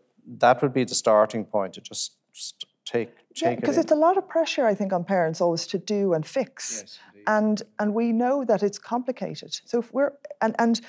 that 0.45 0.61
would 0.61 0.75
be 0.75 0.85
the 0.85 0.95
starting 0.95 1.43
point 1.47 1.73
to 1.75 1.81
just, 1.81 2.17
just 2.35 2.67
take 2.85 3.13
take 3.35 3.43
yeah, 3.43 3.55
because 3.55 3.79
it 3.79 3.85
it's 3.85 3.93
a 3.93 4.01
lot 4.07 4.19
of 4.19 4.29
pressure, 4.29 4.67
I 4.67 4.75
think, 4.75 4.93
on 4.93 5.05
parents 5.05 5.41
always 5.41 5.67
to 5.69 5.79
do 5.79 6.13
and 6.13 6.27
fix. 6.27 6.59
Yes, 6.81 6.99
and 7.27 7.63
and 7.79 7.95
we 7.95 8.13
know 8.13 8.45
that 8.45 8.63
it's 8.63 8.79
complicated. 8.79 9.59
So 9.65 9.79
if 9.79 9.91
we're 9.95 10.13
and 10.43 10.55
and 10.59 10.81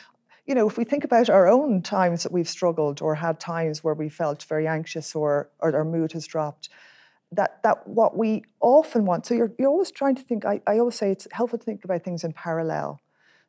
you 0.50 0.56
know, 0.56 0.68
if 0.68 0.80
we 0.80 0.84
think 0.84 1.04
about 1.04 1.30
our 1.30 1.48
own 1.48 1.84
times 1.84 2.24
that 2.24 2.32
we've 2.32 2.50
struggled 2.50 3.04
or 3.04 3.14
had 3.14 3.40
times 3.40 3.84
where 3.84 3.94
we 3.94 4.10
felt 4.10 4.44
very 4.46 4.68
anxious 4.68 5.14
or, 5.14 5.52
or 5.60 5.76
our 5.76 5.86
mood 5.86 6.14
has 6.14 6.26
dropped, 6.26 6.70
that 7.32 7.62
that 7.62 7.88
what 7.88 8.18
we 8.18 8.44
often 8.60 9.06
want 9.06 9.28
so 9.28 9.36
you're, 9.36 9.52
you're 9.60 9.70
always 9.70 9.92
trying 9.92 10.16
to 10.16 10.24
think 10.24 10.46
I, 10.46 10.60
I 10.66 10.80
always 10.80 10.96
say 10.96 11.12
it's 11.12 11.28
helpful 11.32 11.60
to 11.60 11.64
think 11.64 11.86
about 11.86 12.04
things 12.04 12.24
in 12.24 12.34
parallel. 12.34 13.00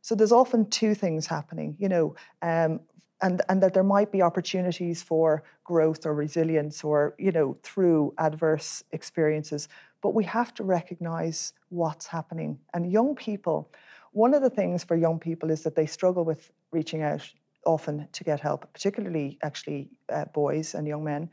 So 0.02 0.14
there's 0.14 0.32
often 0.32 0.68
two 0.68 0.94
things 0.94 1.26
happening 1.26 1.76
you 1.78 1.88
know 1.88 2.14
um, 2.42 2.80
and 3.22 3.40
and 3.48 3.62
that 3.62 3.72
there 3.72 3.82
might 3.82 4.12
be 4.12 4.20
opportunities 4.20 5.02
for 5.02 5.42
growth 5.64 6.04
or 6.04 6.12
resilience 6.12 6.84
or 6.84 7.14
you 7.18 7.32
know 7.32 7.56
through 7.62 8.12
adverse 8.18 8.84
experiences 8.92 9.66
but 10.02 10.12
we 10.12 10.24
have 10.24 10.52
to 10.54 10.64
recognize 10.64 11.52
what's 11.68 12.06
happening. 12.06 12.58
And 12.74 12.92
young 12.92 13.14
people 13.14 13.70
one 14.12 14.34
of 14.34 14.42
the 14.42 14.50
things 14.50 14.82
for 14.84 14.96
young 14.96 15.18
people 15.18 15.50
is 15.50 15.62
that 15.62 15.76
they 15.76 15.86
struggle 15.86 16.24
with 16.24 16.50
reaching 16.72 17.02
out 17.02 17.28
often 17.66 18.08
to 18.12 18.24
get 18.24 18.40
help 18.40 18.72
particularly 18.72 19.38
actually 19.42 19.90
uh, 20.10 20.24
boys 20.26 20.74
and 20.74 20.86
young 20.86 21.04
men 21.04 21.28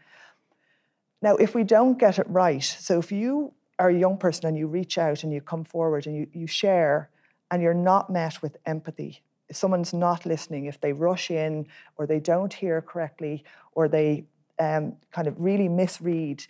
now, 1.22 1.36
if 1.36 1.56
we 1.56 1.64
don't 1.64 1.98
get 1.98 2.20
it 2.20 2.28
right, 2.30 2.64
so 2.64 3.00
if 3.00 3.12
you 3.12 3.54
are 3.80 3.90
a 3.90 3.98
young 3.98 4.18
person 4.18 4.46
and 4.46 4.58
you 4.58 4.68
reach 4.68 4.98
out 4.98 5.24
and 5.24 5.34
you 5.34 5.42
come 5.42 5.64
forward 5.64 6.06
and 6.06 6.16
you, 6.16 6.28
you 6.34 6.48
share 6.48 7.10
and 7.50 7.62
you're 7.62 7.74
not 7.74 8.10
met 8.10 8.42
with 8.42 8.58
empathy, 8.66 9.24
if 9.50 9.56
someone's 9.56 9.94
not 9.94 10.26
listening, 10.26 10.66
if 10.66 10.80
they 10.80 10.94
rush 10.94 11.32
in 11.32 11.68
or 11.96 12.06
they 12.06 12.20
don't 12.20 12.54
hear 12.54 12.82
correctly 12.82 13.44
or 13.72 13.88
they 13.88 14.26
um, 14.60 14.96
kind 15.12 15.28
of 15.28 15.40
really 15.40 15.70
misread, 15.70 16.46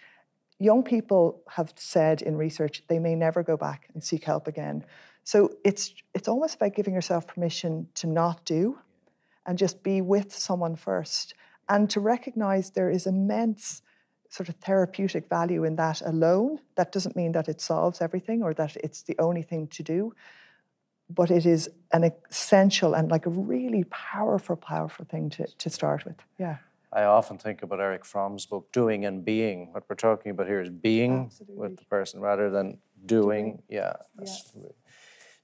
young 0.60 0.84
people 0.84 1.41
have 1.50 1.71
said 1.76 2.21
in 2.21 2.36
research 2.36 2.84
they 2.88 3.00
may 3.00 3.15
never 3.15 3.43
go 3.43 3.56
back 3.56 3.89
and 3.93 4.04
seek 4.04 4.26
help 4.26 4.47
again. 4.47 4.84
So 5.28 5.52
it's 5.66 5.94
it's 6.13 6.30
almost 6.30 6.56
about 6.56 6.74
giving 6.74 6.94
yourself 6.94 7.28
permission 7.28 7.90
to 7.96 8.08
not 8.08 8.46
do 8.46 8.80
and 9.46 9.58
just 9.58 9.84
be 9.84 10.00
with 10.00 10.34
someone 10.34 10.78
first 10.78 11.34
and 11.68 11.90
to 11.90 12.00
recognize 12.00 12.70
there 12.70 12.90
is 12.90 13.06
immense 13.06 13.82
sort 14.30 14.48
of 14.48 14.56
therapeutic 14.56 15.28
value 15.28 15.66
in 15.66 15.76
that 15.76 16.02
alone. 16.02 16.60
That 16.76 16.94
doesn't 16.94 17.18
mean 17.18 17.34
that 17.34 17.50
it 17.50 17.60
solves 17.60 18.00
everything 18.00 18.42
or 18.42 18.54
that 18.54 18.78
it's 18.78 19.02
the 19.02 19.18
only 19.20 19.42
thing 19.42 19.68
to 19.68 19.84
do, 19.84 20.13
but 21.10 21.30
it 21.30 21.46
is 21.46 21.70
an 21.92 22.06
essential 22.06 22.94
and 22.94 23.12
like 23.12 23.26
a 23.26 23.30
really 23.30 23.84
powerful, 23.90 24.56
powerful 24.56 25.04
thing 25.04 25.30
to, 25.32 25.46
to 25.46 25.70
start 25.70 26.06
with. 26.06 26.24
Yeah. 26.38 26.60
I 26.94 27.04
often 27.04 27.38
think 27.38 27.63
about 27.63 27.82
Erich 27.82 28.06
Fromm's 28.06 28.46
book, 28.46 28.72
Doing 28.72 29.04
and 29.04 29.26
Being. 29.26 29.74
What 29.74 29.84
we're 29.90 29.98
talking 29.98 30.32
about 30.32 30.48
here 30.48 30.62
is 30.62 30.70
being 30.70 31.26
Absolutely. 31.26 31.58
with 31.58 31.78
the 31.80 31.86
person 31.86 32.22
rather 32.22 32.50
than 32.50 32.78
doing. 33.06 33.46
Doing. 33.46 33.63
Yeah. 33.68 33.94
Yeah. 34.22 34.70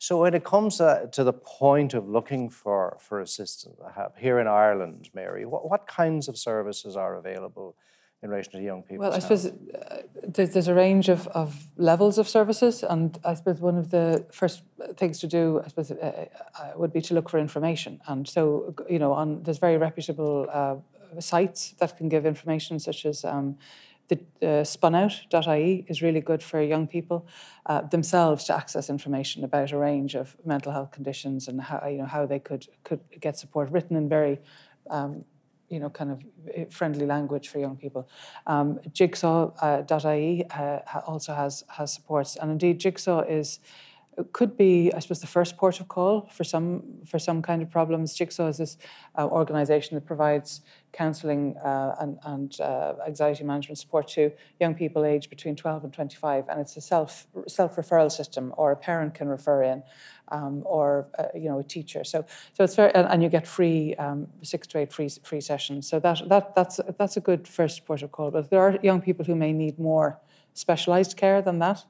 So 0.04 0.20
when 0.20 0.34
it 0.34 0.44
comes 0.44 0.80
to, 0.80 1.08
to, 1.14 1.24
the 1.24 1.32
point 1.32 1.94
of 1.94 2.10
looking 2.10 2.50
for, 2.50 2.98
for 3.00 3.22
assistance, 3.22 3.80
here 4.18 4.38
in 4.40 4.48
Ireland, 4.48 5.10
Mary, 5.14 5.46
what, 5.46 5.70
what 5.70 5.88
kinds 5.88 6.28
of 6.28 6.38
services 6.38 6.98
are 6.98 7.16
available 7.16 7.78
in 8.22 8.30
relation 8.30 8.52
to 8.52 8.62
young 8.62 8.84
people? 8.84 9.06
Well, 9.06 9.14
I 9.14 9.20
suppose 9.20 9.46
uh, 9.46 10.02
there's, 10.22 10.50
there's 10.50 10.68
a 10.68 10.74
range 10.74 11.08
of, 11.08 11.26
of 11.28 11.70
levels 11.78 12.18
of 12.18 12.28
services, 12.28 12.84
and 12.84 13.18
I 13.24 13.34
suppose 13.36 13.62
one 13.62 13.78
of 13.78 13.92
the 13.92 14.26
first 14.30 14.64
things 14.98 15.20
to 15.20 15.28
do, 15.28 15.62
I 15.64 15.70
suppose, 15.70 15.92
uh, 15.92 16.26
uh, 16.60 16.72
would 16.76 16.92
be 16.92 17.00
to 17.00 17.14
look 17.14 17.30
for 17.30 17.40
information. 17.40 18.02
And 18.06 18.28
so, 18.28 18.76
you 18.90 19.00
know, 19.00 19.14
on 19.14 19.44
there's 19.44 19.60
very 19.60 19.78
reputable 19.78 20.50
uh, 20.52 20.76
sites 21.22 21.76
that 21.80 21.96
can 21.96 22.10
give 22.10 22.26
information, 22.26 22.78
such 22.78 23.06
as 23.06 23.24
um, 23.24 23.58
the 24.10 24.16
uh, 24.42 24.64
spunout.ie 24.64 25.86
is 25.88 26.02
really 26.02 26.22
good 26.22 26.44
for 26.44 26.62
young 26.62 26.88
people 26.88 27.26
uh, 27.66 27.82
themselves 27.82 28.44
to 28.46 28.54
access 28.56 28.90
information 28.90 29.44
about 29.44 29.72
a 29.72 29.78
range 29.78 30.14
of 30.16 30.36
mental 30.46 30.72
health 30.72 30.92
conditions 30.92 31.48
and 31.48 31.62
how 31.62 31.88
you 31.88 31.98
know 31.98 32.06
how 32.06 32.26
they 32.26 32.40
could 32.40 32.68
could 32.84 33.00
get 33.20 33.38
support 33.38 33.72
written 33.72 33.96
in 33.96 34.10
very 34.10 34.40
um, 34.90 35.24
you 35.74 35.80
know, 35.80 35.90
kind 35.90 36.12
of 36.12 36.24
eh, 36.54 36.66
friendly 36.70 37.06
language 37.06 37.48
for 37.48 37.58
young 37.58 37.76
people. 37.76 38.08
Um, 38.46 38.80
Jigsaw.ie 38.92 40.46
uh, 40.52 40.62
uh, 40.62 41.02
also 41.08 41.34
has 41.34 41.64
has 41.70 41.92
supports, 41.92 42.36
and 42.36 42.52
indeed, 42.52 42.80
Jigsaw 42.80 43.22
is 43.22 43.60
could 44.32 44.56
be, 44.58 44.92
I 44.94 45.00
suppose, 45.00 45.20
the 45.20 45.28
first 45.28 45.58
port 45.58 45.80
of 45.80 45.88
call 45.88 46.30
for 46.32 46.44
some 46.44 46.84
for 47.06 47.20
some 47.20 47.42
kind 47.42 47.62
of 47.62 47.70
problems. 47.70 48.14
Jigsaw 48.14 48.48
is 48.48 48.58
this 48.58 48.78
uh, 49.18 49.26
organisation 49.28 49.96
that 49.96 50.06
provides 50.06 50.62
counselling 50.92 51.58
uh, 51.58 51.96
and, 52.00 52.20
and 52.24 52.62
uh, 52.62 52.94
anxiety 53.08 53.44
management 53.44 53.80
support 53.80 54.08
to 54.08 54.32
young 54.60 54.76
people 54.76 55.04
aged 55.04 55.30
between 55.30 55.56
12 55.56 55.86
and 55.86 55.94
25, 55.94 56.50
and 56.50 56.62
it's 56.62 56.78
a 56.78 56.82
self 56.82 57.28
self 57.48 57.76
referral 57.76 58.12
system, 58.12 58.54
or 58.58 58.72
a 58.72 58.76
parent 58.76 59.14
can 59.14 59.28
refer 59.28 59.64
in, 59.64 59.84
um, 60.30 60.62
or 60.66 61.08
uh, 61.18 61.26
you 61.36 61.50
know 61.50 61.60
a 61.60 61.64
teacher. 61.64 62.04
So 62.04 62.26
so 62.54 62.64
it's 62.64 62.76
very, 62.76 62.94
and, 62.94 63.08
and 63.08 63.24
you 63.24 63.30
get 63.30 63.48
free 63.48 63.96
um, 63.96 64.28
six 64.42 64.68
to 64.68 64.80
eight 64.80 64.94
free 64.94 65.10
free 65.24 65.42
sessions. 65.42 65.88
So 65.88 66.00
that 66.00 66.28
that 66.30 66.56
that's 66.56 66.80
that's 66.98 67.18
a 67.18 67.22
good 67.22 67.48
first 67.48 67.86
port 67.86 68.02
of 68.02 68.12
call. 68.12 68.32
But 68.32 68.50
there 68.50 68.62
are 68.62 68.78
young 68.84 69.02
people 69.02 69.26
who 69.26 69.36
may 69.36 69.54
need 69.54 69.80
more 69.80 70.20
specialised 70.54 71.18
care 71.18 71.42
than 71.42 71.60
that. 71.60 71.84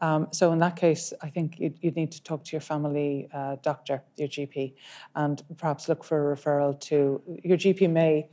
Um, 0.00 0.28
so 0.32 0.52
in 0.52 0.58
that 0.60 0.76
case, 0.76 1.12
I 1.22 1.30
think 1.30 1.58
you'd, 1.58 1.78
you'd, 1.80 1.96
need 1.96 2.12
to 2.12 2.22
talk 2.22 2.44
to 2.44 2.52
your 2.52 2.60
family 2.60 3.28
uh, 3.32 3.56
doctor, 3.62 4.02
your 4.16 4.28
GP, 4.28 4.74
and 5.14 5.42
perhaps 5.56 5.88
look 5.88 6.04
for 6.04 6.32
a 6.32 6.36
referral 6.36 6.78
to 6.82 7.22
your 7.42 7.56
GP 7.56 7.90
may 7.90 8.28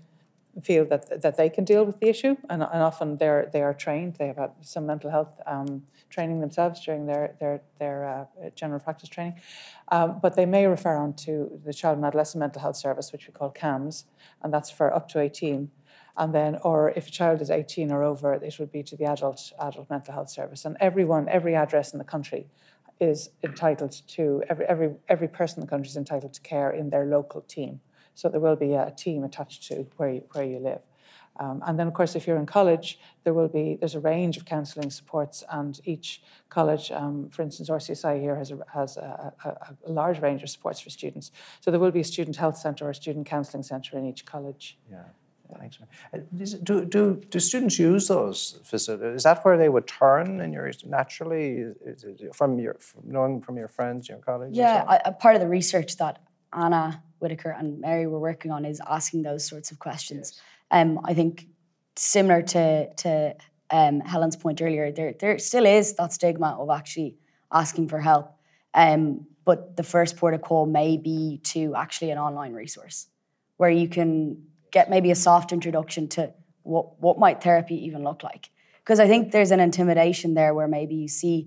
feel 0.63 0.85
that 0.85 1.21
that 1.21 1.35
they 1.35 1.49
can 1.49 1.65
deal 1.65 1.83
with 1.83 1.99
the 1.99 2.07
issue, 2.07 2.35
and, 2.49 2.63
and 2.63 2.81
often 2.81 3.17
they're 3.17 3.49
they 3.51 3.61
are 3.61 3.73
trained. 3.73 4.15
They 4.15 4.27
have 4.27 4.37
had 4.37 4.51
some 4.61 4.85
mental 4.85 5.09
health 5.09 5.39
um, 5.45 5.83
training 6.09 6.39
themselves 6.39 6.83
during 6.83 7.05
their 7.05 7.35
their 7.39 7.61
their 7.79 8.07
uh, 8.07 8.49
general 8.55 8.79
practice 8.79 9.09
training, 9.09 9.41
um, 9.89 10.19
but 10.21 10.35
they 10.35 10.45
may 10.45 10.67
refer 10.67 10.95
on 10.95 11.13
to 11.25 11.59
the 11.65 11.73
Child 11.73 11.97
and 11.97 12.05
Adolescent 12.05 12.39
Mental 12.39 12.61
Health 12.61 12.77
Service, 12.77 13.11
which 13.11 13.27
we 13.27 13.33
call 13.33 13.51
CAMHS, 13.51 14.05
and 14.43 14.53
that's 14.53 14.69
for 14.69 14.93
up 14.93 15.09
to 15.09 15.19
eighteen 15.19 15.71
and 16.17 16.33
then 16.33 16.57
or 16.63 16.91
if 16.91 17.07
a 17.07 17.11
child 17.11 17.41
is 17.41 17.49
18 17.49 17.91
or 17.91 18.03
over 18.03 18.33
it 18.33 18.59
would 18.59 18.71
be 18.71 18.83
to 18.83 18.95
the 18.95 19.05
adult 19.05 19.51
adult 19.59 19.89
mental 19.89 20.13
health 20.13 20.29
service. 20.29 20.65
And 20.65 20.77
everyone 20.79 21.27
every 21.29 21.55
address 21.55 21.93
in 21.93 21.99
the 21.99 22.05
country 22.05 22.47
is 22.99 23.29
entitled 23.43 24.01
to 24.07 24.43
every 24.49 24.65
every 24.65 24.91
every 25.09 25.27
person 25.27 25.59
in 25.59 25.65
the 25.65 25.69
country 25.69 25.89
is 25.89 25.97
entitled 25.97 26.33
to 26.33 26.41
care 26.41 26.71
in 26.71 26.89
their 26.89 27.05
local 27.05 27.41
team. 27.41 27.81
So 28.13 28.29
there 28.29 28.39
will 28.39 28.55
be 28.55 28.73
a 28.73 28.93
team 28.95 29.25
attached 29.25 29.63
to 29.67 29.87
where 29.97 30.09
you, 30.09 30.23
where 30.31 30.45
you 30.45 30.59
live. 30.59 30.79
Um, 31.37 31.61
and 31.67 31.77
then 31.77 31.85
of 31.87 31.93
course 31.93 32.15
if 32.15 32.25
you're 32.27 32.37
in 32.37 32.45
college 32.45 32.97
there 33.25 33.33
will 33.33 33.49
be 33.49 33.75
there's 33.77 33.95
a 33.95 33.99
range 33.99 34.37
of 34.37 34.45
counselling 34.45 34.89
supports 34.89 35.43
and 35.51 35.81
each 35.83 36.21
college 36.47 36.91
um, 36.91 37.27
for 37.29 37.41
instance 37.41 37.69
rcsi 37.69 38.21
here 38.21 38.37
has, 38.37 38.51
a, 38.51 38.59
has 38.73 38.95
a, 38.95 39.33
a, 39.43 39.75
a, 39.85 39.91
large 39.91 40.21
range 40.21 40.43
of 40.43 40.49
supports 40.49 40.79
for 40.79 40.89
students. 40.89 41.31
So 41.59 41.71
there 41.71 41.79
will 41.81 41.91
be 41.91 41.99
a 41.99 42.05
student 42.05 42.37
health 42.37 42.57
centre 42.57 42.85
or 42.85 42.91
a 42.91 42.95
student 42.95 43.25
counselling 43.25 43.63
centre 43.63 43.97
in 43.97 44.05
each 44.05 44.25
college. 44.25 44.77
Yeah 44.89 45.03
Thanks. 45.57 45.77
Uh, 46.13 46.17
do, 46.63 46.85
do, 46.85 47.21
do 47.29 47.39
students 47.39 47.77
use 47.77 48.07
those 48.07 48.59
facilities? 48.63 49.17
Is 49.17 49.23
that 49.23 49.43
where 49.45 49.57
they 49.57 49.69
would 49.69 49.87
turn 49.87 50.41
in 50.41 50.53
your 50.53 50.71
naturally 50.85 51.65
from 52.33 52.59
your 52.59 52.75
from 52.75 53.03
knowing 53.05 53.41
from 53.41 53.57
your 53.57 53.67
friends, 53.67 54.09
your 54.09 54.17
colleagues? 54.19 54.57
Yeah, 54.57 54.83
a 55.05 55.11
part 55.11 55.35
of 55.35 55.41
the 55.41 55.47
research 55.47 55.97
that 55.97 56.21
Anna 56.53 57.03
Whitaker 57.19 57.51
and 57.51 57.79
Mary 57.79 58.07
were 58.07 58.19
working 58.19 58.51
on 58.51 58.65
is 58.65 58.81
asking 58.87 59.23
those 59.23 59.45
sorts 59.45 59.71
of 59.71 59.79
questions. 59.79 60.33
Yes. 60.33 60.41
Um, 60.71 60.99
I 61.03 61.13
think 61.13 61.47
similar 61.95 62.41
to 62.41 62.93
to 62.93 63.35
um, 63.71 63.99
Helen's 64.01 64.35
point 64.35 64.61
earlier, 64.61 64.91
there 64.91 65.13
there 65.19 65.37
still 65.39 65.65
is 65.65 65.93
that 65.95 66.13
stigma 66.13 66.55
of 66.59 66.69
actually 66.69 67.17
asking 67.51 67.89
for 67.89 67.99
help. 67.99 68.31
Um, 68.73 69.27
but 69.45 69.77
the 69.77 69.83
first 69.83 70.17
port 70.17 70.33
of 70.33 70.41
call 70.41 70.65
may 70.65 70.97
be 70.97 71.39
to 71.43 71.75
actually 71.75 72.09
an 72.11 72.17
online 72.17 72.53
resource 72.53 73.07
where 73.57 73.69
you 73.69 73.87
can 73.87 74.43
get 74.75 74.89
maybe 74.89 75.09
a 75.09 75.15
soft 75.15 75.53
introduction 75.53 76.07
to 76.09 76.21
what 76.63 76.99
what 76.99 77.17
might 77.17 77.41
therapy 77.41 77.85
even 77.85 78.03
look 78.03 78.21
like. 78.23 78.49
Because 78.83 78.99
i 78.99 79.07
think 79.11 79.31
there's 79.31 79.51
an 79.57 79.61
intimidation 79.69 80.33
there 80.39 80.53
where 80.53 80.67
maybe 80.67 80.95
you 81.03 81.07
see 81.07 81.37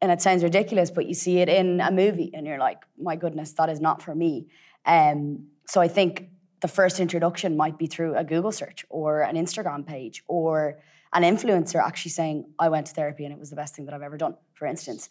and 0.00 0.10
it 0.14 0.20
sounds 0.26 0.42
ridiculous 0.50 0.90
but 0.90 1.04
you 1.10 1.14
see 1.24 1.36
it 1.42 1.48
in 1.48 1.80
a 1.80 1.92
movie 2.02 2.30
and 2.34 2.46
you're 2.46 2.62
like 2.68 2.80
my 3.08 3.14
goodness 3.24 3.52
that 3.58 3.68
is 3.68 3.80
not 3.88 4.02
for 4.06 4.14
me. 4.14 4.32
Um, 4.86 5.20
so 5.72 5.80
i 5.86 5.88
think 5.96 6.12
the 6.64 6.72
first 6.78 6.96
introduction 7.04 7.56
might 7.62 7.76
be 7.82 7.86
through 7.94 8.12
a 8.22 8.24
google 8.32 8.52
search 8.60 8.80
or 8.88 9.08
an 9.30 9.36
instagram 9.42 9.80
page 9.94 10.16
or 10.38 10.52
an 11.12 11.22
influencer 11.30 11.78
actually 11.88 12.14
saying 12.20 12.36
i 12.64 12.68
went 12.74 12.86
to 12.86 12.94
therapy 12.98 13.24
and 13.26 13.32
it 13.34 13.40
was 13.44 13.50
the 13.54 13.60
best 13.62 13.74
thing 13.74 13.84
that 13.86 13.94
i've 13.94 14.08
ever 14.10 14.18
done 14.26 14.34
for 14.58 14.66
instance. 14.74 15.02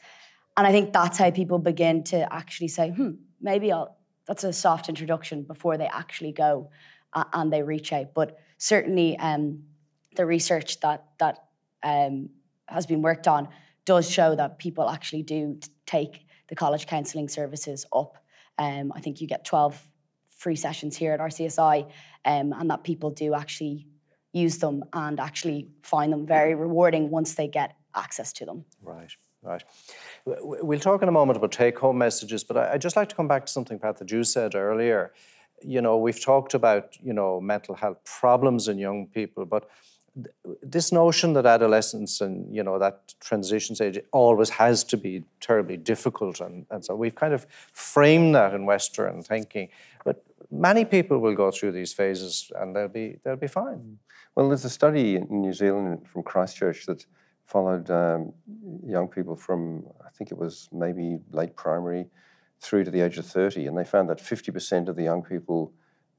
And 0.58 0.66
i 0.70 0.72
think 0.76 0.94
that's 1.00 1.18
how 1.24 1.30
people 1.42 1.60
begin 1.72 2.04
to 2.14 2.18
actually 2.40 2.72
say 2.78 2.86
hmm 2.98 3.12
maybe 3.50 3.68
i'll 3.76 3.90
that's 4.28 4.44
a 4.44 4.54
soft 4.54 4.90
introduction 4.90 5.44
before 5.44 5.78
they 5.78 5.90
actually 6.04 6.32
go 6.32 6.70
and 7.16 7.52
they 7.52 7.64
reach 7.64 7.94
out. 7.94 8.14
But 8.14 8.38
certainly, 8.58 9.18
um, 9.20 9.64
the 10.16 10.26
research 10.26 10.80
that 10.82 11.06
that 11.20 11.46
um, 11.84 12.30
has 12.68 12.86
been 12.86 13.02
worked 13.02 13.28
on 13.28 13.48
does 13.86 14.10
show 14.10 14.36
that 14.36 14.58
people 14.58 14.90
actually 14.90 15.24
do 15.24 15.60
take 15.86 16.26
the 16.48 16.56
college 16.56 16.88
counselling 16.88 17.30
services 17.30 17.86
up. 17.94 18.18
Um, 18.58 18.92
I 18.96 19.00
think 19.00 19.22
you 19.22 19.28
get 19.28 19.46
12 19.46 19.88
free 20.30 20.56
sessions 20.56 20.96
here 20.96 21.14
at 21.14 21.20
RCSI, 21.20 21.84
um, 22.26 22.54
and 22.54 22.70
that 22.70 22.84
people 22.84 23.12
do 23.12 23.34
actually 23.34 23.88
use 24.34 24.58
them 24.58 24.84
and 24.94 25.20
actually 25.20 25.70
find 25.82 26.12
them 26.12 26.26
very 26.26 26.56
rewarding 26.56 27.10
once 27.10 27.36
they 27.36 27.48
get 27.48 27.76
access 27.96 28.34
to 28.34 28.46
them. 28.46 28.66
Right. 28.82 29.12
Right. 29.42 29.64
We'll 30.26 30.80
talk 30.80 31.04
in 31.04 31.08
a 31.08 31.12
moment 31.12 31.38
about 31.38 31.52
take 31.52 31.78
home 31.78 32.00
messages, 32.00 32.44
but 32.44 32.58
I'd 32.58 32.82
just 32.82 32.96
like 32.96 33.10
to 33.10 33.16
come 33.16 33.28
back 33.28 33.46
to 33.46 33.52
something, 33.52 33.78
Pat, 33.78 33.98
that 33.98 34.12
you 34.12 34.24
said 34.24 34.56
earlier 34.56 35.14
you 35.66 35.82
know, 35.82 35.98
we've 35.98 36.22
talked 36.22 36.54
about, 36.54 36.98
you 37.04 37.14
know, 37.14 37.42
mental 37.42 37.76
health 37.76 37.98
problems 38.04 38.68
in 38.68 38.78
young 38.78 39.08
people, 39.08 39.46
but 39.46 39.70
this 40.62 40.92
notion 40.92 41.34
that 41.34 41.46
adolescence 41.46 42.22
and 42.22 42.54
you 42.56 42.64
know 42.64 42.80
that 42.80 43.14
transition 43.20 43.76
stage 43.76 44.00
always 44.14 44.50
has 44.50 44.84
to 44.84 44.96
be 44.96 45.24
terribly 45.42 45.76
difficult 45.76 46.40
and, 46.40 46.66
and 46.70 46.86
so 46.86 46.96
we've 46.96 47.16
kind 47.16 47.34
of 47.34 47.46
framed 47.74 48.34
that 48.34 48.54
in 48.54 48.66
western 48.66 49.22
thinking 49.22 49.68
but 50.06 50.24
many 50.50 50.86
people 50.86 51.20
will 51.20 51.36
go 51.36 51.52
through 51.52 51.72
these 51.72 51.92
phases 51.92 52.50
and 52.56 52.76
they'll 52.76 52.88
be 52.88 53.18
they'll 53.24 53.36
be 53.36 53.48
fine. 53.48 53.98
Well 54.36 54.48
there's 54.48 54.64
a 54.64 54.70
study 54.70 55.18
in 55.18 55.28
new 55.30 55.54
zealand 55.54 56.08
from 56.08 56.24
christchurch 56.24 56.86
that 56.86 57.06
followed 57.46 57.90
um, 57.92 58.32
young 58.86 59.10
people 59.10 59.36
from 59.36 59.86
i 60.06 60.10
think 60.10 60.32
it 60.32 60.38
was 60.38 60.70
maybe 60.72 61.20
late 61.32 61.56
primary 61.58 62.06
through 62.60 62.84
to 62.84 62.92
the 62.92 63.02
age 63.02 63.18
of 63.18 63.26
30, 63.26 63.68
and 63.68 63.78
they 63.78 63.84
found 63.84 64.10
that 64.10 64.18
50% 64.18 64.88
of 64.88 64.96
the 64.96 65.04
young 65.04 65.24
people 65.24 65.74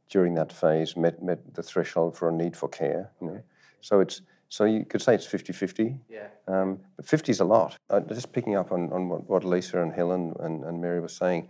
during 0.09 0.35
that 0.35 0.53
phase 0.53 0.96
met, 0.96 1.22
met 1.22 1.55
the 1.55 1.62
threshold 1.62 2.16
for 2.16 2.29
a 2.29 2.33
need 2.33 2.57
for 2.57 2.68
care. 2.68 3.11
You 3.20 3.27
know? 3.29 3.42
So 3.81 4.01
it's 4.01 4.22
so 4.49 4.64
you 4.64 4.85
could 4.85 5.03
say 5.03 5.14
it's 5.14 5.27
50-50. 5.27 5.99
Yeah. 6.09 6.29
Um, 6.46 6.79
but 6.96 7.05
50 7.05 7.33
is 7.33 7.40
a 7.40 7.44
lot. 7.44 7.77
Uh, 7.90 7.99
just 8.01 8.33
picking 8.33 8.55
up 8.55 8.70
on, 8.70 8.92
on 8.92 9.09
what, 9.09 9.29
what 9.29 9.44
Lisa 9.44 9.83
and 9.83 9.92
Helen 9.92 10.35
and, 10.38 10.62
and 10.64 10.81
Mary 10.81 11.01
were 11.01 11.09
saying, 11.09 11.49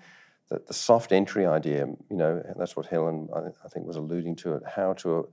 that 0.48 0.66
the 0.66 0.72
soft 0.72 1.12
entry 1.12 1.44
idea, 1.44 1.86
you 2.08 2.16
know, 2.16 2.42
that's 2.56 2.76
what 2.76 2.86
Helen 2.86 3.28
I, 3.34 3.40
I 3.64 3.68
think 3.68 3.86
was 3.86 3.96
alluding 3.96 4.36
to 4.36 4.54
it, 4.54 4.62
how 4.64 4.92
to 4.94 5.28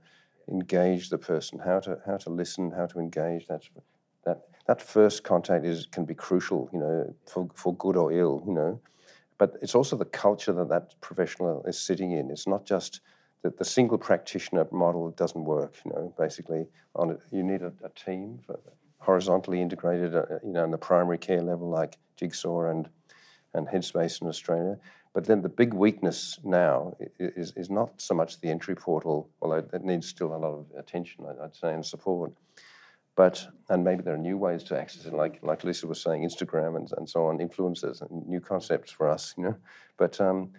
engage 0.48 1.08
the 1.08 1.18
person, 1.18 1.58
how 1.58 1.80
to 1.80 2.00
how 2.04 2.16
to 2.18 2.30
listen, 2.30 2.72
how 2.72 2.86
to 2.86 2.98
engage. 2.98 3.46
That's 3.46 3.70
that 4.24 4.48
that 4.66 4.82
first 4.82 5.22
contact 5.22 5.64
is 5.64 5.86
can 5.86 6.04
be 6.04 6.14
crucial, 6.14 6.68
you 6.72 6.80
know, 6.80 7.14
for, 7.26 7.48
for 7.54 7.76
good 7.76 7.96
or 7.96 8.12
ill, 8.12 8.42
you 8.44 8.52
know 8.52 8.80
but 9.38 9.56
it's 9.62 9.74
also 9.74 9.96
the 9.96 10.04
culture 10.04 10.52
that 10.52 10.68
that 10.68 10.94
professional 11.00 11.64
is 11.64 11.78
sitting 11.78 12.12
in. 12.12 12.30
It's 12.30 12.46
not 12.46 12.64
just 12.64 13.00
that 13.42 13.58
the 13.58 13.64
single 13.64 13.98
practitioner 13.98 14.66
model 14.70 15.10
doesn't 15.10 15.44
work. 15.44 15.74
You 15.84 15.92
know, 15.92 16.14
basically, 16.18 16.66
on 16.94 17.10
it, 17.10 17.20
you 17.30 17.42
need 17.42 17.62
a, 17.62 17.72
a 17.82 17.90
team 17.90 18.40
horizontally 18.98 19.60
integrated. 19.60 20.14
Uh, 20.14 20.24
you 20.42 20.52
know, 20.52 20.64
in 20.64 20.70
the 20.70 20.78
primary 20.78 21.18
care 21.18 21.42
level, 21.42 21.68
like 21.68 21.98
Jigsaw 22.16 22.70
and 22.70 22.88
and 23.54 23.68
Headspace 23.68 24.20
in 24.20 24.28
Australia. 24.28 24.78
But 25.14 25.26
then 25.26 25.42
the 25.42 25.48
big 25.48 25.72
weakness 25.72 26.40
now 26.42 26.96
is, 27.20 27.52
is 27.52 27.70
not 27.70 28.00
so 28.00 28.14
much 28.14 28.40
the 28.40 28.50
entry 28.50 28.74
portal, 28.74 29.30
although 29.40 29.60
that 29.60 29.84
needs 29.84 30.08
still 30.08 30.34
a 30.34 30.36
lot 30.36 30.52
of 30.52 30.66
attention, 30.76 31.24
I'd 31.40 31.54
say, 31.54 31.72
and 31.72 31.86
support. 31.86 32.32
But 33.16 33.46
and 33.68 33.84
maybe 33.84 34.02
there 34.02 34.14
are 34.14 34.18
new 34.18 34.36
ways 34.36 34.64
to 34.64 34.78
access 34.78 35.06
it, 35.06 35.14
like 35.14 35.38
like 35.42 35.64
Lisa 35.64 35.86
was 35.86 36.00
saying, 36.00 36.22
Instagram 36.22 36.76
and, 36.76 36.90
and 36.96 37.08
so 37.08 37.26
on, 37.26 37.38
influencers 37.38 38.02
and 38.02 38.26
new 38.26 38.40
concepts 38.40 38.90
for 38.90 39.08
us, 39.08 39.34
you 39.36 39.44
know. 39.44 39.56
But 39.96 40.20
um, 40.20 40.50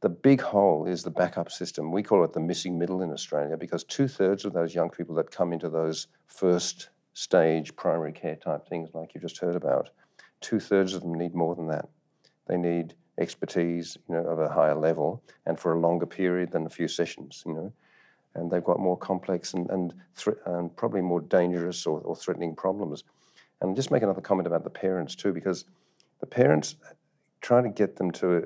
the 0.00 0.08
big 0.08 0.40
hole 0.40 0.86
is 0.86 1.02
the 1.02 1.10
backup 1.10 1.50
system. 1.50 1.90
We 1.92 2.02
call 2.02 2.24
it 2.24 2.32
the 2.32 2.40
missing 2.40 2.78
middle 2.78 3.02
in 3.02 3.12
Australia 3.12 3.56
because 3.56 3.84
two 3.84 4.08
thirds 4.08 4.44
of 4.44 4.52
those 4.52 4.74
young 4.74 4.90
people 4.90 5.14
that 5.16 5.30
come 5.30 5.52
into 5.52 5.68
those 5.68 6.08
first 6.26 6.90
stage 7.14 7.74
primary 7.76 8.12
care 8.12 8.36
type 8.36 8.66
things, 8.68 8.90
like 8.94 9.14
you 9.14 9.20
just 9.20 9.38
heard 9.38 9.56
about, 9.56 9.90
two 10.40 10.58
thirds 10.58 10.94
of 10.94 11.02
them 11.02 11.14
need 11.14 11.34
more 11.34 11.54
than 11.54 11.68
that. 11.68 11.88
They 12.46 12.56
need 12.56 12.94
expertise, 13.18 13.96
you 14.08 14.16
know, 14.16 14.24
of 14.24 14.38
a 14.38 14.48
higher 14.48 14.74
level 14.74 15.22
and 15.46 15.58
for 15.58 15.74
a 15.74 15.80
longer 15.80 16.06
period 16.06 16.50
than 16.50 16.66
a 16.66 16.70
few 16.70 16.88
sessions, 16.88 17.42
you 17.46 17.54
know 17.54 17.72
and 18.34 18.50
they've 18.50 18.64
got 18.64 18.80
more 18.80 18.96
complex 18.96 19.54
and, 19.54 19.68
and, 19.70 19.94
and 20.46 20.74
probably 20.76 21.02
more 21.02 21.20
dangerous 21.20 21.86
or, 21.86 22.00
or, 22.00 22.16
threatening 22.16 22.54
problems. 22.54 23.04
And 23.60 23.76
just 23.76 23.90
make 23.90 24.02
another 24.02 24.20
comment 24.20 24.46
about 24.46 24.64
the 24.64 24.70
parents 24.70 25.14
too, 25.14 25.32
because 25.32 25.66
the 26.20 26.26
parents 26.26 26.76
trying 27.40 27.64
to 27.64 27.68
get 27.68 27.96
them 27.96 28.10
to 28.12 28.36
uh, 28.36 28.40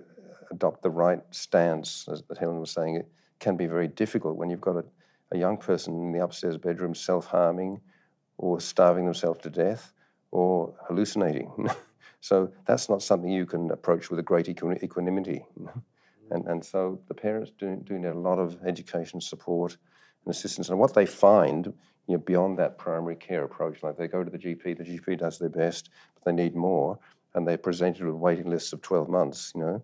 adopt 0.51 0.83
the 0.83 0.91
right 0.91 1.21
stance, 1.31 2.09
as 2.11 2.23
Helen 2.39 2.61
was 2.61 2.71
saying, 2.71 2.97
it 2.97 3.09
can 3.39 3.57
be 3.57 3.67
very 3.67 3.89
difficult 3.89 4.37
when 4.37 4.51
you've 4.51 4.61
got 4.61 4.77
a, 4.77 4.85
a 5.33 5.39
young 5.39 5.57
person 5.57 5.95
in 5.95 6.13
the 6.13 6.23
upstairs 6.23 6.57
bedroom 6.57 6.95
self 6.95 7.27
harming 7.27 7.81
or 8.39 8.61
starving 8.61 9.05
themselves 9.05 9.41
to 9.43 9.51
death 9.51 9.93
or 10.31 10.75
hallucinating. 10.89 11.69
so 12.21 12.51
that's 12.67 12.89
not 12.89 13.03
something 13.03 13.31
you 13.31 13.47
can 13.47 13.71
approach 13.71 14.11
with 14.11 14.19
a 14.19 14.23
great 14.23 14.49
equanimity. 14.49 15.45
and, 16.31 16.47
and 16.47 16.65
so 16.65 17.01
the 17.09 17.15
parents 17.15 17.53
do, 17.59 17.81
do 17.85 17.99
need 17.99 18.09
a 18.09 18.19
lot 18.19 18.39
of 18.39 18.59
education 18.67 19.21
support 19.21 19.77
and 20.25 20.35
assistance. 20.35 20.69
And 20.69 20.79
what 20.79 20.95
they 20.95 21.07
find 21.07 21.67
you 22.07 22.17
know, 22.17 22.19
beyond 22.19 22.59
that 22.59 22.79
primary 22.79 23.17
care 23.17 23.45
approach, 23.45 23.83
like 23.83 23.97
they 23.97 24.09
go 24.09 24.23
to 24.23 24.31
the 24.31 24.39
GP, 24.39 24.77
the 24.77 24.85
GP 24.85 25.19
does 25.19 25.39
their 25.39 25.49
best, 25.49 25.91
but 26.15 26.25
they 26.25 26.33
need 26.33 26.55
more, 26.55 26.99
and 27.35 27.47
they're 27.47 27.59
presented 27.59 28.07
with 28.07 28.15
waiting 28.15 28.49
lists 28.49 28.73
of 28.73 28.83
12 28.83 29.09
months, 29.09 29.53
you 29.55 29.61
know, 29.61 29.83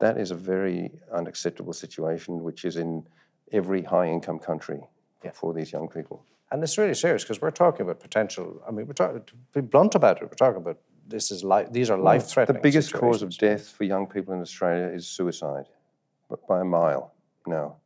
that 0.00 0.18
is 0.18 0.30
a 0.30 0.34
very 0.34 0.90
unacceptable 1.12 1.72
situation, 1.72 2.42
which 2.42 2.64
is 2.64 2.76
in 2.76 3.06
every 3.52 3.82
high 3.82 4.08
income 4.08 4.38
country 4.38 4.80
yeah. 5.24 5.30
for 5.32 5.52
these 5.54 5.72
young 5.72 5.88
people. 5.88 6.24
And 6.50 6.62
it's 6.62 6.78
really 6.78 6.94
serious 6.94 7.24
because 7.24 7.40
we're 7.40 7.50
talking 7.50 7.82
about 7.82 8.00
potential. 8.00 8.62
I 8.66 8.70
mean, 8.70 8.86
we're 8.86 8.92
talking 8.92 9.22
to 9.22 9.34
be 9.52 9.60
blunt 9.60 9.94
about 9.94 10.20
it. 10.20 10.24
We're 10.24 10.36
talking 10.36 10.62
about 10.62 10.78
this 11.06 11.30
is 11.30 11.42
life. 11.42 11.72
These 11.72 11.90
are 11.90 11.98
life 11.98 12.26
threatening. 12.26 12.56
The 12.56 12.62
biggest 12.62 12.92
cause 12.92 13.22
of 13.22 13.36
death 13.36 13.68
for 13.68 13.84
young 13.84 14.06
people 14.06 14.34
in 14.34 14.40
Australia 14.40 14.86
is 14.86 15.06
suicide, 15.06 15.66
by 16.48 16.60
a 16.60 16.64
mile 16.64 17.14
now. 17.46 17.76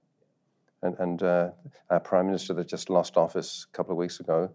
And, 0.83 0.97
and 0.99 1.23
uh, 1.23 1.51
our 1.91 2.01
prime 2.01 2.27
minister 2.27 2.55
that 2.55 2.69
just 2.69 2.89
lost 2.89 3.17
office 3.17 3.67
a 3.73 3.77
couple 3.77 3.93
of 3.93 3.99
weeks 3.99 4.21
ago, 4.21 4.51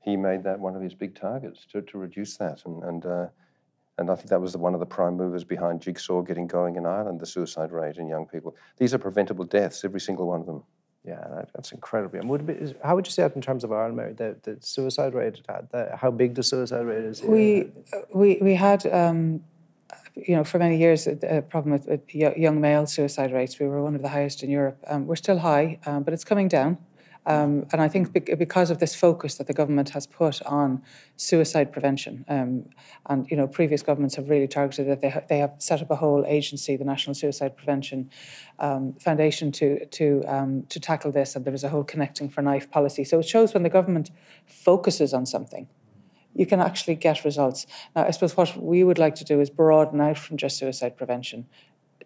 he 0.00 0.16
made 0.16 0.42
that 0.44 0.58
one 0.58 0.74
of 0.74 0.82
his 0.82 0.94
big 0.94 1.14
targets 1.14 1.66
to, 1.72 1.82
to 1.82 1.98
reduce 1.98 2.36
that. 2.38 2.62
And 2.64 2.82
and 2.82 3.06
uh, 3.06 3.26
and 3.98 4.10
I 4.10 4.14
think 4.16 4.28
that 4.30 4.40
was 4.40 4.52
the, 4.52 4.58
one 4.58 4.74
of 4.74 4.80
the 4.80 4.86
prime 4.86 5.16
movers 5.16 5.44
behind 5.44 5.82
Jigsaw 5.82 6.22
getting 6.22 6.46
going 6.46 6.76
in 6.76 6.86
Ireland, 6.86 7.20
the 7.20 7.26
suicide 7.26 7.70
rate 7.70 7.98
in 7.98 8.08
young 8.08 8.26
people. 8.26 8.56
These 8.78 8.94
are 8.94 8.98
preventable 8.98 9.44
deaths, 9.44 9.84
every 9.84 10.00
single 10.00 10.26
one 10.26 10.40
of 10.40 10.46
them. 10.46 10.62
Yeah, 11.04 11.24
that, 11.34 11.50
that's 11.54 11.72
incredible. 11.72 12.18
And 12.18 12.28
would 12.28 12.46
be, 12.46 12.54
is, 12.54 12.74
how 12.82 12.94
would 12.94 13.06
you 13.06 13.12
say 13.12 13.22
that 13.22 13.36
in 13.36 13.42
terms 13.42 13.62
of 13.62 13.72
Ireland, 13.72 13.96
Mary? 13.96 14.12
The, 14.12 14.36
the 14.42 14.56
suicide 14.60 15.14
rate, 15.14 15.40
the, 15.46 15.96
how 15.96 16.10
big 16.10 16.34
the 16.34 16.42
suicide 16.42 16.84
rate 16.86 17.04
is? 17.04 17.22
We 17.22 17.70
we 18.12 18.38
we 18.40 18.54
had. 18.54 18.86
Um, 18.86 19.44
you 20.14 20.36
know, 20.36 20.44
for 20.44 20.58
many 20.58 20.76
years, 20.76 21.06
a 21.06 21.42
problem 21.48 21.72
with, 21.72 21.86
with, 21.86 22.14
young 22.14 22.60
male 22.60 22.86
suicide 22.86 23.32
rates. 23.32 23.58
We 23.58 23.66
were 23.66 23.82
one 23.82 23.94
of 23.94 24.02
the 24.02 24.08
highest 24.08 24.42
in 24.42 24.50
Europe. 24.50 24.82
Um, 24.86 25.06
we're 25.06 25.16
still 25.16 25.38
high, 25.38 25.78
um, 25.86 26.02
but 26.02 26.12
it's 26.14 26.24
coming 26.24 26.48
down. 26.48 26.78
Um, 27.26 27.66
and 27.70 27.82
I 27.82 27.88
think 27.88 28.12
because 28.12 28.70
of 28.70 28.78
this 28.78 28.94
focus 28.94 29.34
that 29.34 29.46
the 29.46 29.52
government 29.52 29.90
has 29.90 30.06
put 30.06 30.40
on 30.42 30.82
suicide 31.16 31.70
prevention, 31.70 32.24
um, 32.28 32.64
and 33.06 33.30
you 33.30 33.36
know, 33.36 33.46
previous 33.46 33.82
governments 33.82 34.16
have 34.16 34.30
really 34.30 34.48
targeted 34.48 34.88
that. 34.88 35.02
They 35.02 35.10
ha- 35.10 35.20
they 35.28 35.38
have 35.38 35.54
set 35.58 35.82
up 35.82 35.90
a 35.90 35.96
whole 35.96 36.24
agency, 36.26 36.76
the 36.76 36.84
National 36.84 37.14
Suicide 37.14 37.56
Prevention 37.56 38.10
um, 38.58 38.94
Foundation, 38.94 39.52
to 39.52 39.84
to 39.84 40.22
um, 40.26 40.64
to 40.70 40.80
tackle 40.80 41.12
this. 41.12 41.36
And 41.36 41.44
there 41.44 41.52
was 41.52 41.62
a 41.62 41.68
whole 41.68 41.84
Connecting 41.84 42.30
for 42.30 42.42
Life 42.42 42.70
policy. 42.70 43.04
So 43.04 43.18
it 43.18 43.28
shows 43.28 43.52
when 43.52 43.64
the 43.64 43.70
government 43.70 44.10
focuses 44.46 45.12
on 45.12 45.26
something, 45.26 45.68
you 46.34 46.46
can 46.46 46.60
actually 46.60 46.94
get 46.94 47.24
results. 47.24 47.66
Now, 47.94 48.04
I 48.04 48.10
suppose 48.10 48.36
what 48.36 48.56
we 48.56 48.84
would 48.84 48.98
like 48.98 49.14
to 49.16 49.24
do 49.24 49.40
is 49.40 49.50
broaden 49.50 50.00
out 50.00 50.18
from 50.18 50.36
just 50.36 50.58
suicide 50.58 50.96
prevention 50.96 51.46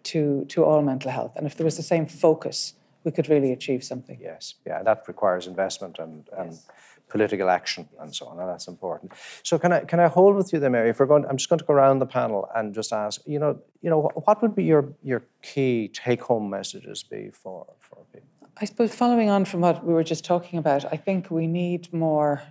to 0.03 0.45
to 0.49 0.63
all 0.63 0.81
mental 0.81 1.11
health. 1.11 1.33
And 1.35 1.45
if 1.45 1.55
there 1.55 1.65
was 1.65 1.77
the 1.77 1.83
same 1.83 2.05
focus 2.05 2.73
we 3.05 3.11
could 3.11 3.29
really 3.29 3.53
achieve 3.53 3.83
something. 3.83 4.19
Yes, 4.19 4.55
yeah, 4.65 4.83
that 4.83 5.03
requires 5.07 5.47
investment 5.47 5.99
and, 5.99 6.27
and 6.37 6.51
yes. 6.51 6.67
political 7.07 7.49
action 7.49 7.87
and 8.01 8.13
so 8.13 8.25
on, 8.25 8.39
and 8.39 8.49
that's 8.49 8.67
important. 8.67 9.13
So 9.43 9.57
can 9.57 9.71
I 9.71 9.79
can 9.81 9.99
I 9.99 10.07
hold 10.07 10.35
with 10.35 10.51
you 10.51 10.59
there, 10.59 10.71
Mary? 10.71 10.89
If 10.89 10.99
we're 10.99 11.05
going, 11.05 11.25
I'm 11.27 11.37
just 11.37 11.47
going 11.47 11.59
to 11.59 11.65
go 11.65 11.73
around 11.73 11.99
the 11.99 12.07
panel 12.07 12.49
and 12.55 12.73
just 12.73 12.91
ask, 12.91 13.21
you 13.25 13.39
know, 13.39 13.59
you 13.81 13.89
know, 13.89 14.09
what 14.25 14.41
would 14.41 14.55
be 14.55 14.63
your 14.63 14.91
your 15.03 15.21
key 15.41 15.89
take 15.93 16.23
home 16.23 16.49
messages 16.49 17.03
be 17.03 17.29
for 17.31 17.67
for 17.79 17.99
people? 18.11 18.27
I 18.57 18.65
suppose 18.65 18.95
following 18.95 19.29
on 19.29 19.45
from 19.45 19.61
what 19.61 19.85
we 19.85 19.93
were 19.93 20.03
just 20.03 20.25
talking 20.25 20.57
about, 20.57 20.85
I 20.91 20.97
think 20.97 21.29
we 21.29 21.45
need 21.45 21.93
more 21.93 22.41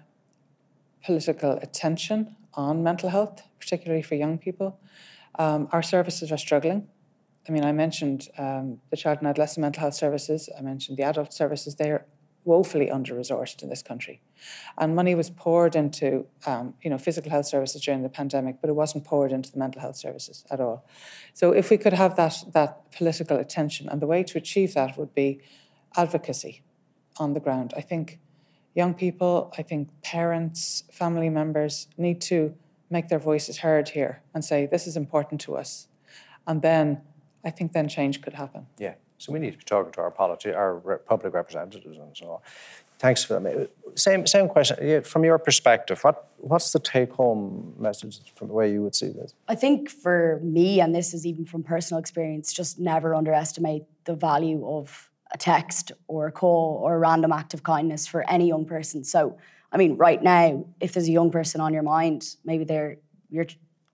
political 1.05 1.53
attention 1.63 2.37
on 2.55 2.83
mental 2.83 3.11
health, 3.11 3.43
particularly 3.59 4.03
for 4.03 4.15
young 4.15 4.39
people. 4.39 4.81
Um, 5.39 5.69
our 5.73 5.83
services 5.83 6.31
are 6.31 6.39
struggling. 6.39 6.89
I 7.49 7.53
mean, 7.53 7.65
I 7.65 7.73
mentioned 7.73 8.29
um, 8.39 8.81
the 8.91 8.97
child 8.97 9.19
and 9.19 9.29
adolescent 9.29 9.63
mental 9.63 9.81
health 9.81 9.95
services, 9.95 10.49
I 10.57 10.63
mentioned 10.63 10.97
the 10.97 11.03
adult 11.03 11.33
services, 11.33 11.75
they're 11.75 12.07
woefully 12.45 12.91
under 12.91 13.15
resourced 13.15 13.63
in 13.63 13.71
this 13.71 13.83
country. 13.83 14.21
And 14.79 14.95
money 14.95 15.15
was 15.15 15.31
poured 15.31 15.75
into 15.75 16.27
um, 16.47 16.75
you 16.83 16.91
know, 16.91 16.99
physical 16.99 17.31
health 17.31 17.47
services 17.47 17.83
during 17.83 18.03
the 18.03 18.09
pandemic, 18.09 18.61
but 18.61 18.69
it 18.69 18.75
wasn't 18.75 19.05
poured 19.05 19.33
into 19.33 19.51
the 19.51 19.59
mental 19.59 19.81
health 19.81 19.97
services 19.97 20.45
at 20.51 20.61
all. 20.61 20.87
So 21.33 21.53
if 21.53 21.71
we 21.71 21.79
could 21.79 21.95
have 21.95 22.17
that, 22.17 22.37
that 22.53 22.93
political 22.93 23.39
attention, 23.39 23.89
and 23.89 24.01
the 24.01 24.07
way 24.07 24.23
to 24.25 24.39
achieve 24.39 24.75
that 24.75 24.99
would 24.99 25.15
be 25.15 25.41
advocacy 25.97 26.63
on 27.17 27.33
the 27.33 27.41
ground. 27.41 27.73
I 27.77 27.81
think 27.81 28.21
young 28.75 28.95
people, 28.95 29.53
I 29.57 29.63
think 29.63 29.89
parents, 30.03 30.85
family 30.93 31.29
members 31.29 31.89
need 31.97 32.21
to 32.23 32.55
make 32.91 33.09
their 33.09 33.19
voices 33.19 33.59
heard 33.59 33.89
here 33.91 34.23
and 34.35 34.45
say, 34.45 34.67
this 34.67 34.87
is 34.87 34.97
important 34.97 35.41
to 35.43 35.57
us. 35.57 35.89
And 36.47 36.61
then 36.63 37.01
I 37.45 37.51
think 37.51 37.73
then 37.73 37.89
change 37.89 38.23
could 38.23 38.35
happen. 38.35 38.67
Yeah. 38.79 38.95
So 39.19 39.33
we 39.33 39.39
need 39.39 39.53
to 39.53 39.59
be 39.59 39.65
talking 39.65 39.93
to 39.93 40.01
our 40.01 40.11
politi- 40.11 40.55
our 40.55 40.77
re- 40.79 40.97
public 41.07 41.33
representatives 41.33 41.99
and 41.99 42.17
so 42.17 42.27
on. 42.33 42.41
Thanks 42.99 43.25
for 43.25 43.41
that. 43.41 43.71
Same 43.95 44.27
same 44.27 44.49
question 44.49 45.03
from 45.03 45.25
your 45.25 45.39
perspective. 45.39 46.03
What 46.05 46.29
what's 46.39 46.73
the 46.73 46.79
take 46.79 47.13
home 47.13 47.75
message 47.79 48.33
from 48.37 48.49
the 48.49 48.55
way 48.55 48.71
you 48.73 48.83
would 48.83 48.95
see 48.95 49.09
this? 49.09 49.35
I 49.49 49.55
think 49.55 49.91
for 49.91 50.41
me, 50.43 50.81
and 50.81 50.95
this 50.95 51.15
is 51.15 51.27
even 51.27 51.45
from 51.45 51.63
personal 51.63 52.01
experience, 52.01 52.53
just 52.53 52.79
never 52.79 53.15
underestimate 53.15 53.85
the 54.05 54.15
value 54.15 54.67
of 54.67 55.11
a 55.35 55.39
text 55.39 55.93
or 56.07 56.29
a 56.29 56.33
call 56.33 56.81
or 56.83 56.95
a 56.95 56.99
random 56.99 57.33
act 57.33 57.53
of 57.53 57.63
kindness 57.63 58.07
for 58.07 58.29
any 58.31 58.49
young 58.49 58.65
person. 58.65 59.05
So, 59.05 59.37
I 59.73 59.77
mean, 59.77 59.97
right 59.97 60.23
now, 60.23 60.65
if 60.81 60.95
there's 60.95 61.09
a 61.09 61.13
young 61.13 61.31
person 61.31 61.61
on 61.61 61.75
your 61.75 61.83
mind, 61.83 62.37
maybe 62.45 62.65
they're 62.65 62.99
your 63.29 63.47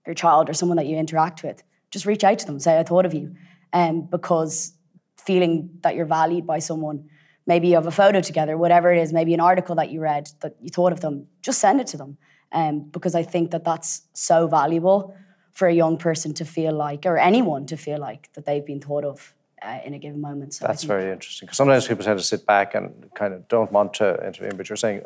your 0.05 0.15
child 0.15 0.49
or 0.49 0.53
someone 0.53 0.77
that 0.77 0.87
you 0.87 0.97
interact 0.97 1.43
with, 1.43 1.61
just 1.91 2.05
reach 2.05 2.23
out 2.23 2.39
to 2.39 2.45
them, 2.45 2.59
say, 2.59 2.79
I 2.79 2.83
thought 2.83 3.05
of 3.05 3.13
you. 3.13 3.35
Um, 3.73 4.01
because 4.01 4.73
feeling 5.17 5.69
that 5.81 5.95
you're 5.95 6.05
valued 6.05 6.47
by 6.47 6.59
someone, 6.59 7.07
maybe 7.45 7.67
you 7.67 7.75
have 7.75 7.85
a 7.85 7.91
photo 7.91 8.19
together, 8.19 8.57
whatever 8.57 8.91
it 8.91 8.99
is, 8.99 9.13
maybe 9.13 9.33
an 9.33 9.39
article 9.39 9.75
that 9.75 9.91
you 9.91 10.01
read 10.01 10.29
that 10.41 10.55
you 10.59 10.69
thought 10.69 10.91
of 10.91 11.01
them, 11.01 11.27
just 11.41 11.59
send 11.59 11.79
it 11.79 11.87
to 11.87 11.97
them. 11.97 12.17
Um, 12.51 12.81
because 12.81 13.15
I 13.15 13.23
think 13.23 13.51
that 13.51 13.63
that's 13.63 14.01
so 14.13 14.47
valuable 14.47 15.15
for 15.51 15.67
a 15.67 15.73
young 15.73 15.97
person 15.97 16.33
to 16.33 16.45
feel 16.45 16.73
like, 16.73 17.05
or 17.05 17.17
anyone 17.17 17.65
to 17.67 17.77
feel 17.77 17.99
like 17.99 18.31
that 18.33 18.45
they've 18.45 18.65
been 18.65 18.81
thought 18.81 19.05
of 19.05 19.33
uh, 19.61 19.79
in 19.85 19.93
a 19.93 19.99
given 19.99 20.21
moment. 20.21 20.53
So 20.53 20.67
that's 20.67 20.83
very 20.83 21.11
interesting 21.11 21.45
because 21.45 21.57
sometimes 21.57 21.87
people 21.87 22.03
tend 22.03 22.19
to 22.19 22.25
sit 22.25 22.45
back 22.45 22.75
and 22.75 23.09
kind 23.13 23.33
of 23.33 23.47
don't 23.47 23.71
want 23.71 23.93
to 23.95 24.15
intervene, 24.25 24.57
but 24.57 24.69
you're 24.69 24.75
saying 24.75 25.01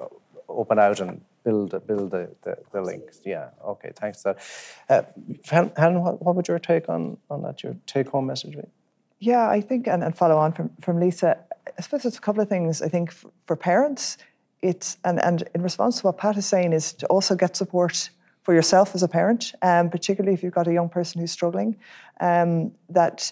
open 0.48 0.80
out 0.80 1.00
and 1.00 1.22
build 1.44 1.72
build 1.88 2.12
the, 2.12 2.30
the, 2.44 2.58
the 2.72 2.82
links. 2.82 3.22
Yeah, 3.26 3.50
okay, 3.64 3.92
thanks 3.96 4.22
for 4.22 4.36
that. 4.88 5.08
Uh, 5.50 5.70
Helen, 5.78 6.02
what, 6.02 6.22
what 6.22 6.36
would 6.36 6.48
your 6.48 6.60
take 6.60 6.90
on, 6.90 7.18
on 7.30 7.42
that, 7.44 7.64
your 7.64 7.76
take 7.86 8.08
home 8.08 8.28
message 8.28 8.56
be? 8.56 8.64
Yeah, 9.20 9.48
I 9.50 9.62
think, 9.62 9.88
and, 9.88 10.04
and 10.04 10.16
follow 10.16 10.38
on 10.38 10.52
from, 10.52 10.70
from 10.82 11.00
Lisa, 11.00 11.38
I 11.78 11.82
suppose 11.82 12.06
it's 12.06 12.18
a 12.18 12.22
couple 12.22 12.42
of 12.42 12.50
things. 12.50 12.82
I 12.82 12.90
think 12.90 13.12
for, 13.12 13.32
for 13.48 13.56
parents, 13.56 14.18
it's, 14.62 14.98
and, 15.04 15.24
and 15.24 15.48
in 15.56 15.62
response 15.62 16.00
to 16.00 16.08
what 16.08 16.18
Pat 16.18 16.38
is 16.38 16.46
saying, 16.46 16.74
is 16.74 16.94
to 16.94 17.06
also 17.08 17.36
get 17.36 17.56
support 17.56 18.10
for 18.44 18.54
yourself 18.54 18.94
as 18.94 19.04
a 19.04 19.08
parent, 19.08 19.54
um, 19.62 19.90
particularly 19.90 20.34
if 20.34 20.44
you've 20.44 20.54
got 20.54 20.68
a 20.68 20.74
young 20.74 20.90
person 20.90 21.22
who's 21.22 21.32
struggling, 21.32 21.76
um, 22.20 22.72
that 22.90 23.32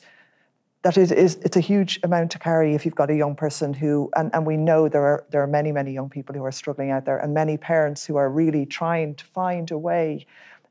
that 0.83 0.97
is, 0.97 1.11
is 1.11 1.35
it's 1.35 1.55
a 1.55 1.61
huge 1.61 1.99
amount 2.03 2.29
to 2.31 2.39
carry 2.39 2.75
if 2.75 2.85
you've 2.85 2.95
got 2.95 3.09
a 3.09 3.15
young 3.15 3.35
person 3.35 3.73
who 3.73 4.09
and, 4.15 4.29
and 4.33 4.45
we 4.45 4.57
know 4.57 4.89
there 4.89 5.05
are 5.05 5.25
there 5.31 5.41
are 5.41 5.47
many 5.47 5.71
many 5.71 5.91
young 5.91 6.09
people 6.09 6.35
who 6.35 6.43
are 6.43 6.51
struggling 6.51 6.91
out 6.91 7.05
there 7.05 7.17
and 7.17 7.33
many 7.33 7.57
parents 7.57 8.05
who 8.05 8.17
are 8.17 8.29
really 8.29 8.65
trying 8.65 9.15
to 9.15 9.25
find 9.25 9.71
a 9.71 9.77
way 9.77 10.25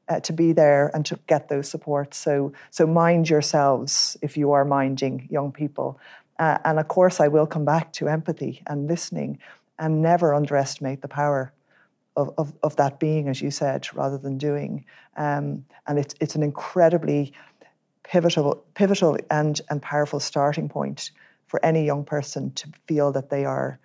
uh, 0.08 0.20
to 0.20 0.32
be 0.32 0.52
there 0.52 0.90
and 0.94 1.06
to 1.06 1.18
get 1.26 1.48
those 1.48 1.68
supports. 1.68 2.18
So 2.18 2.52
so 2.70 2.86
mind 2.86 3.30
yourselves 3.30 4.16
if 4.22 4.36
you 4.36 4.52
are 4.52 4.64
minding 4.64 5.26
young 5.30 5.50
people. 5.50 5.98
Uh, 6.38 6.58
and 6.64 6.78
of 6.78 6.88
course 6.88 7.18
I 7.18 7.28
will 7.28 7.46
come 7.46 7.64
back 7.64 7.92
to 7.94 8.08
empathy 8.08 8.62
and 8.66 8.86
listening 8.86 9.38
and 9.78 10.02
never 10.02 10.34
underestimate 10.34 11.00
the 11.00 11.08
power 11.08 11.52
of, 12.16 12.34
of, 12.36 12.52
of 12.62 12.76
that 12.76 13.00
being 13.00 13.28
as 13.28 13.40
you 13.40 13.50
said 13.50 13.88
rather 13.94 14.18
than 14.18 14.36
doing. 14.36 14.84
Um, 15.16 15.64
and 15.86 15.98
it's 15.98 16.14
it's 16.20 16.34
an 16.34 16.42
incredibly 16.42 17.32
pivotal, 18.12 18.62
pivotal 18.74 19.16
and, 19.30 19.60
and 19.70 19.80
powerful 19.80 20.20
starting 20.20 20.68
point 20.68 21.12
for 21.46 21.64
any 21.64 21.82
young 21.86 22.04
person 22.04 22.52
to 22.52 22.68
feel 22.86 23.10
that 23.10 23.30
they 23.30 23.46
are 23.46 23.78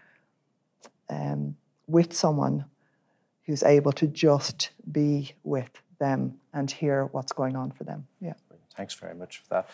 um, 1.10 1.56
with 1.88 2.14
someone 2.14 2.66
who's 3.46 3.64
able 3.64 3.94
to 3.94 4.06
just 4.06 4.72
be 4.92 5.32
with 5.44 5.70
them 6.00 6.34
and 6.54 6.70
hear 6.70 7.06
what's 7.14 7.32
going 7.32 7.56
on 7.56 7.72
for 7.72 7.86
them. 7.86 8.06
Yeah. 8.20 8.34
Thanks 8.76 8.94
very 8.94 9.16
much 9.16 9.38
for 9.38 9.48
that. 9.50 9.70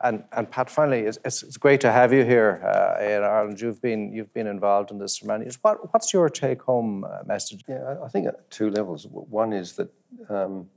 And, 0.00 0.24
and 0.32 0.50
Pat, 0.50 0.70
finally, 0.70 1.00
it's, 1.00 1.18
it's 1.24 1.58
great 1.58 1.80
to 1.82 1.92
have 1.92 2.10
you 2.12 2.24
here 2.24 2.62
uh, 2.64 3.04
in 3.04 3.22
Ireland. 3.22 3.60
You've 3.60 3.82
been 3.82 4.12
you've 4.12 4.32
been 4.32 4.46
involved 4.46 4.90
in 4.90 4.98
this 4.98 5.18
for 5.18 5.26
many 5.26 5.44
years. 5.44 5.58
What, 5.60 5.92
what's 5.92 6.12
your 6.12 6.28
take-home 6.30 7.04
uh, 7.04 7.18
message? 7.26 7.62
Yeah, 7.68 7.96
I 8.02 8.08
think 8.08 8.26
at 8.26 8.48
two 8.50 8.70
levels. 8.70 9.06
One 9.10 9.52
is 9.52 9.74
that 9.74 9.92
um, 10.28 10.68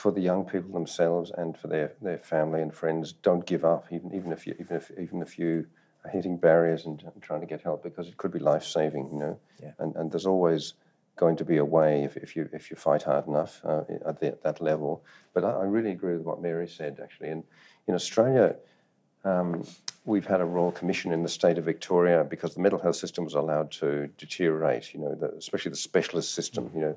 for 0.00 0.10
the 0.10 0.20
young 0.20 0.46
people 0.46 0.72
themselves 0.72 1.30
and 1.36 1.58
for 1.58 1.68
their, 1.68 1.92
their 2.00 2.16
family 2.16 2.62
and 2.62 2.72
friends, 2.72 3.12
don't 3.12 3.44
give 3.44 3.66
up, 3.66 3.84
even 3.92 4.14
even 4.14 4.32
if 4.32 4.46
you 4.46 4.54
even 4.58 4.76
if 4.76 4.90
even 4.98 5.20
if 5.20 5.38
you 5.38 5.66
are 6.04 6.10
hitting 6.10 6.38
barriers 6.38 6.86
and, 6.86 7.04
trying 7.20 7.42
to 7.42 7.46
get 7.46 7.60
help 7.60 7.82
because 7.82 8.08
it 8.08 8.16
could 8.16 8.32
be 8.32 8.38
life 8.38 8.64
saving, 8.64 9.10
you 9.12 9.18
know. 9.18 9.38
Yeah. 9.62 9.72
And, 9.78 9.94
and 9.96 10.10
there's 10.10 10.24
always 10.24 10.72
going 11.16 11.36
to 11.36 11.44
be 11.44 11.58
a 11.58 11.64
way 11.64 12.02
if, 12.02 12.16
if 12.16 12.34
you 12.34 12.48
if 12.50 12.70
you 12.70 12.76
fight 12.76 13.02
hard 13.02 13.26
enough 13.28 13.60
uh, 13.62 13.82
at 14.06 14.20
the, 14.20 14.38
that 14.42 14.62
level. 14.62 15.04
But 15.34 15.44
I, 15.44 15.50
I, 15.50 15.64
really 15.64 15.90
agree 15.90 16.14
with 16.14 16.22
what 16.22 16.40
Mary 16.40 16.66
said 16.66 16.98
actually. 17.02 17.28
And 17.28 17.44
in 17.86 17.94
Australia, 17.94 18.56
um, 19.24 19.66
we've 20.06 20.26
had 20.26 20.40
a 20.40 20.46
royal 20.46 20.72
commission 20.72 21.12
in 21.12 21.22
the 21.22 21.28
state 21.28 21.58
of 21.58 21.64
Victoria 21.64 22.24
because 22.24 22.54
the 22.54 22.62
mental 22.62 22.80
health 22.80 22.96
system 22.96 23.24
was 23.24 23.34
allowed 23.34 23.70
to 23.82 24.08
deteriorate. 24.16 24.94
You 24.94 25.00
know, 25.00 25.14
the, 25.14 25.28
especially 25.34 25.72
the 25.72 25.84
specialist 25.90 26.32
system. 26.32 26.70
You 26.74 26.80
know, 26.80 26.96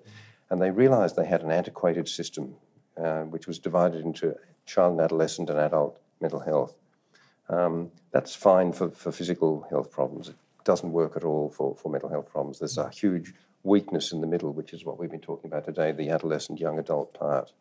and 0.49 0.61
they 0.61 0.71
realised 0.71 1.17
they 1.17 1.25
had 1.35 1.41
an 1.41 1.51
antiquated 1.51 2.07
system 2.07 2.55
uh, 2.97 3.21
which 3.21 3.47
was 3.47 3.59
divided 3.59 4.05
into 4.05 4.35
child 4.65 4.93
and 4.93 5.01
adolescent 5.01 5.49
and 5.49 5.59
adult 5.59 5.99
mental 6.21 6.39
health. 6.39 6.75
Um, 7.49 7.91
that's 8.11 8.35
fine 8.35 8.71
for, 8.71 8.89
for 8.89 9.11
physical 9.11 9.65
health 9.69 9.91
problems. 9.91 10.29
It 10.29 10.35
doesn't 10.63 10.91
work 10.91 11.17
at 11.17 11.23
all 11.23 11.49
for, 11.49 11.75
for 11.75 11.89
mental 11.89 12.09
health 12.09 12.29
problems. 12.29 12.59
There's 12.59 12.77
a 12.77 12.89
huge 12.89 13.33
weakness 13.63 14.11
in 14.11 14.21
the 14.21 14.27
middle, 14.27 14.53
which 14.53 14.73
is 14.73 14.85
what 14.85 14.99
we've 14.99 15.11
been 15.11 15.19
talking 15.19 15.49
about 15.49 15.65
today, 15.65 15.91
the 15.91 16.09
adolescent 16.09 16.59
young 16.59 16.79
adult 16.79 17.13
part. 17.13 17.51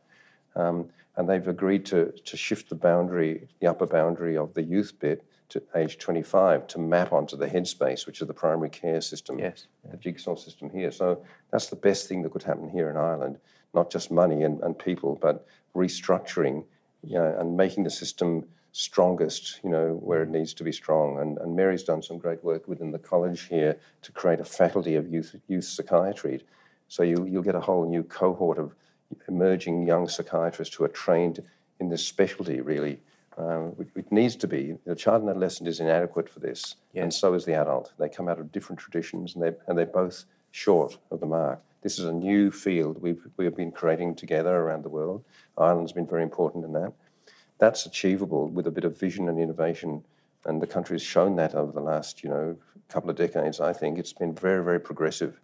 Um, 0.54 0.90
and 1.16 1.28
they've 1.28 1.46
agreed 1.46 1.84
to, 1.86 2.12
to 2.24 2.36
shift 2.36 2.68
the 2.68 2.74
boundary, 2.74 3.48
the 3.60 3.66
upper 3.66 3.86
boundary 3.86 4.36
of 4.36 4.54
the 4.54 4.62
youth 4.62 4.92
bit 4.98 5.24
to 5.50 5.62
age 5.74 5.98
25 5.98 6.66
to 6.68 6.78
map 6.78 7.12
onto 7.12 7.36
the 7.36 7.46
headspace, 7.46 8.06
which 8.06 8.22
is 8.22 8.26
the 8.26 8.34
primary 8.34 8.70
care 8.70 9.00
system, 9.00 9.38
yes, 9.38 9.66
the 9.90 9.96
jigsaw 9.98 10.34
system 10.34 10.70
here. 10.70 10.90
So 10.90 11.22
that's 11.50 11.66
the 11.66 11.76
best 11.76 12.08
thing 12.08 12.22
that 12.22 12.32
could 12.32 12.42
happen 12.42 12.70
here 12.70 12.88
in 12.88 12.96
Ireland, 12.96 13.38
not 13.74 13.90
just 13.90 14.10
money 14.10 14.42
and, 14.42 14.60
and 14.60 14.78
people, 14.78 15.18
but 15.20 15.46
restructuring 15.74 16.64
you 17.04 17.18
know, 17.18 17.36
and 17.38 17.56
making 17.56 17.84
the 17.84 17.90
system 17.90 18.44
strongest, 18.72 19.60
you 19.62 19.70
know, 19.70 19.98
where 20.02 20.22
it 20.22 20.30
needs 20.30 20.54
to 20.54 20.64
be 20.64 20.72
strong. 20.72 21.18
And, 21.18 21.38
and 21.38 21.54
Mary's 21.54 21.82
done 21.82 22.02
some 22.02 22.18
great 22.18 22.42
work 22.42 22.66
within 22.66 22.90
the 22.90 22.98
college 22.98 23.42
here 23.42 23.76
to 24.02 24.12
create 24.12 24.40
a 24.40 24.44
faculty 24.44 24.94
of 24.96 25.12
youth, 25.12 25.36
youth 25.46 25.64
psychiatry. 25.64 26.44
So 26.88 27.02
you, 27.02 27.26
you'll 27.26 27.42
get 27.42 27.54
a 27.54 27.60
whole 27.60 27.88
new 27.88 28.02
cohort 28.02 28.58
of 28.58 28.74
emerging 29.28 29.86
young 29.86 30.08
psychiatrists 30.08 30.74
who 30.74 30.84
are 30.84 30.88
trained 30.88 31.42
in 31.80 31.90
this 31.90 32.04
specialty, 32.04 32.60
really. 32.60 32.98
Um, 33.38 33.74
it, 33.78 33.88
it, 33.96 34.12
needs 34.12 34.36
to 34.36 34.46
be. 34.46 34.76
The 34.84 34.94
child 34.94 35.22
and 35.22 35.30
adolescent 35.30 35.68
is 35.68 35.80
inadequate 35.80 36.28
for 36.28 36.40
this, 36.40 36.76
and 36.94 37.12
so 37.12 37.32
is 37.32 37.46
the 37.46 37.54
adult. 37.54 37.92
They 37.98 38.08
come 38.08 38.28
out 38.28 38.38
of 38.38 38.52
different 38.52 38.78
traditions, 38.78 39.34
and, 39.34 39.42
they, 39.42 39.52
and 39.66 39.78
they're 39.78 39.86
both 39.86 40.24
short 40.50 40.98
of 41.10 41.20
the 41.20 41.26
mark. 41.26 41.62
This 41.82 41.98
is 41.98 42.04
a 42.04 42.12
new 42.12 42.50
field 42.50 43.00
we've, 43.00 43.26
we've 43.38 43.56
been 43.56 43.72
creating 43.72 44.16
together 44.16 44.54
around 44.54 44.84
the 44.84 44.90
world. 44.90 45.24
Ireland's 45.56 45.92
been 45.92 46.06
very 46.06 46.22
important 46.22 46.64
in 46.64 46.72
that 46.74 46.92
that's 47.62 47.86
achievable 47.86 48.48
with 48.48 48.66
a 48.66 48.72
bit 48.72 48.82
of 48.82 48.98
vision 48.98 49.28
and 49.28 49.38
innovation. 49.38 50.02
And 50.46 50.60
the 50.60 50.66
country's 50.66 51.00
shown 51.00 51.36
that 51.36 51.54
over 51.54 51.70
the 51.70 51.80
last, 51.80 52.24
you 52.24 52.28
know, 52.28 52.56
couple 52.88 53.08
of 53.08 53.14
decades. 53.14 53.60
I 53.60 53.72
think 53.72 54.00
it's 54.00 54.12
been 54.12 54.34
very, 54.34 54.64
very 54.64 54.80
progressive. 54.80 55.38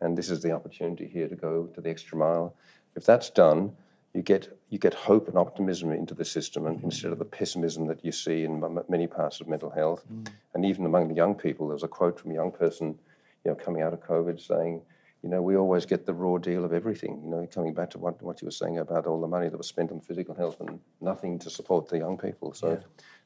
And 0.00 0.16
this 0.16 0.30
is 0.30 0.40
the 0.40 0.52
opportunity 0.52 1.08
here 1.08 1.26
to 1.26 1.34
go 1.34 1.66
to 1.74 1.80
the 1.80 1.90
extra 1.90 2.16
mile. 2.16 2.54
If 2.94 3.04
that's 3.04 3.30
done, 3.30 3.72
you 4.16 4.22
get 4.22 4.58
you 4.70 4.78
get 4.78 4.94
hope 4.94 5.28
and 5.28 5.36
optimism 5.36 5.92
into 5.92 6.14
the 6.14 6.24
system, 6.24 6.66
and 6.66 6.82
instead 6.82 7.12
of 7.12 7.18
the 7.18 7.24
pessimism 7.24 7.86
that 7.86 8.04
you 8.04 8.10
see 8.10 8.44
in 8.44 8.64
many 8.88 9.06
parts 9.06 9.40
of 9.40 9.46
mental 9.46 9.70
health, 9.70 10.04
mm. 10.12 10.26
and 10.54 10.64
even 10.64 10.86
among 10.86 11.08
the 11.08 11.14
young 11.14 11.34
people. 11.34 11.68
There 11.68 11.74
was 11.74 11.82
a 11.82 11.88
quote 11.88 12.18
from 12.18 12.30
a 12.30 12.34
young 12.34 12.50
person, 12.50 12.98
you 13.44 13.50
know, 13.50 13.54
coming 13.54 13.82
out 13.82 13.92
of 13.92 14.00
COVID 14.00 14.40
saying, 14.40 14.80
you 15.22 15.28
know, 15.28 15.42
we 15.42 15.56
always 15.56 15.84
get 15.84 16.06
the 16.06 16.14
raw 16.14 16.38
deal 16.38 16.64
of 16.64 16.72
everything. 16.72 17.20
You 17.22 17.30
know, 17.30 17.48
coming 17.52 17.74
back 17.74 17.90
to 17.90 17.98
what, 17.98 18.20
what 18.22 18.40
you 18.40 18.46
were 18.46 18.52
saying 18.52 18.78
about 18.78 19.06
all 19.06 19.20
the 19.20 19.28
money 19.28 19.48
that 19.48 19.56
was 19.56 19.68
spent 19.68 19.92
on 19.92 20.00
physical 20.00 20.34
health 20.34 20.60
and 20.60 20.80
nothing 21.00 21.38
to 21.40 21.50
support 21.50 21.88
the 21.88 21.98
young 21.98 22.16
people. 22.16 22.54
So, 22.54 22.70
yeah. 22.70 22.76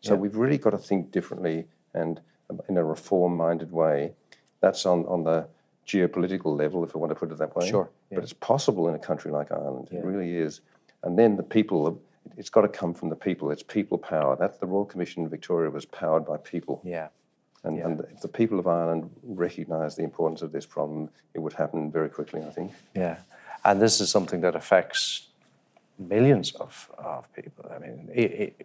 so 0.01 0.15
yeah. 0.15 0.21
we've 0.21 0.37
really 0.37 0.59
got 0.59 0.71
to 0.71 0.79
think 0.79 1.13
differently 1.13 1.67
and 1.95 2.21
in 2.69 2.77
a 2.77 2.85
reform-minded 2.85 3.71
way. 3.71 4.13
That's 4.61 4.85
on, 4.87 5.07
on 5.07 5.25
the 5.25 5.47
geopolitical 5.87 6.57
level, 6.57 6.85
if 6.85 6.95
I 6.95 6.99
want 6.99 7.11
to 7.11 7.17
put 7.17 7.31
it 7.33 7.39
that 7.39 7.55
way. 7.57 7.69
Sure. 7.69 7.91
Yeah. 8.11 8.17
But 8.17 8.25
it's 8.25 8.33
possible 8.33 8.89
in 8.89 8.95
a 8.95 8.99
country 8.99 9.31
like 9.31 9.53
Ireland. 9.53 9.89
It 9.91 10.05
really 10.05 10.37
is. 10.37 10.61
And 11.03 11.19
then 11.19 11.37
the 11.37 11.43
people, 11.43 12.01
it's 12.37 12.51
got 12.51 12.63
to 12.63 12.69
come 12.69 12.95
from 12.95 13.09
the 13.09 13.17
people. 13.17 13.51
It's 13.51 13.63
people 13.63 13.99
power. 13.99 14.37
That's 14.39 14.59
the 14.59 14.67
Royal 14.67 14.85
Commission 14.85 15.23
in 15.23 15.29
Victoria 15.29 15.71
was 15.71 15.85
powered 15.85 16.27
by 16.27 16.37
people. 16.37 16.81
Yeah. 16.85 17.09
And, 17.63 17.77
yeah. 17.77 17.87
and, 17.87 18.01
if 18.13 18.21
the 18.21 18.29
people 18.29 18.59
of 18.59 18.67
Ireland 18.67 19.11
recognise 19.23 19.97
the 19.97 20.03
importance 20.03 20.43
of 20.43 20.53
this 20.53 20.67
problem, 20.67 21.11
it 21.35 21.41
would 21.41 21.53
happen 21.53 21.91
very 21.91 22.09
quickly, 22.09 22.43
I 22.43 22.51
think. 22.51 22.73
Yeah. 22.95 23.19
And 23.65 23.81
this 23.81 24.01
is 24.01 24.11
something 24.11 24.41
that 24.41 24.57
affects 24.57 25.31
millions 26.01 26.53
of, 26.53 26.91
of 26.99 27.33
people. 27.35 27.71
I 27.75 27.79
mean, 27.79 28.09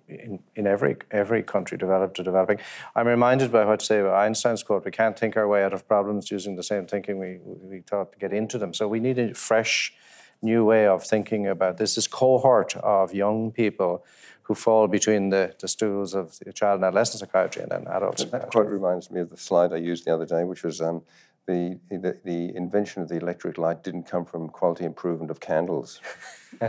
in, 0.07 0.39
in 0.55 0.67
every 0.67 0.95
every 1.11 1.43
country 1.43 1.77
developed 1.77 2.15
to 2.17 2.23
developing. 2.23 2.59
I'm 2.95 3.07
reminded 3.07 3.51
by 3.51 3.65
what 3.65 3.81
say 3.81 4.01
Einstein's 4.01 4.63
quote: 4.63 4.85
"We 4.85 4.91
can't 4.91 5.19
think 5.19 5.35
our 5.35 5.47
way 5.47 5.63
out 5.63 5.73
of 5.73 5.87
problems 5.87 6.31
using 6.31 6.55
the 6.55 6.63
same 6.63 6.87
thinking 6.87 7.19
we 7.19 7.39
we 7.43 7.81
thought 7.81 8.13
to 8.13 8.17
get 8.17 8.31
into 8.31 8.57
them." 8.57 8.73
So 8.73 8.87
we 8.87 8.99
need 8.99 9.19
a 9.19 9.33
fresh, 9.33 9.93
new 10.41 10.65
way 10.65 10.87
of 10.87 11.03
thinking 11.03 11.47
about 11.47 11.77
this. 11.77 11.95
This 11.95 12.07
cohort 12.07 12.75
of 12.77 13.13
young 13.13 13.51
people 13.51 14.03
who 14.43 14.53
fall 14.53 14.87
between 14.87 15.29
the, 15.29 15.55
the 15.59 15.67
stools 15.67 16.13
of 16.13 16.37
the 16.39 16.53
child 16.53 16.75
and 16.75 16.85
adolescent 16.85 17.19
psychiatry 17.19 17.63
and 17.63 17.71
then 17.71 17.87
adult 17.87 18.17
That 18.31 18.51
quite 18.51 18.67
reminds 18.67 19.09
me 19.09 19.19
of 19.21 19.31
the 19.31 19.37
slide 19.37 19.73
I 19.73 19.77
used 19.77 20.05
the 20.05 20.13
other 20.13 20.25
day, 20.25 20.43
which 20.43 20.63
was 20.63 20.81
um, 20.81 21.01
the, 21.47 21.79
the, 21.89 22.17
the 22.23 22.55
invention 22.55 23.01
of 23.01 23.09
the 23.09 23.15
electric 23.15 23.57
light 23.57 23.83
didn't 23.83 24.03
come 24.03 24.23
from 24.23 24.49
quality 24.49 24.85
improvement 24.85 25.31
of 25.31 25.39
candles. 25.39 25.99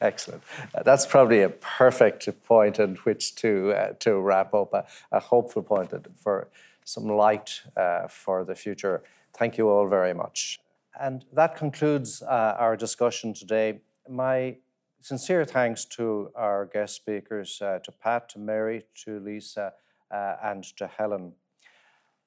Excellent. 0.00 0.42
Uh, 0.74 0.82
that's 0.82 1.06
probably 1.06 1.42
a 1.42 1.48
perfect 1.48 2.28
point 2.44 2.78
at 2.78 3.04
which 3.04 3.34
to 3.36 3.72
uh, 3.72 3.92
to 3.98 4.18
wrap 4.18 4.54
up. 4.54 4.72
A, 4.72 4.86
a, 5.12 5.20
hopeful 5.20 5.62
point 5.62 5.92
for 6.14 6.48
some 6.84 7.08
light 7.08 7.62
uh, 7.76 8.06
for 8.06 8.44
the 8.44 8.54
future. 8.54 9.02
Thank 9.34 9.58
you 9.58 9.68
all 9.68 9.88
very 9.88 10.14
much. 10.14 10.60
And 11.00 11.24
that 11.32 11.56
concludes 11.56 12.22
uh, 12.22 12.56
our 12.58 12.76
discussion 12.76 13.34
today. 13.34 13.80
My 14.08 14.56
sincere 15.00 15.44
thanks 15.44 15.84
to 15.84 16.30
our 16.34 16.66
guest 16.66 16.96
speakers, 16.96 17.60
uh, 17.62 17.78
to 17.84 17.92
Pat, 17.92 18.28
to 18.30 18.38
Mary, 18.38 18.84
to 19.04 19.20
Lisa, 19.20 19.72
uh, 20.10 20.36
and 20.42 20.64
to 20.76 20.86
Helen. 20.86 21.32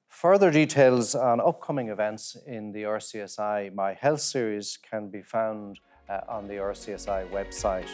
Further 0.08 0.50
details 0.50 1.14
on 1.14 1.40
upcoming 1.40 1.88
events 1.88 2.36
in 2.46 2.72
the 2.72 2.82
RCSI 2.82 3.74
My 3.74 3.94
Health 3.94 4.20
series 4.20 4.76
can 4.76 5.08
be 5.08 5.22
found 5.22 5.78
uh, 6.08 6.20
on 6.28 6.48
the 6.48 6.54
RCSI 6.54 7.30
website. 7.30 7.88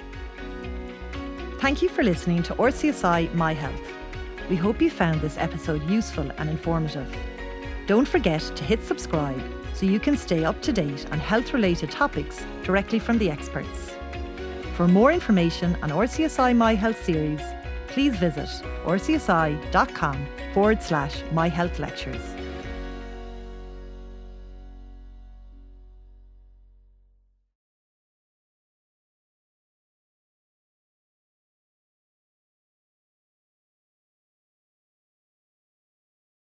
Thank 1.61 1.83
you 1.83 1.89
for 1.89 2.03
listening 2.03 2.43
to 2.45 2.55
RCSI 2.55 3.35
My 3.35 3.53
Health. 3.53 3.87
We 4.49 4.57
hope 4.57 4.81
you 4.81 4.91
found 4.91 5.21
this 5.21 5.37
episode 5.37 5.83
useful 5.91 6.31
and 6.39 6.49
informative. 6.49 7.13
Don't 7.87 8.09
forget 8.09 8.41
to 8.57 8.65
hit 8.65 8.83
subscribe 8.83 9.41
so 9.73 9.87
you 9.87 10.01
can 10.01 10.17
stay 10.17 10.45
up 10.45 10.61
to 10.63 10.73
date 10.73 11.07
on 11.13 11.21
health 11.21 11.53
related 11.55 11.91
topics 11.91 12.45
directly 12.65 12.99
from 12.99 13.17
the 13.19 13.31
experts. 13.31 13.95
For 14.75 14.89
more 14.89 15.13
information 15.13 15.77
on 15.83 15.91
RCSI 15.91 16.57
My 16.57 16.75
Health 16.75 17.03
series, 17.05 17.41
please 17.87 18.17
visit 18.17 18.49
rcsi.com 18.85 20.27
forward 20.53 20.83
slash 20.83 21.23
My 21.33 21.49
Health 21.49 21.79
Lectures. 21.79 22.35